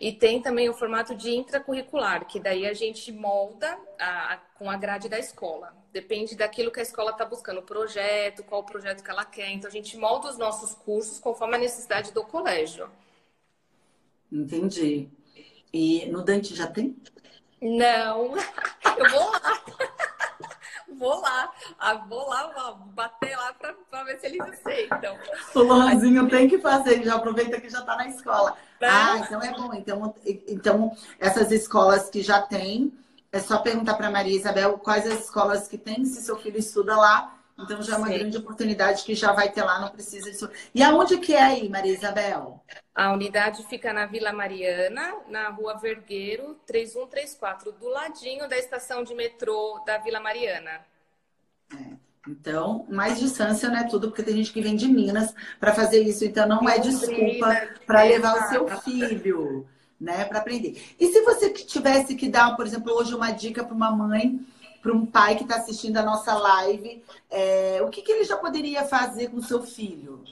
e 0.00 0.10
tem 0.10 0.40
também 0.40 0.66
o 0.66 0.72
formato 0.72 1.14
de 1.14 1.30
intracurricular, 1.30 2.26
que 2.26 2.40
daí 2.40 2.66
a 2.66 2.72
gente 2.72 3.12
molda 3.12 3.78
a, 3.98 4.32
a, 4.32 4.36
com 4.58 4.70
a 4.70 4.76
grade 4.76 5.10
da 5.10 5.18
escola. 5.18 5.76
Depende 5.92 6.34
daquilo 6.34 6.70
que 6.70 6.80
a 6.80 6.82
escola 6.82 7.10
está 7.10 7.26
buscando, 7.26 7.58
o 7.58 7.62
projeto, 7.62 8.42
qual 8.42 8.62
o 8.62 8.64
projeto 8.64 9.04
que 9.04 9.10
ela 9.10 9.26
quer. 9.26 9.50
Então 9.50 9.68
a 9.68 9.72
gente 9.72 9.98
molda 9.98 10.30
os 10.30 10.38
nossos 10.38 10.74
cursos 10.74 11.20
conforme 11.20 11.56
a 11.56 11.58
necessidade 11.58 12.12
do 12.12 12.24
colégio. 12.24 12.88
Entendi. 14.32 15.10
E 15.70 16.06
no 16.06 16.22
Dante 16.22 16.54
já 16.54 16.66
tem? 16.66 16.96
Não, 17.60 18.34
eu 18.96 19.10
vou 19.10 19.30
lá. 19.32 19.62
Vou 21.00 21.18
lá, 21.18 21.50
ah, 21.78 21.94
vou 21.94 22.28
lá 22.28 22.76
bater 22.94 23.34
lá 23.34 23.54
para 23.54 24.04
ver 24.04 24.20
se 24.20 24.26
eles 24.26 24.40
aceitam. 24.40 25.18
O 25.54 25.60
Luanzinho 25.60 26.28
tem 26.28 26.46
que 26.46 26.58
fazer, 26.58 27.02
já 27.02 27.14
aproveita 27.14 27.58
que 27.58 27.70
já 27.70 27.80
está 27.80 27.96
na 27.96 28.06
escola. 28.06 28.50
Né? 28.78 28.88
Ah, 28.88 29.16
então 29.18 29.42
é 29.42 29.50
bom. 29.52 29.72
Então, 29.72 30.14
então, 30.46 30.96
essas 31.18 31.50
escolas 31.50 32.10
que 32.10 32.20
já 32.20 32.42
tem, 32.42 32.92
é 33.32 33.40
só 33.40 33.58
perguntar 33.58 33.94
para 33.94 34.10
Maria 34.10 34.36
Isabel 34.36 34.78
quais 34.78 35.06
as 35.06 35.24
escolas 35.24 35.66
que 35.66 35.78
tem, 35.78 36.04
se 36.04 36.22
seu 36.22 36.36
filho 36.36 36.58
estuda 36.58 36.94
lá. 36.94 37.36
Então 37.58 37.82
já 37.82 37.94
é 37.94 37.98
uma 37.98 38.08
Sim. 38.08 38.18
grande 38.18 38.38
oportunidade 38.38 39.04
que 39.04 39.14
já 39.14 39.32
vai 39.32 39.50
ter 39.50 39.62
lá, 39.62 39.78
não 39.78 39.90
precisa 39.90 40.30
disso. 40.30 40.48
E 40.74 40.82
aonde 40.82 41.18
que 41.18 41.34
é 41.34 41.42
aí, 41.42 41.68
Maria 41.68 41.92
Isabel? 41.92 42.62
A 42.94 43.12
unidade 43.12 43.62
fica 43.66 43.92
na 43.92 44.06
Vila 44.06 44.32
Mariana, 44.32 45.16
na 45.28 45.50
Rua 45.50 45.76
Vergueiro, 45.76 46.58
3134, 46.66 47.72
do 47.72 47.88
ladinho 47.88 48.48
da 48.48 48.56
estação 48.56 49.04
de 49.04 49.14
metrô 49.14 49.82
da 49.84 49.98
Vila 49.98 50.20
Mariana. 50.20 50.80
É. 51.74 52.10
Então, 52.28 52.86
mais 52.88 53.18
distância 53.18 53.68
não 53.68 53.78
é 53.78 53.84
tudo, 53.84 54.08
porque 54.08 54.22
tem 54.22 54.36
gente 54.36 54.52
que 54.52 54.60
vem 54.60 54.76
de 54.76 54.86
Minas 54.86 55.34
para 55.58 55.74
fazer 55.74 56.02
isso. 56.02 56.24
Então, 56.24 56.46
não 56.46 56.68
é 56.68 56.78
desculpa 56.78 57.68
para 57.86 58.02
levar 58.02 58.44
o 58.44 58.48
seu 58.48 58.68
filho, 58.80 59.66
né, 59.98 60.24
para 60.24 60.38
aprender. 60.38 60.82
E 60.98 61.06
se 61.06 61.22
você 61.22 61.50
tivesse 61.50 62.14
que 62.14 62.28
dar, 62.28 62.54
por 62.56 62.66
exemplo, 62.66 62.92
hoje 62.92 63.14
uma 63.14 63.30
dica 63.30 63.64
para 63.64 63.74
uma 63.74 63.90
mãe, 63.90 64.40
para 64.82 64.92
um 64.92 65.04
pai 65.04 65.36
que 65.36 65.42
está 65.42 65.56
assistindo 65.56 65.96
a 65.96 66.02
nossa 66.02 66.34
live, 66.34 67.02
é, 67.30 67.80
o 67.82 67.88
que, 67.88 68.02
que 68.02 68.12
ele 68.12 68.24
já 68.24 68.36
poderia 68.36 68.84
fazer 68.84 69.28
com 69.28 69.38
o 69.38 69.42
seu 69.42 69.62
filho? 69.62 70.22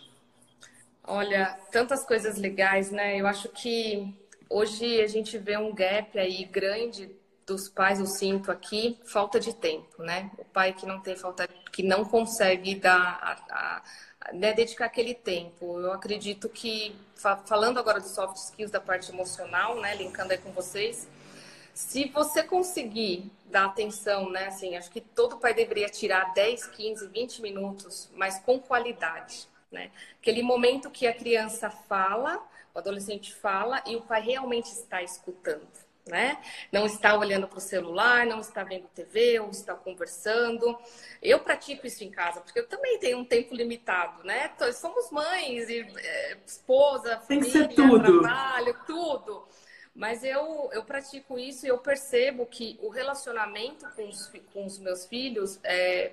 Olha, 1.04 1.58
tantas 1.72 2.04
coisas 2.04 2.36
legais, 2.36 2.90
né? 2.90 3.18
Eu 3.18 3.26
acho 3.26 3.48
que 3.48 4.14
hoje 4.48 5.00
a 5.00 5.06
gente 5.06 5.38
vê 5.38 5.56
um 5.56 5.74
gap 5.74 6.18
aí 6.18 6.44
grande 6.44 7.10
dos 7.48 7.68
pais 7.68 7.98
eu 7.98 8.06
sinto 8.06 8.52
aqui 8.52 8.98
falta 9.04 9.40
de 9.40 9.54
tempo, 9.54 10.02
né? 10.02 10.30
O 10.38 10.44
pai 10.44 10.74
que 10.74 10.84
não 10.84 11.00
tem 11.00 11.16
falta, 11.16 11.48
que 11.72 11.82
não 11.82 12.04
consegue 12.04 12.74
dar, 12.74 13.18
a, 13.50 13.82
a, 14.28 14.32
né, 14.34 14.52
dedicar 14.52 14.84
aquele 14.84 15.14
tempo. 15.14 15.80
Eu 15.80 15.92
acredito 15.92 16.48
que 16.48 16.94
falando 17.46 17.78
agora 17.78 18.00
dos 18.00 18.10
soft 18.10 18.36
skills 18.36 18.70
da 18.70 18.80
parte 18.80 19.10
emocional, 19.10 19.80
né, 19.80 19.96
linkando 19.96 20.32
aí 20.32 20.38
com 20.38 20.52
vocês, 20.52 21.08
se 21.74 22.08
você 22.10 22.42
conseguir 22.42 23.32
dar 23.46 23.64
atenção, 23.64 24.30
né, 24.30 24.46
assim, 24.46 24.76
acho 24.76 24.90
que 24.90 25.00
todo 25.00 25.38
pai 25.38 25.54
deveria 25.54 25.88
tirar 25.88 26.34
10, 26.34 26.66
15, 26.66 27.08
20 27.08 27.42
minutos, 27.42 28.10
mas 28.14 28.38
com 28.40 28.58
qualidade, 28.60 29.48
né? 29.72 29.90
Aquele 30.20 30.42
momento 30.42 30.90
que 30.90 31.06
a 31.06 31.14
criança 31.14 31.70
fala, 31.70 32.42
o 32.74 32.78
adolescente 32.78 33.34
fala 33.34 33.82
e 33.86 33.96
o 33.96 34.02
pai 34.02 34.20
realmente 34.20 34.66
está 34.66 35.02
escutando 35.02 35.87
né? 36.08 36.38
Não 36.72 36.86
está 36.86 37.16
olhando 37.16 37.46
para 37.46 37.58
o 37.58 37.60
celular, 37.60 38.26
não 38.26 38.40
está 38.40 38.64
vendo 38.64 38.88
TV, 38.88 39.38
ou 39.40 39.50
está 39.50 39.74
conversando. 39.74 40.78
Eu 41.22 41.40
pratico 41.40 41.86
isso 41.86 42.02
em 42.02 42.10
casa, 42.10 42.40
porque 42.40 42.58
eu 42.58 42.66
também 42.66 42.98
tenho 42.98 43.18
um 43.18 43.24
tempo 43.24 43.54
limitado, 43.54 44.24
né? 44.24 44.50
Somos 44.72 45.10
mães, 45.10 45.68
e, 45.68 45.80
é, 45.80 46.36
esposa, 46.46 47.18
família, 47.20 47.68
trabalho, 47.68 48.76
tudo. 48.86 49.46
Mas 49.94 50.22
eu, 50.22 50.70
eu 50.72 50.84
pratico 50.84 51.38
isso 51.38 51.66
e 51.66 51.68
eu 51.68 51.78
percebo 51.78 52.46
que 52.46 52.78
o 52.80 52.88
relacionamento 52.88 53.84
com 53.96 54.08
os, 54.08 54.30
com 54.52 54.64
os 54.64 54.78
meus 54.78 55.06
filhos 55.06 55.58
é, 55.64 56.12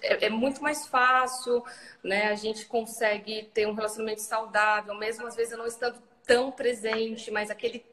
é, 0.00 0.26
é, 0.26 0.30
muito 0.30 0.62
mais 0.62 0.86
fácil, 0.86 1.64
né? 2.02 2.28
A 2.28 2.36
gente 2.36 2.66
consegue 2.66 3.50
ter 3.52 3.66
um 3.66 3.74
relacionamento 3.74 4.22
saudável, 4.22 4.94
mesmo 4.94 5.26
às 5.26 5.34
vezes 5.34 5.52
eu 5.52 5.58
não 5.58 5.66
estando 5.66 6.00
tão 6.24 6.52
presente, 6.52 7.30
mas 7.30 7.50
aquele 7.50 7.84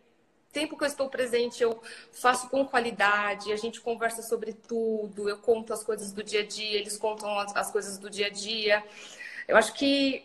tempo 0.53 0.77
que 0.77 0.83
eu 0.83 0.87
estou 0.87 1.09
presente, 1.09 1.61
eu 1.61 1.81
faço 2.11 2.47
com 2.47 2.65
qualidade, 2.65 3.51
a 3.51 3.55
gente 3.57 3.81
conversa 3.81 4.21
sobre 4.21 4.53
tudo, 4.53 5.27
eu 5.27 5.37
conto 5.39 5.73
as 5.73 5.83
coisas 5.83 6.11
do 6.13 6.23
dia 6.23 6.41
a 6.41 6.45
dia, 6.45 6.79
eles 6.79 6.95
contam 6.95 7.37
as, 7.39 7.55
as 7.55 7.71
coisas 7.71 7.97
do 7.97 8.09
dia 8.09 8.27
a 8.27 8.29
dia. 8.29 8.83
Eu 9.47 9.57
acho 9.57 9.73
que, 9.73 10.23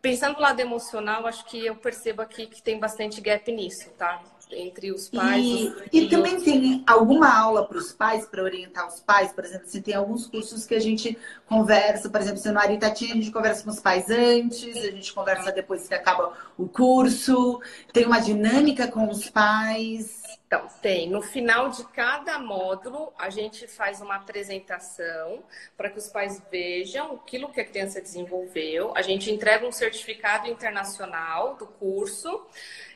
pensando 0.00 0.36
no 0.36 0.40
lado 0.40 0.60
emocional, 0.60 1.26
acho 1.26 1.44
que 1.46 1.66
eu 1.66 1.74
percebo 1.74 2.22
aqui 2.22 2.46
que 2.46 2.62
tem 2.62 2.78
bastante 2.78 3.20
gap 3.20 3.50
nisso, 3.52 3.90
tá? 3.98 4.22
Entre 4.50 4.92
os 4.92 5.08
pais. 5.08 5.44
E, 5.44 5.74
e 5.92 6.08
também 6.08 6.40
tem 6.40 6.84
alguma 6.86 7.32
aula 7.32 7.66
para 7.66 7.78
os 7.78 7.92
pais, 7.92 8.26
para 8.26 8.42
orientar 8.42 8.86
os 8.86 9.00
pais, 9.00 9.32
por 9.32 9.44
exemplo, 9.44 9.66
assim, 9.66 9.80
tem 9.80 9.94
alguns 9.94 10.26
cursos 10.26 10.64
que 10.64 10.74
a 10.74 10.80
gente 10.80 11.18
conversa, 11.46 12.08
por 12.08 12.20
exemplo, 12.20 12.38
se 12.38 12.50
no 12.50 12.58
Aritatinha 12.58 13.12
a 13.12 13.16
gente 13.16 13.30
conversa 13.30 13.64
com 13.64 13.70
os 13.70 13.80
pais 13.80 14.10
antes, 14.10 14.76
a 14.76 14.90
gente 14.90 15.12
conversa 15.12 15.50
depois 15.50 15.88
que 15.88 15.94
acaba 15.94 16.32
o 16.56 16.68
curso, 16.68 17.60
tem 17.92 18.06
uma 18.06 18.20
dinâmica 18.20 18.86
com 18.86 19.08
os 19.08 19.28
pais. 19.28 20.25
Então, 20.46 20.68
tem. 20.80 21.10
No 21.10 21.20
final 21.20 21.70
de 21.70 21.84
cada 21.88 22.38
módulo, 22.38 23.12
a 23.18 23.28
gente 23.30 23.66
faz 23.66 24.00
uma 24.00 24.14
apresentação 24.14 25.42
para 25.76 25.90
que 25.90 25.98
os 25.98 26.08
pais 26.08 26.40
vejam 26.50 27.14
aquilo 27.14 27.48
que 27.48 27.60
a 27.60 27.64
criança 27.64 28.00
desenvolveu. 28.00 28.92
A 28.96 29.02
gente 29.02 29.30
entrega 29.30 29.66
um 29.66 29.72
certificado 29.72 30.48
internacional 30.48 31.56
do 31.56 31.66
curso. 31.66 32.46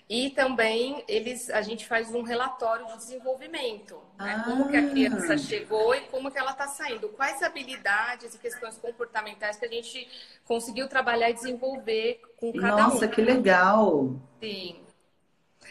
E 0.08 0.30
também 0.30 1.04
eles, 1.06 1.48
a 1.50 1.62
gente 1.62 1.86
faz 1.86 2.12
um 2.12 2.22
relatório 2.22 2.84
de 2.86 2.96
desenvolvimento, 2.96 3.94
né? 4.18 4.34
ah. 4.40 4.42
como 4.44 4.68
que 4.68 4.76
a 4.76 4.90
criança 4.90 5.38
chegou 5.38 5.94
e 5.94 6.00
como 6.00 6.32
que 6.32 6.36
ela 6.36 6.50
está 6.50 6.66
saindo, 6.66 7.10
quais 7.10 7.40
habilidades 7.44 8.34
e 8.34 8.38
questões 8.38 8.76
comportamentais 8.76 9.56
que 9.56 9.66
a 9.66 9.68
gente 9.68 10.08
conseguiu 10.44 10.88
trabalhar 10.88 11.30
e 11.30 11.34
desenvolver 11.34 12.20
com 12.36 12.52
cada 12.52 12.88
um. 12.88 12.90
Nossa, 12.90 13.06
que 13.06 13.22
legal! 13.22 14.16
Sim. 14.40 14.80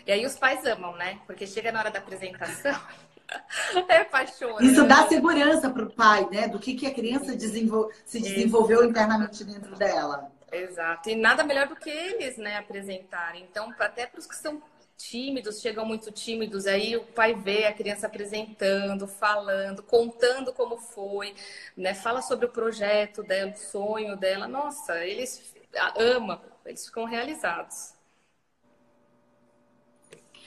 E 0.06 0.12
aí 0.12 0.26
os 0.26 0.36
pais 0.38 0.66
amam, 0.66 0.96
né? 0.96 1.20
Porque 1.26 1.46
chega 1.46 1.72
na 1.72 1.80
hora 1.80 1.92
da 1.92 2.00
apresentação, 2.00 2.80
é 3.88 4.04
paixão. 4.04 4.60
Isso 4.60 4.86
dá 4.86 5.08
segurança 5.08 5.70
para 5.70 5.84
o 5.84 5.92
pai, 5.92 6.28
né? 6.32 6.48
Do 6.48 6.60
que, 6.60 6.76
que 6.76 6.88
a 6.88 6.94
criança 6.94 7.36
desenvol... 7.36 7.92
se 8.06 8.20
desenvolveu 8.20 8.84
internamente 8.84 9.44
dentro 9.44 9.76
dela. 9.76 10.32
Exato. 10.52 11.10
E 11.10 11.16
nada 11.16 11.44
melhor 11.44 11.68
do 11.68 11.76
que 11.76 11.90
eles, 11.90 12.38
né, 12.38 12.58
apresentarem. 12.58 13.44
Então, 13.44 13.74
até 13.80 14.08
para 14.08 14.20
os 14.20 14.26
que 14.26 14.36
são 14.36 14.62
tímidos, 14.98 15.62
chegam 15.62 15.86
muito 15.86 16.12
tímidos, 16.12 16.68
aí 16.68 16.98
o 16.98 17.06
pai 17.06 17.34
vê 17.34 17.66
a 17.66 17.74
criança 17.74 18.08
apresentando, 18.08 19.08
falando, 19.08 19.82
contando 19.82 20.52
como 20.52 20.78
foi, 20.78 21.34
né? 21.76 21.94
Fala 21.94 22.22
sobre 22.22 22.46
o 22.46 22.50
projeto 22.50 23.24
dela, 23.24 23.52
o 23.52 23.58
sonho 23.58 24.18
dela. 24.18 24.48
Nossa, 24.48 25.06
eles 25.06 25.54
amam, 25.96 26.42
eles 26.66 26.86
ficam 26.86 27.06
realizados. 27.06 27.94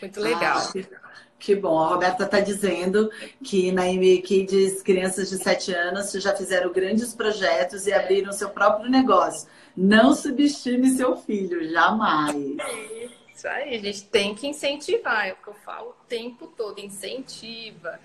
Muito 0.02 0.20
legal. 0.20 0.58
Ah, 0.58 0.72
que 1.38 1.54
bom. 1.54 1.78
A 1.78 1.88
Roberta 1.88 2.24
está 2.24 2.40
dizendo 2.40 3.10
que 3.42 3.72
na 3.72 3.84
ME 3.84 4.20
Kids, 4.22 4.82
crianças 4.82 5.30
de 5.30 5.38
7 5.42 5.72
anos 5.72 6.12
já 6.12 6.34
fizeram 6.34 6.72
grandes 6.72 7.14
projetos 7.14 7.86
e 7.86 7.92
abriram 7.92 8.32
seu 8.32 8.50
próprio 8.50 8.90
negócio. 8.90 9.48
Não 9.76 10.14
subestime 10.14 10.90
seu 10.90 11.16
filho, 11.16 11.68
jamais. 11.70 12.36
Isso 13.34 13.48
aí, 13.48 13.76
a 13.76 13.78
gente 13.80 14.04
tem 14.04 14.34
que 14.34 14.46
incentivar, 14.46 15.26
é 15.28 15.32
o 15.32 15.36
que 15.36 15.48
eu 15.48 15.54
falo 15.54 15.90
o 15.90 16.06
tempo 16.06 16.46
todo, 16.46 16.78
incentiva. 16.78 17.98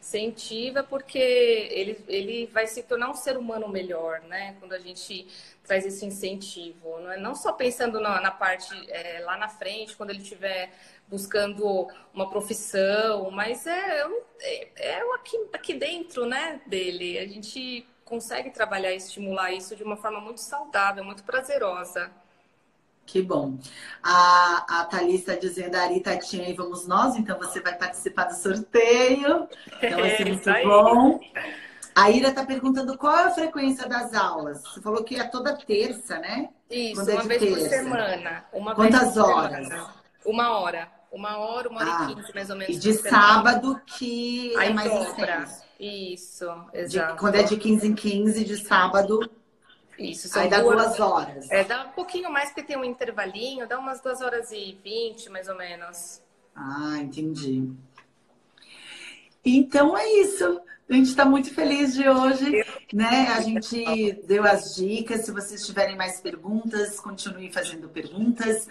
Incentiva 0.00 0.82
porque 0.82 1.18
ele, 1.18 2.02
ele 2.08 2.46
vai 2.46 2.66
se 2.66 2.82
tornar 2.82 3.10
um 3.10 3.14
ser 3.14 3.36
humano 3.36 3.68
melhor, 3.68 4.20
né? 4.22 4.56
Quando 4.58 4.72
a 4.72 4.78
gente 4.78 5.28
traz 5.62 5.84
esse 5.84 6.04
incentivo. 6.06 6.98
Não, 7.00 7.12
é? 7.12 7.16
não 7.18 7.34
só 7.34 7.52
pensando 7.52 8.00
na, 8.00 8.20
na 8.20 8.30
parte 8.30 8.74
é, 8.90 9.20
lá 9.20 9.36
na 9.36 9.48
frente, 9.48 9.94
quando 9.94 10.10
ele 10.10 10.22
estiver 10.22 10.72
buscando 11.06 11.88
uma 12.14 12.30
profissão, 12.30 13.30
mas 13.30 13.66
é, 13.66 14.06
é, 14.40 14.68
é 14.76 15.14
aqui, 15.14 15.48
aqui 15.52 15.74
dentro 15.74 16.24
né, 16.24 16.60
dele. 16.66 17.18
A 17.18 17.26
gente 17.26 17.86
consegue 18.04 18.50
trabalhar 18.50 18.92
e 18.92 18.96
estimular 18.96 19.52
isso 19.52 19.76
de 19.76 19.84
uma 19.84 19.96
forma 19.96 20.20
muito 20.20 20.40
saudável, 20.40 21.04
muito 21.04 21.22
prazerosa. 21.24 22.10
Que 23.06 23.20
bom. 23.20 23.58
A, 24.02 24.80
a 24.80 24.84
Thalys 24.84 25.20
está 25.20 25.34
dizendo, 25.34 25.74
a 25.74 25.82
Ari, 25.82 26.00
Tatinha 26.00 26.48
e 26.48 26.54
vamos 26.54 26.86
nós, 26.86 27.16
então 27.16 27.36
você 27.38 27.60
vai 27.60 27.76
participar 27.76 28.24
do 28.24 28.34
sorteio. 28.34 29.48
Então 29.82 29.98
vai 30.00 30.16
ser 30.16 30.24
muito 30.30 30.50
bom. 30.64 31.20
A 31.94 32.10
Ira 32.10 32.28
está 32.28 32.44
perguntando 32.44 32.96
qual 32.96 33.16
é 33.16 33.24
a 33.24 33.30
frequência 33.30 33.88
das 33.88 34.14
aulas. 34.14 34.62
Você 34.62 34.80
falou 34.80 35.02
que 35.02 35.16
é 35.16 35.24
toda 35.24 35.56
terça, 35.56 36.18
né? 36.18 36.48
Isso, 36.70 37.10
é 37.10 37.14
uma 37.14 37.24
vez 37.24 37.40
terça. 37.40 37.58
por 37.58 37.68
semana. 37.68 38.44
Uma 38.52 38.74
Quantas 38.74 39.16
horas? 39.16 39.66
Semana. 39.66 39.94
Uma 40.24 40.58
hora. 40.58 40.88
Uma 41.12 41.38
hora, 41.38 41.68
uma 41.68 41.80
hora 41.80 41.90
ah, 41.92 42.10
e 42.10 42.14
quinze, 42.14 42.32
mais 42.32 42.50
ou 42.50 42.56
menos. 42.56 42.76
E 42.76 42.78
de 42.78 42.92
sábado 42.94 43.80
que 43.84 44.54
Aí 44.56 44.68
é 44.68 44.72
mais 44.72 44.92
dobra. 44.92 45.48
Isso, 45.78 46.46
exato. 46.72 47.14
De, 47.14 47.18
quando 47.18 47.34
é 47.34 47.42
de 47.42 47.56
15 47.56 47.88
em 47.88 47.94
15, 47.94 48.44
de 48.44 48.56
sábado. 48.56 49.28
Isso, 50.00 50.28
são 50.28 50.42
Aí 50.42 50.48
dá 50.48 50.60
duas, 50.60 50.76
duas 50.76 51.00
horas. 51.00 51.50
É, 51.50 51.62
dá 51.62 51.84
um 51.84 51.90
pouquinho 51.90 52.30
mais, 52.30 52.48
porque 52.48 52.62
tem 52.62 52.76
um 52.76 52.84
intervalinho, 52.84 53.68
dá 53.68 53.78
umas 53.78 54.00
duas 54.00 54.20
horas 54.22 54.50
e 54.50 54.78
vinte, 54.82 55.28
mais 55.28 55.48
ou 55.48 55.56
menos. 55.56 56.22
Ah, 56.54 56.96
entendi. 56.98 57.70
Então 59.44 59.96
é 59.96 60.06
isso. 60.20 60.60
A 60.88 60.92
gente 60.92 61.10
está 61.10 61.24
muito 61.24 61.54
feliz 61.54 61.94
de 61.94 62.08
hoje, 62.08 62.64
né? 62.92 63.28
A 63.28 63.40
gente 63.40 64.12
deu 64.24 64.44
as 64.44 64.74
dicas. 64.74 65.24
Se 65.24 65.30
vocês 65.30 65.64
tiverem 65.64 65.96
mais 65.96 66.20
perguntas, 66.20 66.98
continuem 66.98 67.52
fazendo 67.52 67.88
perguntas 67.88 68.66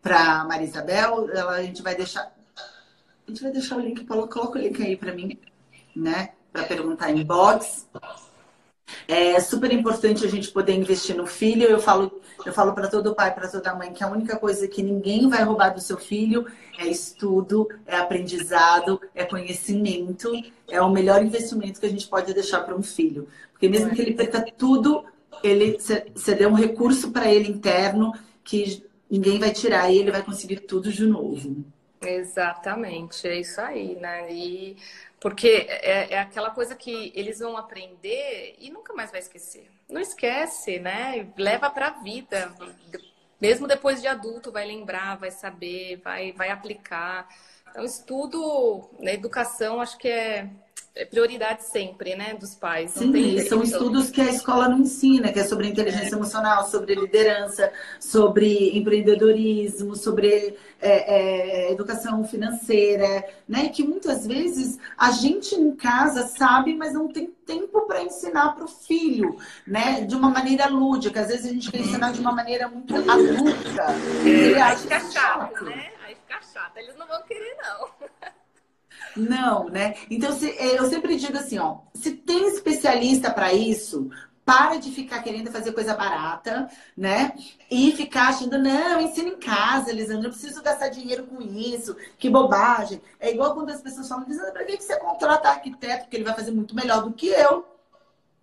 para 0.00 0.44
Marisabel. 0.44 1.28
Ela, 1.30 1.56
a 1.56 1.62
gente 1.62 1.82
vai 1.82 1.96
deixar, 1.96 2.32
a 2.56 3.30
gente 3.30 3.42
vai 3.42 3.50
deixar 3.50 3.76
o 3.76 3.80
link. 3.80 4.04
Coloca 4.06 4.40
o 4.40 4.56
link 4.56 4.80
aí 4.80 4.96
para 4.96 5.12
mim, 5.12 5.36
né? 5.96 6.30
Para 6.52 6.62
perguntar 6.62 7.10
em 7.10 7.24
box. 7.24 7.86
É 9.06 9.38
super 9.40 9.72
importante 9.72 10.24
a 10.24 10.28
gente 10.28 10.50
poder 10.50 10.74
investir 10.74 11.16
no 11.16 11.26
filho. 11.26 11.64
Eu 11.64 11.78
falo, 11.78 12.20
eu 12.44 12.52
falo 12.52 12.72
para 12.72 12.88
todo 12.88 13.14
pai, 13.14 13.34
para 13.34 13.48
toda 13.48 13.74
mãe, 13.74 13.92
que 13.92 14.02
a 14.02 14.08
única 14.08 14.36
coisa 14.36 14.66
que 14.68 14.82
ninguém 14.82 15.28
vai 15.28 15.42
roubar 15.42 15.70
do 15.70 15.80
seu 15.80 15.96
filho 15.96 16.46
é 16.78 16.86
estudo, 16.86 17.68
é 17.86 17.96
aprendizado, 17.96 19.00
é 19.14 19.24
conhecimento. 19.24 20.32
É 20.68 20.80
o 20.80 20.90
melhor 20.90 21.22
investimento 21.22 21.80
que 21.80 21.86
a 21.86 21.90
gente 21.90 22.08
pode 22.08 22.32
deixar 22.32 22.60
para 22.60 22.76
um 22.76 22.82
filho. 22.82 23.28
Porque 23.52 23.68
mesmo 23.68 23.90
que 23.90 24.00
ele 24.00 24.14
perca 24.14 24.44
tudo, 24.56 25.04
ele 25.42 25.78
você 25.78 26.34
deu 26.34 26.48
um 26.48 26.54
recurso 26.54 27.10
para 27.10 27.32
ele 27.32 27.50
interno 27.50 28.12
que 28.42 28.84
ninguém 29.10 29.38
vai 29.38 29.52
tirar 29.52 29.90
e 29.90 29.98
ele 29.98 30.10
vai 30.10 30.22
conseguir 30.22 30.60
tudo 30.60 30.90
de 30.90 31.06
novo. 31.06 31.64
Exatamente, 32.00 33.26
é 33.26 33.40
isso 33.40 33.60
aí, 33.60 33.96
né? 33.96 34.30
E 34.32 34.76
porque 35.24 35.66
é, 35.70 36.12
é, 36.12 36.18
aquela 36.18 36.50
coisa 36.50 36.74
que 36.74 37.10
eles 37.14 37.38
vão 37.38 37.56
aprender 37.56 38.56
e 38.58 38.68
nunca 38.68 38.92
mais 38.92 39.10
vai 39.10 39.20
esquecer. 39.20 39.70
Não 39.88 39.98
esquece, 39.98 40.78
né? 40.78 41.32
Leva 41.38 41.70
para 41.70 41.86
a 41.86 42.02
vida. 42.02 42.54
Mesmo 43.40 43.66
depois 43.66 44.02
de 44.02 44.06
adulto, 44.06 44.52
vai 44.52 44.66
lembrar, 44.66 45.16
vai 45.16 45.30
saber, 45.30 45.96
vai, 46.04 46.32
vai 46.32 46.50
aplicar. 46.50 47.26
Então, 47.70 47.82
estudo 47.86 48.90
na 49.00 49.14
educação, 49.14 49.80
acho 49.80 49.96
que 49.96 50.08
é, 50.08 50.46
é 50.96 51.04
prioridade 51.04 51.64
sempre, 51.64 52.14
né, 52.14 52.34
dos 52.34 52.54
pais. 52.54 52.92
Sim, 52.92 53.38
são 53.48 53.62
estudos 53.64 54.10
que 54.10 54.20
a 54.20 54.30
escola 54.30 54.68
não 54.68 54.78
ensina, 54.78 55.32
que 55.32 55.40
é 55.40 55.44
sobre 55.44 55.66
inteligência 55.66 56.14
é. 56.14 56.16
emocional, 56.16 56.68
sobre 56.68 56.94
liderança, 56.94 57.72
sobre 57.98 58.78
empreendedorismo, 58.78 59.96
sobre 59.96 60.56
é, 60.80 61.66
é, 61.66 61.72
educação 61.72 62.22
financeira, 62.24 63.24
né? 63.48 63.70
Que 63.70 63.82
muitas 63.82 64.24
vezes 64.24 64.78
a 64.96 65.10
gente 65.10 65.56
em 65.56 65.74
casa 65.74 66.28
sabe, 66.28 66.76
mas 66.76 66.92
não 66.92 67.08
tem 67.08 67.26
tempo 67.44 67.88
para 67.88 68.02
ensinar 68.02 68.54
para 68.54 68.64
o 68.64 68.68
filho, 68.68 69.36
né? 69.66 70.02
De 70.02 70.14
uma 70.14 70.30
maneira 70.30 70.68
lúdica. 70.68 71.22
Às 71.22 71.28
vezes 71.28 71.46
a 71.46 71.52
gente 71.52 71.72
quer 71.72 71.80
ensinar 71.80 72.12
de 72.12 72.20
uma 72.20 72.32
maneira 72.32 72.68
muito 72.68 72.94
adulta. 72.94 73.82
É, 74.24 74.62
aí 74.62 74.76
fica 74.76 75.00
chato, 75.10 75.64
né? 75.64 75.90
Aí 76.04 76.14
fica 76.14 76.40
chato. 76.52 76.76
Eles 76.76 76.96
não 76.96 77.06
vão 77.08 77.20
querer, 77.24 77.56
não. 77.56 78.08
Não, 79.16 79.68
né? 79.68 79.94
Então, 80.10 80.32
se, 80.32 80.50
é, 80.50 80.78
eu 80.78 80.88
sempre 80.88 81.16
digo 81.16 81.36
assim, 81.36 81.58
ó, 81.58 81.78
se 81.94 82.12
tem 82.12 82.48
especialista 82.48 83.30
para 83.30 83.52
isso, 83.52 84.10
para 84.44 84.76
de 84.76 84.90
ficar 84.90 85.22
querendo 85.22 85.50
fazer 85.50 85.72
coisa 85.72 85.94
barata, 85.94 86.68
né? 86.96 87.32
E 87.70 87.92
ficar 87.92 88.28
achando, 88.28 88.58
não, 88.58 89.00
ensina 89.00 89.30
em 89.30 89.38
casa, 89.38 89.92
Lisandra, 89.92 90.26
eu 90.26 90.32
preciso 90.32 90.62
gastar 90.62 90.88
dinheiro 90.88 91.24
com 91.24 91.40
isso, 91.40 91.96
que 92.18 92.28
bobagem. 92.28 93.00
É 93.18 93.32
igual 93.32 93.54
quando 93.54 93.70
as 93.70 93.80
pessoas 93.80 94.08
falam, 94.08 94.26
Lisandra, 94.28 94.52
para 94.52 94.64
que 94.64 94.82
você 94.82 94.98
contrata 94.98 95.48
arquiteto? 95.48 96.04
Porque 96.04 96.16
ele 96.16 96.24
vai 96.24 96.34
fazer 96.34 96.50
muito 96.50 96.74
melhor 96.74 97.02
do 97.02 97.12
que 97.12 97.28
eu. 97.28 97.64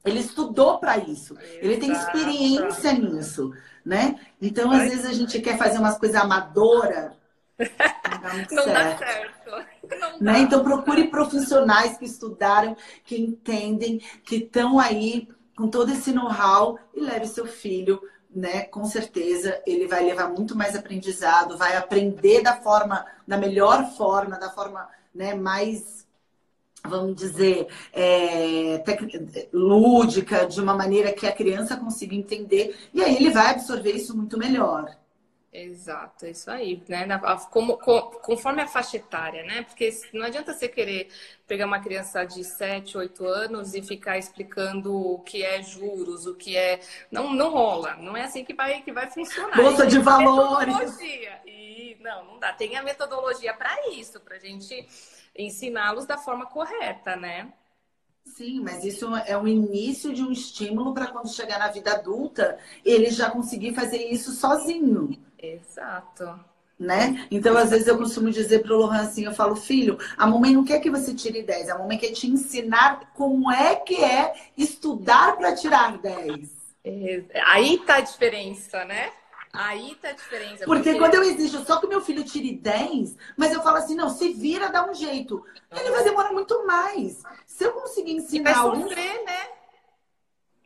Ele 0.04 0.20
estudou 0.20 0.80
para 0.80 0.98
isso. 0.98 1.38
Ele 1.60 1.78
tem 1.78 1.92
experiência 1.92 2.92
nisso, 2.94 3.54
né? 3.86 4.20
Então, 4.42 4.72
às 4.72 4.90
vezes, 4.90 5.06
a 5.06 5.14
gente 5.14 5.40
quer 5.40 5.60
fazer 5.60 5.78
umas 5.78 6.00
coisas 6.00 6.20
amadoras 6.20 7.12
não, 7.60 8.66
não 8.66 8.74
dá 8.74 8.98
certo. 8.98 9.52
Não 10.00 10.20
né? 10.20 10.40
Então 10.40 10.64
procure 10.64 11.08
profissionais 11.08 11.98
que 11.98 12.06
estudaram, 12.06 12.76
que 13.04 13.20
entendem, 13.20 14.00
que 14.24 14.38
estão 14.38 14.80
aí 14.80 15.28
com 15.56 15.68
todo 15.68 15.92
esse 15.92 16.12
know-how 16.12 16.80
e 16.94 17.02
leve 17.02 17.28
seu 17.28 17.46
filho, 17.46 18.02
né? 18.34 18.64
Com 18.64 18.86
certeza 18.86 19.62
ele 19.66 19.88
vai 19.88 20.04
levar 20.04 20.30
muito 20.30 20.56
mais 20.56 20.76
aprendizado, 20.76 21.58
vai 21.58 21.76
aprender 21.76 22.42
da 22.42 22.56
forma, 22.62 23.06
da 23.28 23.38
melhor 23.38 23.92
forma, 23.96 24.40
da 24.40 24.50
forma 24.50 24.88
né, 25.14 25.34
mais 25.34 26.02
vamos 26.84 27.16
dizer, 27.16 27.68
é, 27.94 28.84
lúdica, 29.54 30.48
de 30.48 30.60
uma 30.60 30.74
maneira 30.74 31.14
que 31.14 31.28
a 31.28 31.32
criança 31.32 31.78
consiga 31.78 32.16
entender, 32.16 32.76
e 32.92 33.04
aí 33.04 33.16
ele 33.16 33.30
vai 33.30 33.52
absorver 33.52 33.92
isso 33.92 34.18
muito 34.18 34.38
melhor. 34.38 34.90
Exato, 35.54 36.26
é 36.26 36.32
isso 36.32 36.50
aí, 36.50 36.82
né? 36.88 37.06
Como, 37.50 37.78
conforme 37.78 38.62
a 38.62 38.68
faixa 38.68 38.96
etária, 38.96 39.44
né? 39.44 39.64
Porque 39.64 39.90
não 40.14 40.26
adianta 40.26 40.54
você 40.54 40.70
querer 40.70 41.10
pegar 41.46 41.66
uma 41.66 41.82
criança 41.82 42.24
de 42.24 42.42
7, 42.42 42.98
8 42.98 43.26
anos 43.26 43.74
e 43.74 43.82
ficar 43.82 44.18
explicando 44.18 44.96
o 44.96 45.20
que 45.20 45.44
é 45.44 45.62
juros, 45.62 46.26
o 46.26 46.36
que 46.36 46.56
é. 46.56 46.80
Não, 47.12 47.34
não 47.34 47.52
rola, 47.52 47.96
não 47.98 48.16
é 48.16 48.24
assim 48.24 48.46
que 48.46 48.54
vai, 48.54 48.82
que 48.82 48.94
vai 48.94 49.12
funcionar. 49.12 49.58
Bolsa 49.58 49.86
de 49.86 50.00
valores. 50.00 50.98
E 51.46 51.98
não, 52.00 52.24
não 52.24 52.40
dá. 52.40 52.54
Tem 52.54 52.78
a 52.78 52.84
metodologia 52.84 53.54
para 53.54 53.90
isso, 53.90 54.22
para 54.22 54.38
a 54.38 54.40
gente 54.40 54.88
ensiná-los 55.38 56.06
da 56.06 56.18
forma 56.18 56.46
correta, 56.46 57.18
né? 57.18 57.52
Sim, 58.24 58.62
mas 58.62 58.86
isso 58.86 59.14
é 59.26 59.36
o 59.38 59.48
início 59.48 60.14
de 60.14 60.24
um 60.24 60.32
estímulo 60.32 60.94
para 60.94 61.08
quando 61.08 61.28
chegar 61.34 61.60
na 61.60 61.68
vida 61.70 61.92
adulta, 61.92 62.58
ele 62.86 63.10
já 63.10 63.30
conseguir 63.30 63.74
fazer 63.74 63.98
isso 63.98 64.32
sozinho. 64.32 65.20
Exato. 65.42 66.40
Né? 66.80 67.28
Então, 67.30 67.56
às 67.56 67.70
vezes 67.70 67.88
eu 67.88 67.98
costumo 67.98 68.32
dizer 68.32 68.64
para 68.64 68.74
o 68.74 68.78
Lohan 68.78 69.02
assim, 69.02 69.26
eu 69.26 69.34
falo, 69.34 69.56
filho, 69.56 70.00
a 70.18 70.26
mamãe 70.26 70.52
não 70.52 70.66
quer 70.66 70.80
que 70.80 70.90
você 70.90 71.14
tire 71.14 71.44
10, 71.44 71.70
a 71.70 71.78
mamãe 71.78 71.98
quer 71.98 72.12
te 72.12 72.26
ensinar 72.26 73.12
como 73.14 73.52
é 73.52 73.76
que 73.76 74.04
é 74.04 74.34
estudar 74.58 75.38
para 75.38 75.54
tirar 75.56 76.00
10. 76.00 76.50
É, 76.84 77.24
aí 77.46 77.78
tá 77.86 77.98
a 77.98 78.02
diferença, 78.02 78.84
né? 78.86 79.12
Aí 79.54 79.96
tá 80.02 80.10
a 80.10 80.14
diferença. 80.14 80.66
Porque, 80.66 80.84
porque, 80.92 80.98
quando 80.98 81.16
eu 81.16 81.24
exijo 81.24 81.64
só 81.66 81.80
que 81.80 81.86
meu 81.86 82.02
filho 82.02 82.24
tire 82.24 82.56
10, 82.56 83.16
mas 83.38 83.54
eu 83.54 83.62
falo 83.62 83.78
assim, 83.78 83.96
não, 83.96 84.10
se 84.10 84.34
vira, 84.34 84.70
dá 84.70 84.90
um 84.90 84.94
jeito. 84.94 85.46
Ele 85.70 85.92
vai 85.92 86.04
demorar 86.04 86.32
muito 86.32 86.66
mais. 86.66 87.22
Se 87.46 87.66
eu 87.66 87.74
conseguir 87.74 88.14
ensinar... 88.14 88.52
E 88.52 88.54
vai 88.54 88.82
sofrer, 88.82 89.24
né? 89.24 89.48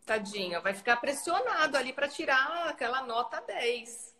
Tadinho, 0.05 0.61
vai 0.61 0.73
ficar 0.73 0.97
pressionado 0.97 1.75
ali 1.75 1.91
para 1.91 2.07
tirar 2.07 2.67
aquela 2.69 3.01
nota 3.01 3.41
10. 3.41 4.14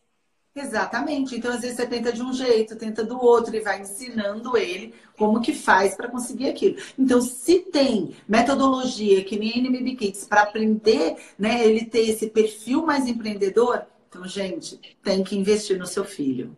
Exatamente. 0.56 1.36
Então, 1.36 1.52
às 1.52 1.60
vezes, 1.60 1.76
você 1.76 1.86
tenta 1.86 2.14
de 2.14 2.24
um 2.24 2.32
jeito, 2.32 2.78
tenta 2.78 3.04
do 3.04 3.22
outro 3.22 3.54
e 3.56 3.60
vai 3.60 3.82
ensinando 3.82 4.56
ele 4.56 4.94
como 5.18 5.42
que 5.42 5.54
faz 5.54 5.96
para 5.96 6.08
conseguir 6.08 6.48
aquilo. 6.48 6.78
Então, 6.98 7.20
se 7.20 7.60
tem 7.60 8.16
metodologia 8.26 9.24
que 9.26 9.38
nem 9.38 9.60
NMB 9.60 9.98
Kids 9.98 10.24
para 10.24 10.44
aprender, 10.44 11.18
né, 11.38 11.66
ele 11.66 11.84
ter 11.84 12.10
esse 12.10 12.28
perfil 12.28 12.86
mais 12.86 13.06
empreendedor, 13.06 13.86
então, 14.08 14.26
gente, 14.26 14.80
tem 15.04 15.26
que 15.26 15.38
investir 15.38 15.78
no 15.78 15.86
seu 15.86 16.06
filho. 16.06 16.56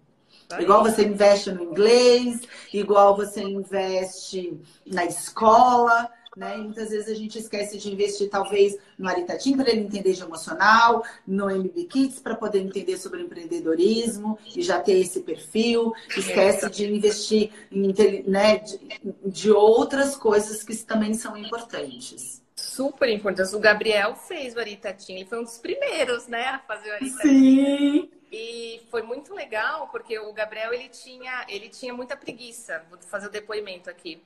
Aí. 0.51 0.63
Igual 0.63 0.83
você 0.83 1.03
investe 1.03 1.51
no 1.51 1.63
inglês, 1.63 2.41
igual 2.71 3.17
você 3.17 3.41
investe 3.41 4.61
na 4.85 5.05
escola, 5.05 6.07
né? 6.38 6.57
E 6.57 6.61
muitas 6.61 6.89
vezes 6.89 7.09
a 7.09 7.15
gente 7.15 7.38
esquece 7.38 7.77
de 7.77 7.91
investir, 7.91 8.29
talvez, 8.29 8.77
no 8.97 9.09
Aritatim 9.09 9.57
para 9.57 9.69
ele 9.69 9.81
entender 9.81 10.13
de 10.13 10.21
emocional, 10.21 11.03
no 11.25 11.49
MB 11.49 11.83
Kids 11.85 12.19
para 12.19 12.35
poder 12.35 12.59
entender 12.59 12.97
sobre 12.97 13.21
empreendedorismo 13.21 14.38
e 14.55 14.61
já 14.61 14.79
ter 14.79 14.99
esse 14.99 15.21
perfil. 15.21 15.93
Esquece 16.15 16.69
de 16.69 16.85
investir 16.85 17.51
em, 17.71 17.93
né, 18.27 18.59
de, 18.59 18.79
de 19.25 19.51
outras 19.51 20.15
coisas 20.15 20.63
que 20.63 20.75
também 20.77 21.13
são 21.13 21.35
importantes 21.35 22.45
super 22.57 23.07
importantes. 23.09 23.53
O 23.53 23.59
Gabriel 23.59 24.15
fez 24.15 24.55
o 24.55 24.59
Aritatim, 24.59 25.13
ele 25.13 25.25
foi 25.25 25.39
um 25.39 25.43
dos 25.43 25.57
primeiros, 25.59 26.27
né, 26.27 26.43
a 26.45 26.59
fazer 26.59 26.89
o 26.89 26.93
Aritatim. 26.93 27.27
Sim. 27.27 28.09
E 28.32 28.86
foi 28.91 29.01
muito 29.01 29.34
legal, 29.34 29.88
porque 29.89 30.19
o 30.19 30.34
Gabriel, 30.34 30.73
ele 30.73 30.89
tinha, 30.89 31.45
ele 31.47 31.69
tinha 31.69 31.93
muita 31.93 32.17
preguiça. 32.17 32.86
Vou 32.89 32.99
fazer 33.01 33.28
o 33.28 33.32
depoimento 33.32 33.89
aqui. 33.89 34.21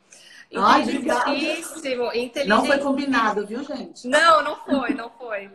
Inteligentíssimo, 0.52 2.06
Ai, 2.06 2.20
Não 2.44 2.66
foi 2.66 2.80
combinado, 2.80 3.46
viu, 3.46 3.64
gente? 3.64 4.08
Não, 4.08 4.42
não 4.44 4.56
foi, 4.66 4.94
não 4.94 5.10
foi. 5.12 5.52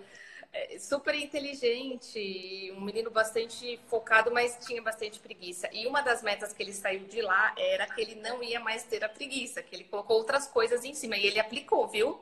é, 0.53 0.79
super 0.79 1.15
inteligente, 1.15 2.73
um 2.77 2.81
menino 2.81 3.11
bastante 3.11 3.79
focado, 3.89 4.31
mas 4.33 4.57
tinha 4.65 4.83
bastante 4.83 5.21
preguiça. 5.21 5.69
E 5.73 5.87
uma 5.87 6.01
das 6.03 6.23
metas 6.23 6.53
que 6.53 6.63
ele 6.63 6.73
saiu 6.73 7.07
de 7.07 7.21
lá 7.23 7.53
era 7.57 7.87
que 7.87 8.01
ele 8.01 8.15
não 8.17 8.43
ia 8.43 8.61
mais 8.61 8.85
ter 8.85 9.05
a 9.05 9.09
preguiça, 9.09 9.63
que 9.63 9.75
ele 9.75 9.85
colocou 9.85 10.17
outras 10.17 10.47
coisas 10.47 10.85
em 10.85 10.95
cima. 10.95 11.17
E 11.17 11.27
ele 11.27 11.39
aplicou, 11.41 11.87
viu? 11.89 12.21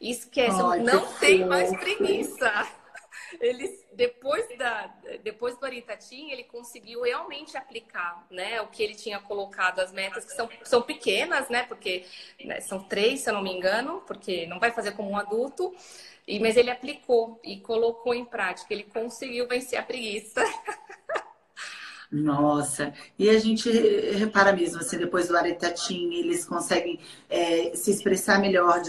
esquece, 0.00 0.62
Ai, 0.62 0.80
não 0.80 1.06
tem 1.14 1.44
mais 1.46 1.74
preguiça. 1.76 2.66
Ele, 3.40 3.68
depois, 3.92 4.46
da, 4.56 4.86
depois 5.22 5.56
do 5.58 5.66
Aritatim, 5.66 6.30
ele 6.30 6.44
conseguiu 6.44 7.02
realmente 7.02 7.56
aplicar 7.56 8.26
né, 8.30 8.60
o 8.60 8.68
que 8.68 8.82
ele 8.82 8.94
tinha 8.94 9.18
colocado, 9.18 9.80
as 9.80 9.92
metas 9.92 10.24
que 10.24 10.32
são, 10.32 10.48
são 10.62 10.82
pequenas, 10.82 11.48
né? 11.48 11.64
Porque 11.64 12.04
né, 12.44 12.60
são 12.60 12.82
três, 12.82 13.20
se 13.20 13.30
eu 13.30 13.34
não 13.34 13.42
me 13.42 13.52
engano, 13.52 14.02
porque 14.06 14.46
não 14.46 14.58
vai 14.58 14.70
fazer 14.70 14.92
como 14.92 15.10
um 15.10 15.16
adulto. 15.16 15.74
E, 16.26 16.40
mas 16.40 16.56
ele 16.56 16.70
aplicou 16.70 17.40
e 17.44 17.60
colocou 17.60 18.12
em 18.12 18.24
prática. 18.24 18.74
Ele 18.74 18.82
conseguiu 18.82 19.46
vencer 19.46 19.78
a 19.78 19.82
preguiça. 19.82 20.42
Nossa, 22.10 22.92
e 23.18 23.28
a 23.28 23.38
gente 23.38 23.68
repara 24.12 24.52
mesmo, 24.52 24.78
assim, 24.78 24.96
depois 24.96 25.26
do 25.26 25.36
aretatim, 25.36 26.14
eles 26.14 26.44
conseguem 26.44 27.00
é, 27.28 27.72
se 27.74 27.90
expressar 27.90 28.40
melhor, 28.40 28.80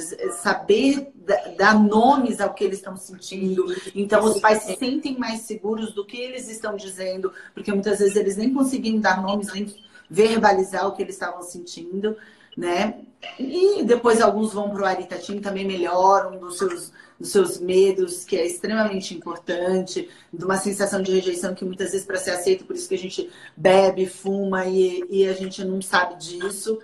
saber 0.42 1.12
dar 1.58 1.80
nomes 1.80 2.40
ao 2.40 2.54
que 2.54 2.64
eles 2.64 2.78
estão 2.78 2.96
sentindo. 2.96 3.66
Então, 3.96 4.24
os 4.24 4.40
pais 4.40 4.64
se 4.64 4.76
sentem 4.76 5.18
mais 5.18 5.42
seguros 5.42 5.94
do 5.94 6.06
que 6.06 6.18
eles 6.18 6.48
estão 6.48 6.76
dizendo, 6.76 7.34
porque 7.56 7.72
muitas 7.72 8.00
vezes 8.00 8.16
eles 8.16 8.38
nem 8.38 8.54
conseguiam 8.54 9.00
dar 9.00 9.22
nomes, 9.22 9.52
nem 9.52 9.76
verbalizar 10.10 10.88
o 10.88 10.94
que 10.94 11.02
eles 11.02 11.16
estavam 11.16 11.42
sentindo, 11.42 12.16
né? 12.56 13.00
E 13.40 13.84
depois 13.84 14.22
alguns 14.22 14.54
vão 14.54 14.70
para 14.70 14.84
o 14.84 14.86
aritatim, 14.86 15.40
também 15.40 15.66
melhoram 15.66 16.38
dos 16.38 16.58
seus 16.58 16.92
dos 17.20 17.32
seus 17.32 17.60
medos, 17.60 18.24
que 18.24 18.38
é 18.38 18.46
extremamente 18.46 19.16
importante, 19.16 20.10
de 20.32 20.46
uma 20.46 20.58
sensação 20.58 21.02
de 21.02 21.12
rejeição 21.12 21.56
que 21.56 21.66
muitas 21.66 21.92
vezes 21.92 22.06
para 22.06 22.18
ser 22.18 22.32
aceito, 22.32 22.66
por 22.66 22.76
isso 22.76 22.88
que 22.88 22.96
a 22.96 23.00
gente 23.00 23.30
bebe, 23.56 24.06
fuma 24.06 24.66
e, 24.66 25.04
e 25.10 25.28
a 25.28 25.34
gente 25.34 25.64
não 25.64 25.82
sabe 25.82 26.16
disso, 26.16 26.80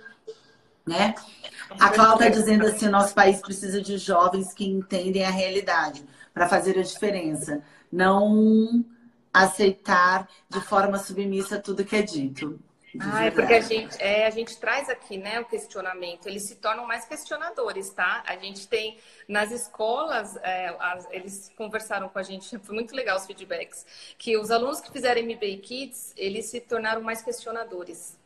né? 0.86 1.14
A 1.78 1.88
Cláudia 1.90 2.28
está 2.28 2.40
dizendo 2.40 2.66
assim, 2.66 2.88
nosso 2.88 3.14
país 3.14 3.40
precisa 3.40 3.80
de 3.80 3.96
jovens 3.96 4.52
que 4.52 4.66
entendem 4.66 5.24
a 5.24 5.30
realidade 5.30 6.04
para 6.32 6.48
fazer 6.48 6.78
a 6.78 6.82
diferença, 6.82 7.62
não 7.90 8.84
aceitar 9.32 10.28
de 10.48 10.60
forma 10.60 10.98
submissa 10.98 11.58
tudo 11.58 11.84
que 11.84 11.96
é 11.96 12.02
dito. 12.02 12.60
Ah, 13.00 13.26
é 13.26 13.30
porque 13.30 13.54
a 13.54 13.60
gente, 13.60 13.96
é, 14.00 14.26
a 14.26 14.30
gente 14.30 14.56
traz 14.58 14.88
aqui 14.88 15.16
né, 15.18 15.40
o 15.40 15.44
questionamento, 15.44 16.28
eles 16.28 16.44
se 16.44 16.56
tornam 16.56 16.86
mais 16.86 17.04
questionadores, 17.04 17.90
tá? 17.90 18.22
A 18.26 18.36
gente 18.36 18.68
tem 18.68 18.98
nas 19.28 19.50
escolas, 19.50 20.36
é, 20.36 20.74
as, 20.78 21.08
eles 21.10 21.52
conversaram 21.56 22.08
com 22.08 22.18
a 22.18 22.22
gente, 22.22 22.58
foi 22.62 22.74
muito 22.74 22.94
legal 22.94 23.16
os 23.16 23.26
feedbacks, 23.26 23.84
que 24.16 24.36
os 24.36 24.50
alunos 24.50 24.80
que 24.80 24.92
fizeram 24.92 25.22
MBA 25.22 25.58
Kids, 25.62 26.12
eles 26.16 26.46
se 26.46 26.60
tornaram 26.60 27.02
mais 27.02 27.22
questionadores. 27.22 28.16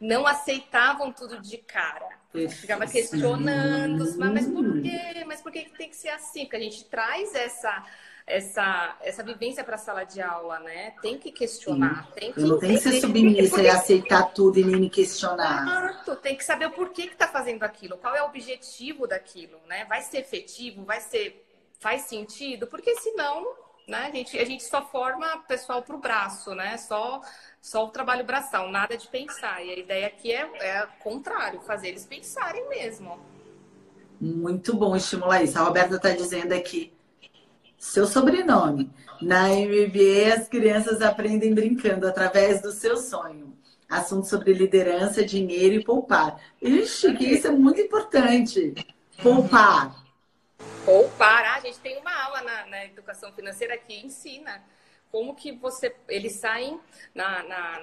Não 0.00 0.26
aceitavam 0.26 1.12
tudo 1.12 1.40
de 1.40 1.58
cara. 1.58 2.08
Ficava 2.48 2.86
questionando, 2.86 4.04
mas, 4.16 4.32
mas 4.32 4.46
por 4.48 4.80
quê? 4.80 5.24
Mas 5.26 5.42
por 5.42 5.52
que 5.52 5.68
tem 5.76 5.90
que 5.90 5.96
ser 5.96 6.08
assim? 6.08 6.44
Porque 6.44 6.56
a 6.56 6.60
gente 6.60 6.84
traz 6.84 7.34
essa 7.34 7.84
essa, 8.30 8.96
essa 9.00 9.22
vivência 9.22 9.64
para 9.64 9.74
a 9.74 9.78
sala 9.78 10.04
de 10.04 10.20
aula, 10.20 10.60
né? 10.60 10.94
Tem 11.02 11.18
que 11.18 11.32
questionar, 11.32 12.06
Sim. 12.06 12.12
tem 12.14 12.32
que 12.32 12.40
não 12.40 12.58
tem 12.58 12.76
que 12.76 12.78
ser 12.78 13.00
submissa 13.00 13.50
porque... 13.50 13.66
e 13.66 13.68
aceitar 13.68 14.22
tudo 14.32 14.58
e 14.58 14.64
nem 14.64 14.76
me 14.76 14.88
questionar. 14.88 15.62
Exato, 15.62 16.16
tem 16.16 16.36
que 16.36 16.44
saber 16.44 16.66
o 16.66 16.70
porquê 16.70 17.06
que 17.06 17.12
está 17.12 17.26
fazendo 17.26 17.62
aquilo, 17.64 17.98
qual 17.98 18.14
é 18.14 18.22
o 18.22 18.26
objetivo 18.26 19.06
daquilo, 19.06 19.58
né? 19.68 19.84
Vai 19.86 20.02
ser 20.02 20.18
efetivo, 20.18 20.84
vai 20.84 21.00
ser 21.00 21.46
faz 21.80 22.02
sentido, 22.02 22.66
porque 22.66 22.94
senão, 22.96 23.54
né? 23.88 24.06
A 24.06 24.10
gente 24.10 24.38
a 24.38 24.44
gente 24.44 24.62
só 24.62 24.86
forma 24.86 25.38
pessoal 25.48 25.82
para 25.82 25.96
o 25.96 25.98
braço, 25.98 26.54
né? 26.54 26.76
Só 26.76 27.20
só 27.60 27.84
o 27.84 27.88
trabalho 27.88 28.24
braçal, 28.24 28.70
nada 28.70 28.96
de 28.96 29.08
pensar. 29.08 29.64
E 29.64 29.70
a 29.70 29.78
ideia 29.78 30.06
aqui 30.06 30.32
é, 30.32 30.48
é 30.60 30.86
contrário, 31.00 31.60
fazer 31.62 31.88
eles 31.88 32.06
pensarem 32.06 32.68
mesmo. 32.68 33.18
Muito 34.20 34.76
bom 34.76 34.94
estimular 34.94 35.42
isso. 35.42 35.58
A 35.58 35.62
Roberta 35.62 35.96
está 35.96 36.10
dizendo 36.10 36.52
aqui 36.52 36.92
seu 37.80 38.06
sobrenome. 38.06 38.90
Na 39.22 39.48
MBA, 39.48 40.34
as 40.36 40.48
crianças 40.48 41.00
aprendem 41.00 41.54
brincando 41.54 42.06
através 42.06 42.60
do 42.60 42.70
seu 42.70 42.98
sonho. 42.98 43.56
Assunto 43.88 44.26
sobre 44.28 44.52
liderança, 44.52 45.24
dinheiro 45.24 45.74
e 45.74 45.82
poupar. 45.82 46.40
Ixi, 46.60 47.14
que 47.14 47.24
isso 47.24 47.46
é 47.46 47.50
muito 47.50 47.80
importante. 47.80 48.74
Poupar. 49.22 50.04
Poupar. 50.84 51.44
Ah, 51.46 51.56
a 51.56 51.60
gente 51.60 51.78
tem 51.80 51.98
uma 51.98 52.14
aula 52.24 52.42
na, 52.42 52.66
na 52.66 52.84
educação 52.84 53.32
financeira 53.32 53.76
que 53.78 53.94
ensina 53.94 54.62
como 55.10 55.34
que 55.34 55.50
você. 55.52 55.96
Eles 56.06 56.34
saem 56.34 56.78
na, 57.14 57.42
na, 57.42 57.80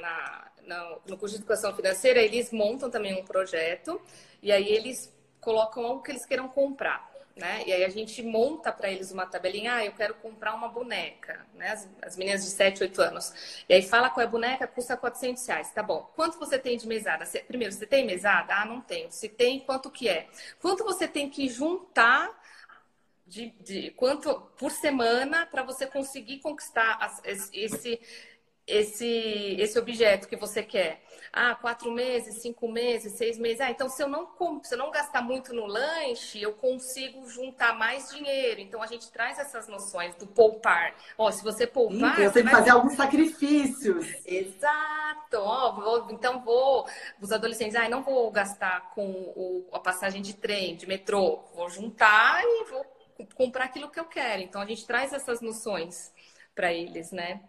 na, 0.67 0.99
no 1.07 1.17
curso 1.17 1.35
de 1.35 1.41
educação 1.41 1.75
financeira, 1.75 2.21
eles 2.21 2.51
montam 2.51 2.89
também 2.89 3.19
um 3.19 3.25
projeto 3.25 3.99
e 4.41 4.51
aí 4.51 4.69
eles 4.69 5.13
colocam 5.41 5.85
algo 5.85 6.03
que 6.03 6.11
eles 6.11 6.25
queiram 6.25 6.47
comprar 6.47 7.16
né? 7.37 7.63
E 7.65 7.73
aí 7.73 7.83
a 7.83 7.89
gente 7.89 8.21
monta 8.23 8.71
para 8.71 8.91
eles 8.91 9.11
uma 9.11 9.25
tabelinha, 9.25 9.75
ah, 9.75 9.85
eu 9.85 9.91
quero 9.91 10.15
comprar 10.15 10.53
uma 10.53 10.67
boneca, 10.67 11.45
né? 11.53 11.71
As, 11.71 11.89
as, 12.01 12.17
meninas 12.17 12.43
de 12.43 12.49
7, 12.49 12.83
8 12.83 13.01
anos. 13.01 13.33
E 13.67 13.73
aí 13.73 13.81
fala 13.81 14.09
qual 14.09 14.23
é 14.23 14.27
a 14.27 14.29
boneca, 14.29 14.67
custa 14.67 14.97
400 14.97 15.45
reais, 15.47 15.71
tá 15.71 15.83
bom. 15.83 16.11
Quanto 16.15 16.37
você 16.39 16.57
tem 16.59 16.77
de 16.77 16.87
mesada? 16.87 17.25
Você, 17.25 17.39
primeiro, 17.39 17.73
você 17.73 17.85
tem 17.85 18.05
mesada? 18.05 18.55
Ah, 18.55 18.65
não 18.65 18.81
tenho. 18.81 19.11
Se 19.11 19.29
tem, 19.29 19.59
quanto 19.59 19.89
que 19.89 20.09
é? 20.09 20.27
Quanto 20.59 20.83
você 20.83 21.07
tem 21.07 21.29
que 21.29 21.47
juntar 21.47 22.37
de, 23.25 23.49
de 23.59 23.91
quanto 23.91 24.41
por 24.57 24.71
semana 24.71 25.45
para 25.45 25.63
você 25.63 25.85
conseguir 25.85 26.39
conquistar 26.39 26.97
as, 27.01 27.21
esse 27.53 27.99
esse, 28.67 29.55
esse 29.57 29.79
objeto 29.79 30.27
que 30.27 30.35
você 30.35 30.61
quer. 30.61 31.01
Ah, 31.39 31.53
quatro 31.53 31.91
meses, 31.91 32.41
cinco 32.41 32.67
meses, 32.67 33.13
seis 33.13 33.37
meses. 33.37 33.61
Ah, 33.61 33.69
então 33.69 33.87
se 33.87 34.01
eu 34.01 34.07
não 34.07 34.27
se 34.63 34.73
eu 34.73 34.77
não 34.79 34.89
gastar 34.89 35.21
muito 35.21 35.53
no 35.53 35.67
lanche, 35.67 36.41
eu 36.41 36.53
consigo 36.53 37.29
juntar 37.29 37.77
mais 37.77 38.09
dinheiro. 38.09 38.59
Então 38.59 38.81
a 38.81 38.87
gente 38.87 39.11
traz 39.11 39.37
essas 39.37 39.67
noções 39.67 40.15
do 40.15 40.25
poupar. 40.25 40.95
Ó, 41.15 41.29
se 41.29 41.43
você 41.43 41.67
poupar. 41.67 42.13
Então, 42.13 42.25
você 42.25 42.33
tem 42.33 42.43
que 42.43 42.49
fazer 42.49 42.71
alguns 42.71 42.93
sacrifícios. 42.93 44.07
Exato. 44.25 45.37
Ó, 45.37 45.73
vou, 45.73 46.07
então 46.09 46.41
vou. 46.41 46.87
Os 47.21 47.31
adolescentes, 47.31 47.75
ah, 47.75 47.87
não 47.87 48.01
vou 48.01 48.31
gastar 48.31 48.91
com 48.95 49.07
o, 49.07 49.69
a 49.71 49.79
passagem 49.79 50.23
de 50.23 50.33
trem, 50.33 50.75
de 50.75 50.87
metrô. 50.87 51.43
Vou 51.53 51.69
juntar 51.69 52.43
e 52.43 52.63
vou 52.63 52.83
comprar 53.35 53.65
aquilo 53.65 53.91
que 53.91 53.99
eu 53.99 54.05
quero. 54.05 54.41
Então 54.41 54.59
a 54.59 54.65
gente 54.65 54.87
traz 54.87 55.13
essas 55.13 55.39
noções 55.39 56.11
para 56.55 56.73
eles, 56.73 57.11
né? 57.11 57.41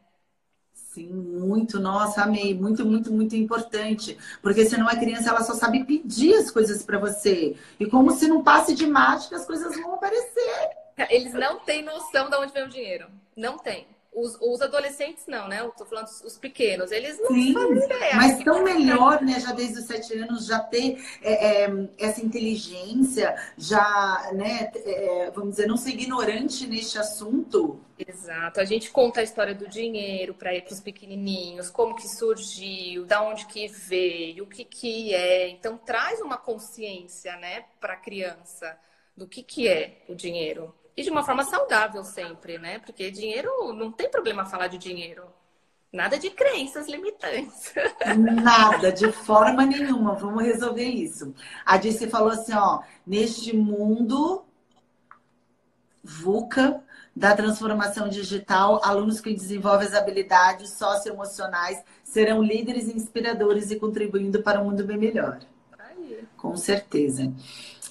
Sim, 0.99 1.11
muito, 1.11 1.78
nossa, 1.78 2.22
amei, 2.22 2.53
muito, 2.53 2.84
muito, 2.84 3.12
muito 3.12 3.36
importante. 3.36 4.18
Porque 4.42 4.64
senão 4.64 4.88
a 4.88 4.96
criança 4.96 5.30
ela 5.30 5.44
só 5.44 5.55
sabe 5.55 5.84
pedir 5.84 6.34
as 6.34 6.51
coisas 6.51 6.82
para 6.82 6.99
você. 6.99 7.55
E 7.78 7.86
como 7.86 8.11
se 8.11 8.26
não 8.26 8.42
passe 8.42 8.74
de 8.74 8.84
mágica, 8.84 9.36
as 9.36 9.46
coisas 9.46 9.76
vão 9.76 9.94
aparecer. 9.94 10.70
Eles 11.09 11.32
não 11.34 11.61
têm 11.61 11.84
noção 11.84 12.28
de 12.28 12.36
onde 12.36 12.53
vem 12.53 12.64
o 12.64 12.68
dinheiro. 12.68 13.07
Não 13.36 13.57
tem. 13.57 13.86
Os, 14.12 14.36
os, 14.40 14.61
adolescentes 14.61 15.24
não, 15.26 15.46
né? 15.46 15.61
Eu 15.61 15.70
tô 15.70 15.84
falando 15.84 16.06
os 16.06 16.38
pequenos, 16.38 16.90
eles 16.90 17.20
não 17.20 17.28
Sim, 17.28 17.52
fazem 17.52 17.76
ideia. 17.76 18.16
Mas 18.16 18.42
tão 18.42 18.64
melhor, 18.64 19.22
né? 19.22 19.38
Já 19.38 19.52
desde 19.52 19.78
os 19.78 19.84
sete 19.84 20.18
anos, 20.18 20.46
já 20.46 20.59
ter 20.61 21.00
é, 21.22 21.64
é, 21.64 21.88
essa 21.98 22.24
inteligência, 22.24 23.36
já, 23.56 24.30
né? 24.32 24.72
É, 24.74 25.30
vamos 25.30 25.50
dizer, 25.50 25.68
não 25.68 25.76
ser 25.76 25.90
ignorante 25.90 26.66
neste 26.66 26.98
assunto. 26.98 27.80
Exato. 27.98 28.61
A 28.61 28.64
gente 28.64 28.90
conta 28.90 29.20
a 29.20 29.22
história 29.22 29.54
do 29.54 29.68
dinheiro 29.68 30.34
para 30.34 30.52
os 30.70 30.80
pequenininhos, 30.80 31.70
como 31.70 31.94
que 31.94 32.09
surgiu, 32.09 33.04
da 33.04 33.22
onde 33.22 33.46
que 33.46 33.68
veio, 33.68 34.44
o 34.44 34.46
que 34.46 34.64
que 34.64 35.14
é. 35.14 35.48
Então 35.48 35.76
traz 35.76 36.20
uma 36.20 36.36
consciência, 36.36 37.36
né, 37.36 37.64
para 37.80 37.94
a 37.94 37.96
criança 37.96 38.78
do 39.16 39.26
que 39.26 39.42
que 39.42 39.68
é 39.68 40.02
o 40.09 40.14
dinheiro. 40.14 40.74
E 40.99 41.03
de 41.05 41.11
uma 41.11 41.22
forma 41.22 41.44
saudável 41.44 42.03
sempre, 42.03 42.59
né? 42.59 42.80
Porque 42.80 43.09
dinheiro, 43.09 43.72
não 43.72 43.92
tem 43.92 44.11
problema 44.11 44.44
falar 44.44 44.66
de 44.66 44.76
dinheiro. 44.76 45.22
Nada 45.92 46.18
de 46.18 46.28
crenças 46.28 46.88
limitantes. 46.88 47.72
Nada, 48.42 48.90
de 48.90 49.12
forma 49.12 49.64
nenhuma. 49.64 50.16
Vamos 50.16 50.42
resolver 50.42 50.88
isso. 50.88 51.32
A 51.64 51.76
Disse 51.76 52.09
falou 52.09 52.32
assim, 52.32 52.53
ó, 52.53 52.80
neste 53.07 53.57
mundo 53.57 54.44
VUCA 56.03 56.82
da 57.14 57.32
transformação 57.32 58.09
digital, 58.09 58.80
alunos 58.82 59.20
que 59.20 59.32
desenvolvem 59.32 59.86
as 59.86 59.94
habilidades 59.94 60.70
socioemocionais 60.70 61.80
serão 62.03 62.42
líderes 62.42 62.88
inspiradores 62.88 63.70
e 63.70 63.78
contribuindo 63.78 64.42
para 64.42 64.61
um 64.61 64.64
mundo 64.64 64.82
bem 64.82 64.99
melhor. 64.99 65.38
Aí. 65.78 66.26
Com 66.36 66.57
certeza. 66.57 67.32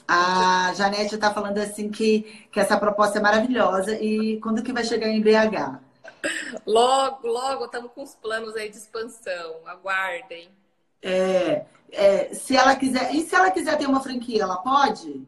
A 0.07 0.73
Janete 0.73 1.15
está 1.15 1.33
falando 1.33 1.57
assim 1.57 1.89
que, 1.89 2.47
que 2.51 2.59
essa 2.59 2.77
proposta 2.77 3.19
é 3.19 3.21
maravilhosa. 3.21 3.93
E 4.01 4.39
quando 4.39 4.63
que 4.63 4.71
vai 4.71 4.83
chegar 4.83 5.09
em 5.09 5.21
BH? 5.21 5.79
Logo, 6.65 7.27
logo, 7.27 7.65
estamos 7.65 7.91
com 7.91 8.03
os 8.03 8.15
planos 8.15 8.55
aí 8.55 8.69
de 8.69 8.77
expansão. 8.77 9.57
Aguardem. 9.65 10.49
É, 11.01 11.65
é, 11.91 12.33
se 12.33 12.55
ela 12.55 12.75
quiser. 12.75 13.13
E 13.13 13.21
se 13.21 13.35
ela 13.35 13.51
quiser 13.51 13.77
ter 13.77 13.85
uma 13.85 14.01
franquia, 14.01 14.43
ela 14.43 14.57
pode? 14.57 15.27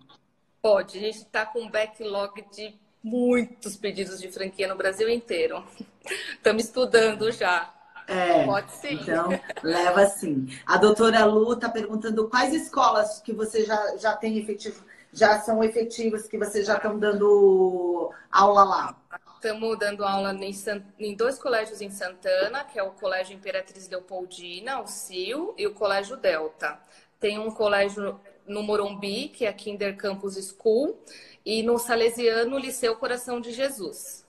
Pode. 0.61 0.97
A 0.97 1.01
gente 1.01 1.17
está 1.17 1.45
com 1.45 1.61
um 1.61 1.69
backlog 1.69 2.41
de 2.53 2.73
muitos 3.03 3.75
pedidos 3.75 4.19
de 4.19 4.31
franquia 4.31 4.67
no 4.67 4.75
Brasil 4.75 5.09
inteiro. 5.09 5.63
Estamos 6.35 6.65
estudando 6.65 7.31
já. 7.31 7.73
É, 8.09 8.43
Pode 8.43 8.71
ser. 8.71 8.93
Então, 8.93 9.29
leva 9.61 10.07
sim. 10.07 10.47
A 10.65 10.77
doutora 10.77 11.25
Lu 11.25 11.53
está 11.53 11.69
perguntando 11.69 12.27
quais 12.27 12.53
escolas 12.55 13.21
que 13.21 13.31
você 13.31 13.63
já, 13.63 13.97
já 13.97 14.15
tem 14.15 14.39
efetivo, 14.39 14.83
já 15.13 15.39
são 15.39 15.63
efetivas, 15.63 16.27
que 16.27 16.35
vocês 16.35 16.65
já 16.65 16.77
estão 16.77 16.97
dando 16.97 18.11
aula 18.31 18.63
lá. 18.63 18.97
Estamos 19.35 19.77
dando 19.77 20.03
aula 20.03 20.33
em, 20.33 20.51
em, 20.99 21.15
dois 21.15 21.37
colégios 21.37 21.81
em 21.81 21.91
Santana, 21.91 22.63
que 22.63 22.79
é 22.79 22.83
o 22.83 22.91
Colégio 22.91 23.35
Imperatriz 23.35 23.87
Leopoldina, 23.87 24.81
o 24.81 24.87
CIO, 24.87 25.53
e 25.55 25.67
o 25.67 25.73
Colégio 25.73 26.17
Delta. 26.17 26.79
Tem 27.19 27.37
um 27.37 27.51
colégio 27.51 28.19
no 28.47 28.63
Morumbi, 28.63 29.29
que 29.29 29.45
é 29.45 29.49
a 29.49 29.53
Kinder 29.53 29.95
Campus 29.95 30.35
School, 30.35 30.97
e 31.45 31.61
no 31.61 31.77
Salesiano, 31.77 32.57
Liceu 32.57 32.95
Coração 32.95 33.39
de 33.39 33.51
Jesus. 33.51 34.25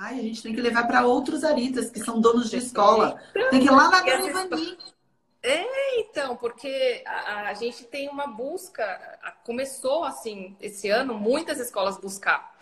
Ai, 0.00 0.18
a 0.18 0.22
gente 0.22 0.42
tem 0.42 0.54
que 0.54 0.62
levar 0.62 0.86
para 0.86 1.04
outros 1.04 1.44
aritas 1.44 1.90
que 1.90 2.00
são 2.00 2.18
donos 2.18 2.48
de 2.48 2.56
escola. 2.56 3.20
Tem 3.50 3.60
que 3.60 3.66
ir 3.66 3.70
lá 3.70 3.90
na 3.90 4.00
Garivani. 4.00 4.78
É, 5.42 6.00
então, 6.00 6.36
porque 6.36 7.02
a, 7.06 7.48
a, 7.48 7.54
gente 7.54 7.84
tem 7.84 8.08
uma 8.08 8.26
busca, 8.26 8.82
começou 9.44 10.04
assim 10.04 10.56
esse 10.58 10.88
ano 10.88 11.14
muitas 11.14 11.60
escolas 11.60 11.98
buscar. 11.98 12.54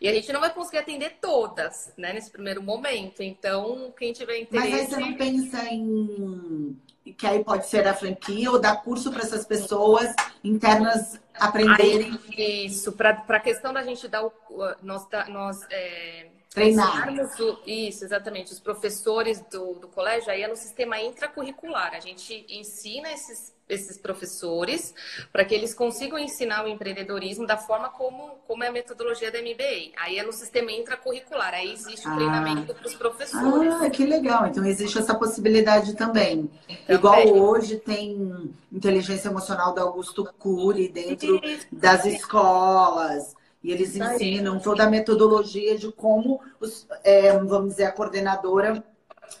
E 0.00 0.08
a 0.08 0.12
gente 0.12 0.32
não 0.32 0.40
vai 0.40 0.52
conseguir 0.52 0.78
atender 0.78 1.18
todas, 1.20 1.92
né, 1.98 2.14
nesse 2.14 2.30
primeiro 2.30 2.62
momento. 2.62 3.22
Então, 3.22 3.92
quem 3.98 4.14
tiver 4.14 4.40
interesse. 4.40 4.70
Mas 4.70 4.80
aí 4.80 4.86
você 4.86 4.96
não 4.96 5.14
pensa 5.14 5.64
em 5.66 6.80
que 7.16 7.26
aí 7.26 7.44
pode 7.44 7.66
ser 7.66 7.86
a 7.86 7.94
franquia 7.94 8.50
ou 8.50 8.58
dar 8.58 8.82
curso 8.82 9.12
para 9.12 9.20
essas 9.20 9.44
pessoas 9.44 10.14
internas 10.42 11.20
aprenderem. 11.34 12.18
Aí, 12.38 12.66
isso, 12.66 12.92
para 12.92 13.22
a 13.28 13.40
questão 13.40 13.72
da 13.74 13.82
gente 13.82 14.08
dar 14.08 14.24
o. 14.24 14.32
Nós, 14.82 15.06
nós 15.28 15.60
é, 15.70 16.28
Treinar. 16.56 17.06
O, 17.38 17.58
isso, 17.66 18.02
exatamente. 18.02 18.50
Os 18.50 18.58
professores 18.58 19.44
do, 19.52 19.74
do 19.74 19.88
colégio 19.88 20.30
aí 20.30 20.40
é 20.42 20.48
no 20.48 20.56
sistema 20.56 20.98
intracurricular. 20.98 21.92
A 21.94 22.00
gente 22.00 22.46
ensina 22.48 23.12
esses, 23.12 23.52
esses 23.68 23.98
professores 23.98 24.94
para 25.30 25.44
que 25.44 25.54
eles 25.54 25.74
consigam 25.74 26.18
ensinar 26.18 26.64
o 26.64 26.68
empreendedorismo 26.68 27.46
da 27.46 27.58
forma 27.58 27.90
como, 27.90 28.38
como 28.46 28.64
é 28.64 28.68
a 28.68 28.72
metodologia 28.72 29.30
da 29.30 29.38
MBA. 29.38 29.92
Aí 29.98 30.18
é 30.18 30.22
no 30.22 30.32
sistema 30.32 30.72
intracurricular. 30.72 31.52
Aí 31.52 31.74
existe 31.74 32.08
o 32.08 32.10
ah. 32.10 32.16
treinamento 32.16 32.74
para 32.74 32.86
os 32.86 32.94
professores. 32.94 33.74
Ah, 33.74 33.90
que 33.90 34.06
legal. 34.06 34.46
Então 34.46 34.64
existe 34.64 34.96
essa 34.96 35.14
possibilidade 35.14 35.92
também. 35.92 36.50
também. 36.66 36.84
Igual 36.88 37.36
hoje 37.36 37.76
tem 37.76 38.50
inteligência 38.72 39.28
emocional 39.28 39.74
do 39.74 39.82
Augusto 39.82 40.24
Cury 40.38 40.88
dentro 40.88 41.38
das 41.70 42.06
escolas. 42.06 43.35
E 43.66 43.72
eles 43.72 43.96
ensinam 43.96 44.60
toda 44.60 44.84
a 44.84 44.88
metodologia 44.88 45.76
de 45.76 45.90
como, 45.90 46.40
os, 46.60 46.86
é, 47.02 47.36
vamos 47.36 47.70
dizer, 47.70 47.86
a 47.86 47.90
coordenadora 47.90 48.80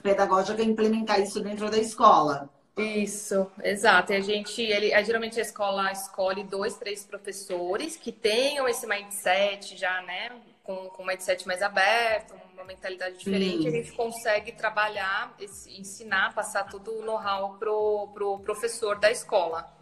pedagógica 0.02 0.64
implementar 0.64 1.20
isso 1.20 1.38
dentro 1.38 1.70
da 1.70 1.78
escola. 1.78 2.50
Isso, 2.76 3.46
exato. 3.62 4.12
E 4.12 4.16
a 4.16 4.20
gente, 4.20 4.60
ele, 4.60 4.90
geralmente 5.04 5.38
a 5.38 5.42
escola 5.42 5.92
escolhe 5.92 6.42
dois, 6.42 6.74
três 6.74 7.04
professores 7.04 7.94
que 7.94 8.10
tenham 8.10 8.66
esse 8.66 8.84
mindset 8.84 9.76
já, 9.76 10.02
né? 10.02 10.32
Com, 10.64 10.88
com 10.88 11.04
um 11.04 11.06
mindset 11.06 11.46
mais 11.46 11.62
aberto, 11.62 12.34
uma 12.52 12.64
mentalidade 12.64 13.16
diferente, 13.18 13.62
Sim. 13.62 13.68
a 13.68 13.70
gente 13.70 13.92
consegue 13.92 14.50
trabalhar, 14.50 15.36
ensinar, 15.68 16.34
passar 16.34 16.64
todo 16.64 16.98
o 16.98 17.02
know-how 17.02 17.54
pro, 17.60 18.08
pro 18.12 18.40
professor 18.40 18.98
da 18.98 19.08
escola. 19.08 19.75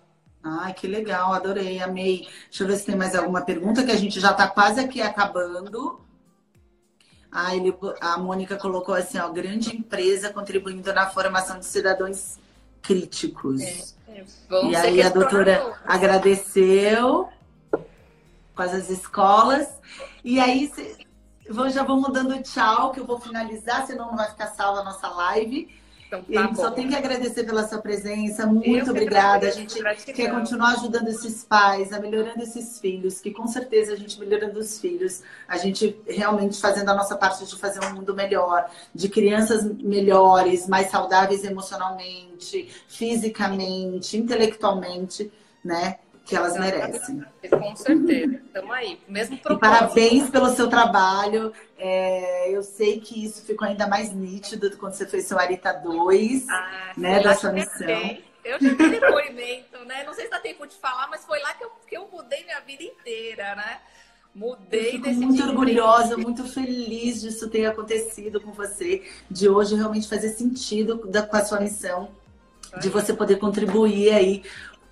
Ai, 0.44 0.74
que 0.74 0.86
legal, 0.86 1.32
adorei, 1.32 1.80
amei. 1.80 2.28
Deixa 2.50 2.64
eu 2.64 2.66
ver 2.66 2.76
se 2.76 2.84
tem 2.84 2.94
mais 2.94 3.14
alguma 3.14 3.40
pergunta, 3.40 3.82
que 3.82 3.90
a 3.90 3.96
gente 3.96 4.20
já 4.20 4.32
está 4.32 4.46
quase 4.46 4.78
aqui 4.78 5.00
acabando. 5.00 5.98
Ah, 7.32 7.56
ele, 7.56 7.74
a 7.98 8.18
Mônica 8.18 8.56
colocou 8.56 8.94
assim, 8.94 9.18
ó, 9.18 9.28
grande 9.30 9.74
empresa 9.74 10.30
contribuindo 10.30 10.92
na 10.92 11.06
formação 11.06 11.58
de 11.58 11.64
cidadãos 11.64 12.38
críticos. 12.82 13.62
É, 13.62 14.18
é. 14.18 14.24
E 14.66 14.76
aí 14.76 15.02
a 15.02 15.08
doutora 15.08 15.78
agradeceu 15.86 17.28
com 18.54 18.62
as 18.62 18.90
escolas. 18.90 19.66
E 20.22 20.38
aí 20.38 20.70
já 21.72 21.82
vamos 21.82 22.12
dando 22.12 22.40
tchau, 22.42 22.92
que 22.92 23.00
eu 23.00 23.06
vou 23.06 23.18
finalizar, 23.18 23.86
senão 23.86 24.08
não 24.08 24.16
vai 24.16 24.28
ficar 24.28 24.48
salva 24.48 24.80
a 24.80 24.84
nossa 24.84 25.08
live. 25.08 25.74
Então, 26.28 26.34
tá 26.34 26.40
a 26.40 26.46
gente 26.46 26.56
bom. 26.56 26.62
só 26.62 26.70
tem 26.70 26.88
que 26.88 26.94
agradecer 26.94 27.44
pela 27.44 27.66
sua 27.66 27.78
presença. 27.78 28.46
Muito 28.46 28.90
obrigada. 28.90 29.48
A 29.48 29.50
gente 29.50 29.78
gratidão. 29.78 30.14
quer 30.14 30.30
continuar 30.30 30.72
ajudando 30.72 31.08
esses 31.08 31.44
pais, 31.44 31.92
a 31.92 32.00
melhorando 32.00 32.42
esses 32.42 32.78
filhos, 32.78 33.20
que 33.20 33.30
com 33.30 33.46
certeza 33.46 33.92
a 33.92 33.96
gente 33.96 34.18
melhorando 34.18 34.58
os 34.58 34.78
filhos, 34.78 35.22
a 35.48 35.56
gente 35.56 35.96
realmente 36.06 36.60
fazendo 36.60 36.90
a 36.90 36.94
nossa 36.94 37.16
parte 37.16 37.44
de 37.44 37.56
fazer 37.56 37.84
um 37.84 37.94
mundo 37.94 38.14
melhor, 38.14 38.70
de 38.94 39.08
crianças 39.08 39.64
melhores, 39.64 40.68
mais 40.68 40.90
saudáveis 40.90 41.44
emocionalmente, 41.44 42.68
fisicamente, 42.88 44.16
intelectualmente, 44.16 45.32
né? 45.64 45.98
Que 46.24 46.34
elas 46.34 46.56
merecem. 46.56 47.24
Com 47.50 47.76
certeza. 47.76 48.40
Estamos 48.46 48.70
aí. 48.70 49.00
Mesmo 49.06 49.36
propósito. 49.38 49.66
E 49.66 49.78
parabéns 49.78 50.30
pelo 50.30 50.48
seu 50.54 50.68
trabalho. 50.68 51.52
É, 51.78 52.50
eu 52.50 52.62
sei 52.62 53.00
que 53.00 53.24
isso 53.24 53.44
ficou 53.44 53.68
ainda 53.68 53.86
mais 53.86 54.12
nítido 54.12 54.70
do 54.70 54.76
quando 54.78 54.94
você 54.94 55.06
fez 55.06 55.26
seu 55.26 55.38
Arita 55.38 55.72
2, 55.72 56.48
ah, 56.48 56.92
né, 56.96 57.20
da 57.22 57.34
sua 57.34 57.52
missão. 57.52 58.18
Eu 58.42 58.60
já 58.60 58.74
dei 58.74 58.88
depoimento, 59.00 59.78
né? 59.86 60.04
Não 60.04 60.14
sei 60.14 60.24
se 60.24 60.30
dá 60.30 60.38
tempo 60.38 60.66
de 60.66 60.76
falar, 60.76 61.08
mas 61.08 61.24
foi 61.24 61.40
lá 61.40 61.52
que 61.54 61.64
eu, 61.64 61.70
que 61.86 61.96
eu 61.96 62.08
mudei 62.10 62.44
minha 62.44 62.60
vida 62.60 62.82
inteira, 62.82 63.54
né? 63.54 63.80
Mudei 64.34 64.96
eu 64.96 65.02
fico 65.02 65.08
muito 65.10 65.42
orgulhosa, 65.44 66.16
muito 66.16 66.44
feliz 66.44 67.20
disso 67.20 67.48
ter 67.48 67.66
acontecido 67.66 68.40
com 68.40 68.52
você, 68.52 69.02
de 69.30 69.48
hoje 69.48 69.76
realmente 69.76 70.08
fazer 70.08 70.30
sentido 70.30 71.06
da, 71.06 71.22
com 71.22 71.36
a 71.36 71.44
sua 71.44 71.60
missão, 71.60 72.10
de 72.80 72.88
você 72.88 73.14
poder 73.14 73.36
contribuir 73.36 74.12
aí 74.12 74.42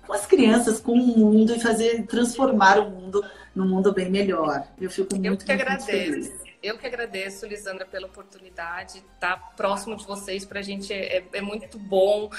com 0.05 0.13
as 0.13 0.25
crianças, 0.25 0.79
com 0.79 0.93
o 0.93 1.17
mundo 1.17 1.55
e 1.55 1.59
fazer 1.59 2.05
transformar 2.05 2.79
o 2.79 2.89
mundo 2.89 3.23
num 3.55 3.67
mundo 3.67 3.91
bem 3.93 4.09
melhor. 4.09 4.67
Eu 4.79 4.89
fico 4.89 5.15
muito, 5.15 5.25
Eu 5.25 5.37
que 5.37 5.45
muito 5.45 5.61
agradeço. 5.61 5.85
Feliz. 5.85 6.43
Eu 6.63 6.77
que 6.77 6.87
agradeço, 6.87 7.45
Lisandra, 7.45 7.85
pela 7.85 8.07
oportunidade. 8.07 8.99
Estar 8.99 9.35
tá 9.35 9.37
próximo 9.37 9.97
de 9.97 10.05
vocês 10.05 10.45
para 10.45 10.61
a 10.61 10.63
gente 10.63 10.93
é, 10.93 11.21
é, 11.33 11.41
muito 11.41 11.77
bom, 11.77 12.29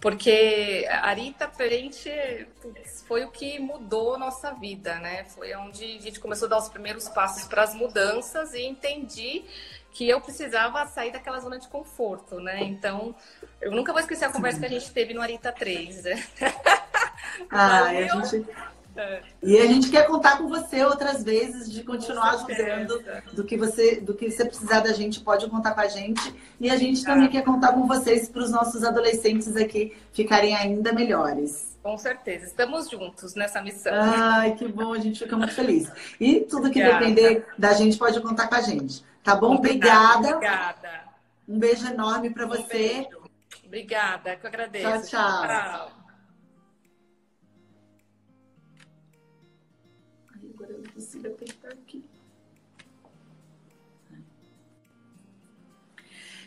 porque 0.00 0.86
a 0.88 1.08
Arita 1.08 1.50
a 1.58 1.68
gente 1.68 2.10
foi 3.06 3.26
o 3.26 3.30
que 3.30 3.58
mudou 3.58 4.14
a 4.14 4.18
nossa 4.18 4.52
vida, 4.52 4.94
né? 5.00 5.24
Foi 5.24 5.54
onde 5.56 5.84
a 5.84 6.00
gente 6.00 6.18
começou 6.18 6.46
a 6.46 6.48
dar 6.48 6.58
os 6.58 6.70
primeiros 6.70 7.10
passos 7.10 7.46
para 7.46 7.62
as 7.62 7.74
mudanças 7.74 8.54
e 8.54 8.62
entendi 8.62 9.44
que 9.92 10.08
eu 10.08 10.18
precisava 10.18 10.86
sair 10.86 11.12
daquela 11.12 11.38
zona 11.38 11.58
de 11.58 11.68
conforto, 11.68 12.40
né? 12.40 12.64
Então, 12.64 13.14
eu 13.60 13.70
nunca 13.70 13.92
vou 13.92 14.00
esquecer 14.00 14.24
a 14.24 14.32
conversa 14.32 14.58
que 14.58 14.66
a 14.66 14.68
gente 14.70 14.90
teve 14.92 15.12
no 15.12 15.20
Arita 15.20 15.52
3, 15.52 16.04
né? 16.04 16.26
Ah, 17.50 17.92
e 17.92 18.04
a 18.04 18.08
gente. 18.08 18.46
É. 18.96 19.22
E 19.42 19.58
a 19.58 19.66
gente 19.66 19.90
quer 19.90 20.06
contar 20.06 20.38
com 20.38 20.48
você 20.48 20.84
outras 20.84 21.24
vezes, 21.24 21.70
de 21.70 21.82
continuar 21.82 22.34
ajudando 22.34 23.02
do 23.32 23.42
que 23.42 23.56
você, 23.56 24.00
do 24.00 24.14
que 24.14 24.30
você 24.30 24.44
precisar 24.44 24.80
da 24.80 24.92
gente, 24.92 25.20
pode 25.20 25.48
contar 25.50 25.72
com 25.72 25.80
a 25.80 25.88
gente. 25.88 26.34
E 26.60 26.70
a 26.70 26.76
gente 26.76 27.04
também 27.04 27.28
quer 27.28 27.42
contar 27.42 27.72
com 27.72 27.88
vocês 27.88 28.28
para 28.28 28.42
os 28.42 28.50
nossos 28.52 28.84
adolescentes 28.84 29.56
aqui 29.56 29.96
ficarem 30.12 30.54
ainda 30.54 30.92
melhores. 30.92 31.76
Com 31.82 31.98
certeza, 31.98 32.46
estamos 32.46 32.88
juntos 32.88 33.34
nessa 33.34 33.60
missão. 33.60 33.92
Ai, 33.94 34.54
que 34.54 34.66
bom, 34.68 34.94
a 34.94 34.98
gente 34.98 35.18
fica 35.18 35.36
muito 35.36 35.52
feliz. 35.52 35.90
E 36.20 36.40
tudo 36.40 36.70
que 36.70 36.78
Obrigada. 36.78 37.04
depender 37.04 37.46
da 37.58 37.74
gente 37.74 37.98
pode 37.98 38.20
contar 38.20 38.46
com 38.46 38.54
a 38.54 38.60
gente. 38.60 39.04
Tá 39.24 39.34
bom? 39.34 39.56
Obrigada. 39.56 40.36
Obrigada. 40.36 41.04
Um 41.48 41.58
beijo 41.58 41.86
enorme 41.86 42.30
para 42.30 42.46
você. 42.46 42.68
Beijo. 42.72 43.24
Obrigada, 43.66 44.36
que 44.36 44.46
eu 44.46 44.48
agradeço. 44.48 45.08
Tchau, 45.08 45.42
tchau. 45.42 45.48
tchau. 45.48 45.93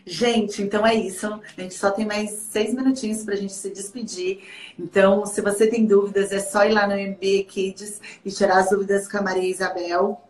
Gente, 0.09 0.61
então 0.61 0.87
é 0.87 0.95
isso. 0.95 1.27
A 1.27 1.61
gente 1.61 1.73
só 1.73 1.91
tem 1.91 2.05
mais 2.05 2.31
seis 2.31 2.73
minutinhos 2.73 3.23
para 3.23 3.33
a 3.33 3.37
gente 3.37 3.51
se 3.51 3.69
despedir. 3.69 4.39
Então, 4.79 5.25
se 5.25 5.41
você 5.41 5.67
tem 5.67 5.85
dúvidas, 5.85 6.31
é 6.31 6.39
só 6.39 6.63
ir 6.63 6.71
lá 6.71 6.87
no 6.87 6.93
MB 6.93 7.43
Kids 7.43 7.99
e 8.23 8.31
tirar 8.31 8.59
as 8.59 8.69
dúvidas 8.69 9.05
com 9.05 9.17
a 9.17 9.21
Maria 9.21 9.49
Isabel. 9.49 10.21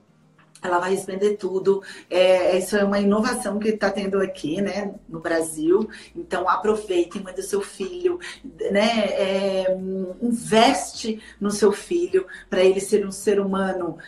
Ela 0.64 0.80
vai 0.80 0.96
responder 0.96 1.36
tudo. 1.36 1.84
É, 2.10 2.58
isso 2.58 2.76
é 2.76 2.84
uma 2.84 3.00
inovação 3.00 3.60
que 3.60 3.70
está 3.70 3.92
tendo 3.92 4.20
aqui, 4.20 4.60
né, 4.64 4.96
no 5.08 5.20
Brasil. 5.20 5.88
Então, 6.16 6.50
aproveite, 6.50 7.20
manda 7.20 7.44
seu 7.44 7.62
filho, 7.62 8.20
né, 8.72 9.06
é, 9.12 9.78
investe 10.20 11.22
no 11.40 11.52
seu 11.52 11.72
filho 11.72 12.26
para 12.50 12.64
ele 12.64 12.80
ser 12.80 13.06
um 13.06 13.12
ser 13.12 13.40
humano 13.40 14.00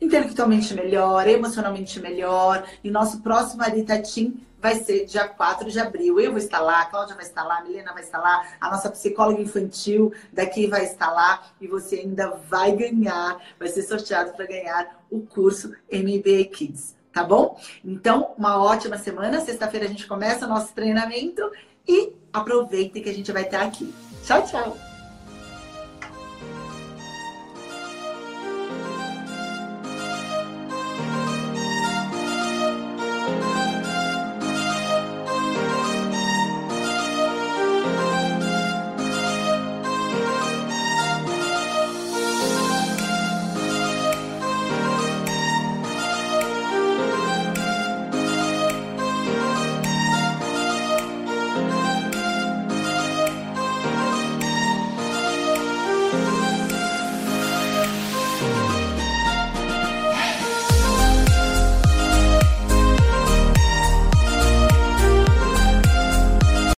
intelectualmente 0.00 0.74
melhor, 0.74 1.26
emocionalmente 1.26 2.00
melhor. 2.00 2.64
E 2.82 2.90
nosso 2.90 3.20
próximo 3.20 3.62
Arita 3.62 4.00
Team 4.02 4.34
vai 4.60 4.76
ser 4.76 5.04
dia 5.04 5.28
4 5.28 5.70
de 5.70 5.78
abril. 5.78 6.18
Eu 6.18 6.30
vou 6.30 6.38
estar 6.38 6.60
lá, 6.60 6.82
a 6.82 6.86
Cláudia 6.86 7.14
vai 7.14 7.24
estar 7.24 7.44
lá, 7.44 7.58
a 7.58 7.62
Milena 7.62 7.92
vai 7.92 8.02
estar 8.02 8.18
lá, 8.18 8.44
a 8.60 8.70
nossa 8.70 8.90
psicóloga 8.90 9.40
infantil 9.40 10.12
daqui 10.32 10.66
vai 10.66 10.84
estar 10.84 11.10
lá 11.12 11.42
e 11.60 11.66
você 11.66 11.96
ainda 11.96 12.30
vai 12.48 12.72
ganhar, 12.72 13.40
vai 13.58 13.68
ser 13.68 13.82
sorteado 13.82 14.32
para 14.32 14.46
ganhar 14.46 15.04
o 15.10 15.20
curso 15.20 15.74
MBA 15.92 16.44
Kids, 16.52 16.96
tá 17.12 17.22
bom? 17.22 17.58
Então, 17.84 18.34
uma 18.36 18.62
ótima 18.62 18.98
semana. 18.98 19.40
Sexta-feira 19.40 19.86
a 19.86 19.88
gente 19.88 20.06
começa 20.06 20.46
nosso 20.46 20.74
treinamento 20.74 21.42
e 21.86 22.12
aproveitem 22.32 23.02
que 23.02 23.08
a 23.08 23.14
gente 23.14 23.30
vai 23.30 23.42
estar 23.42 23.62
aqui. 23.62 23.94
Tchau, 24.24 24.42
tchau! 24.44 24.95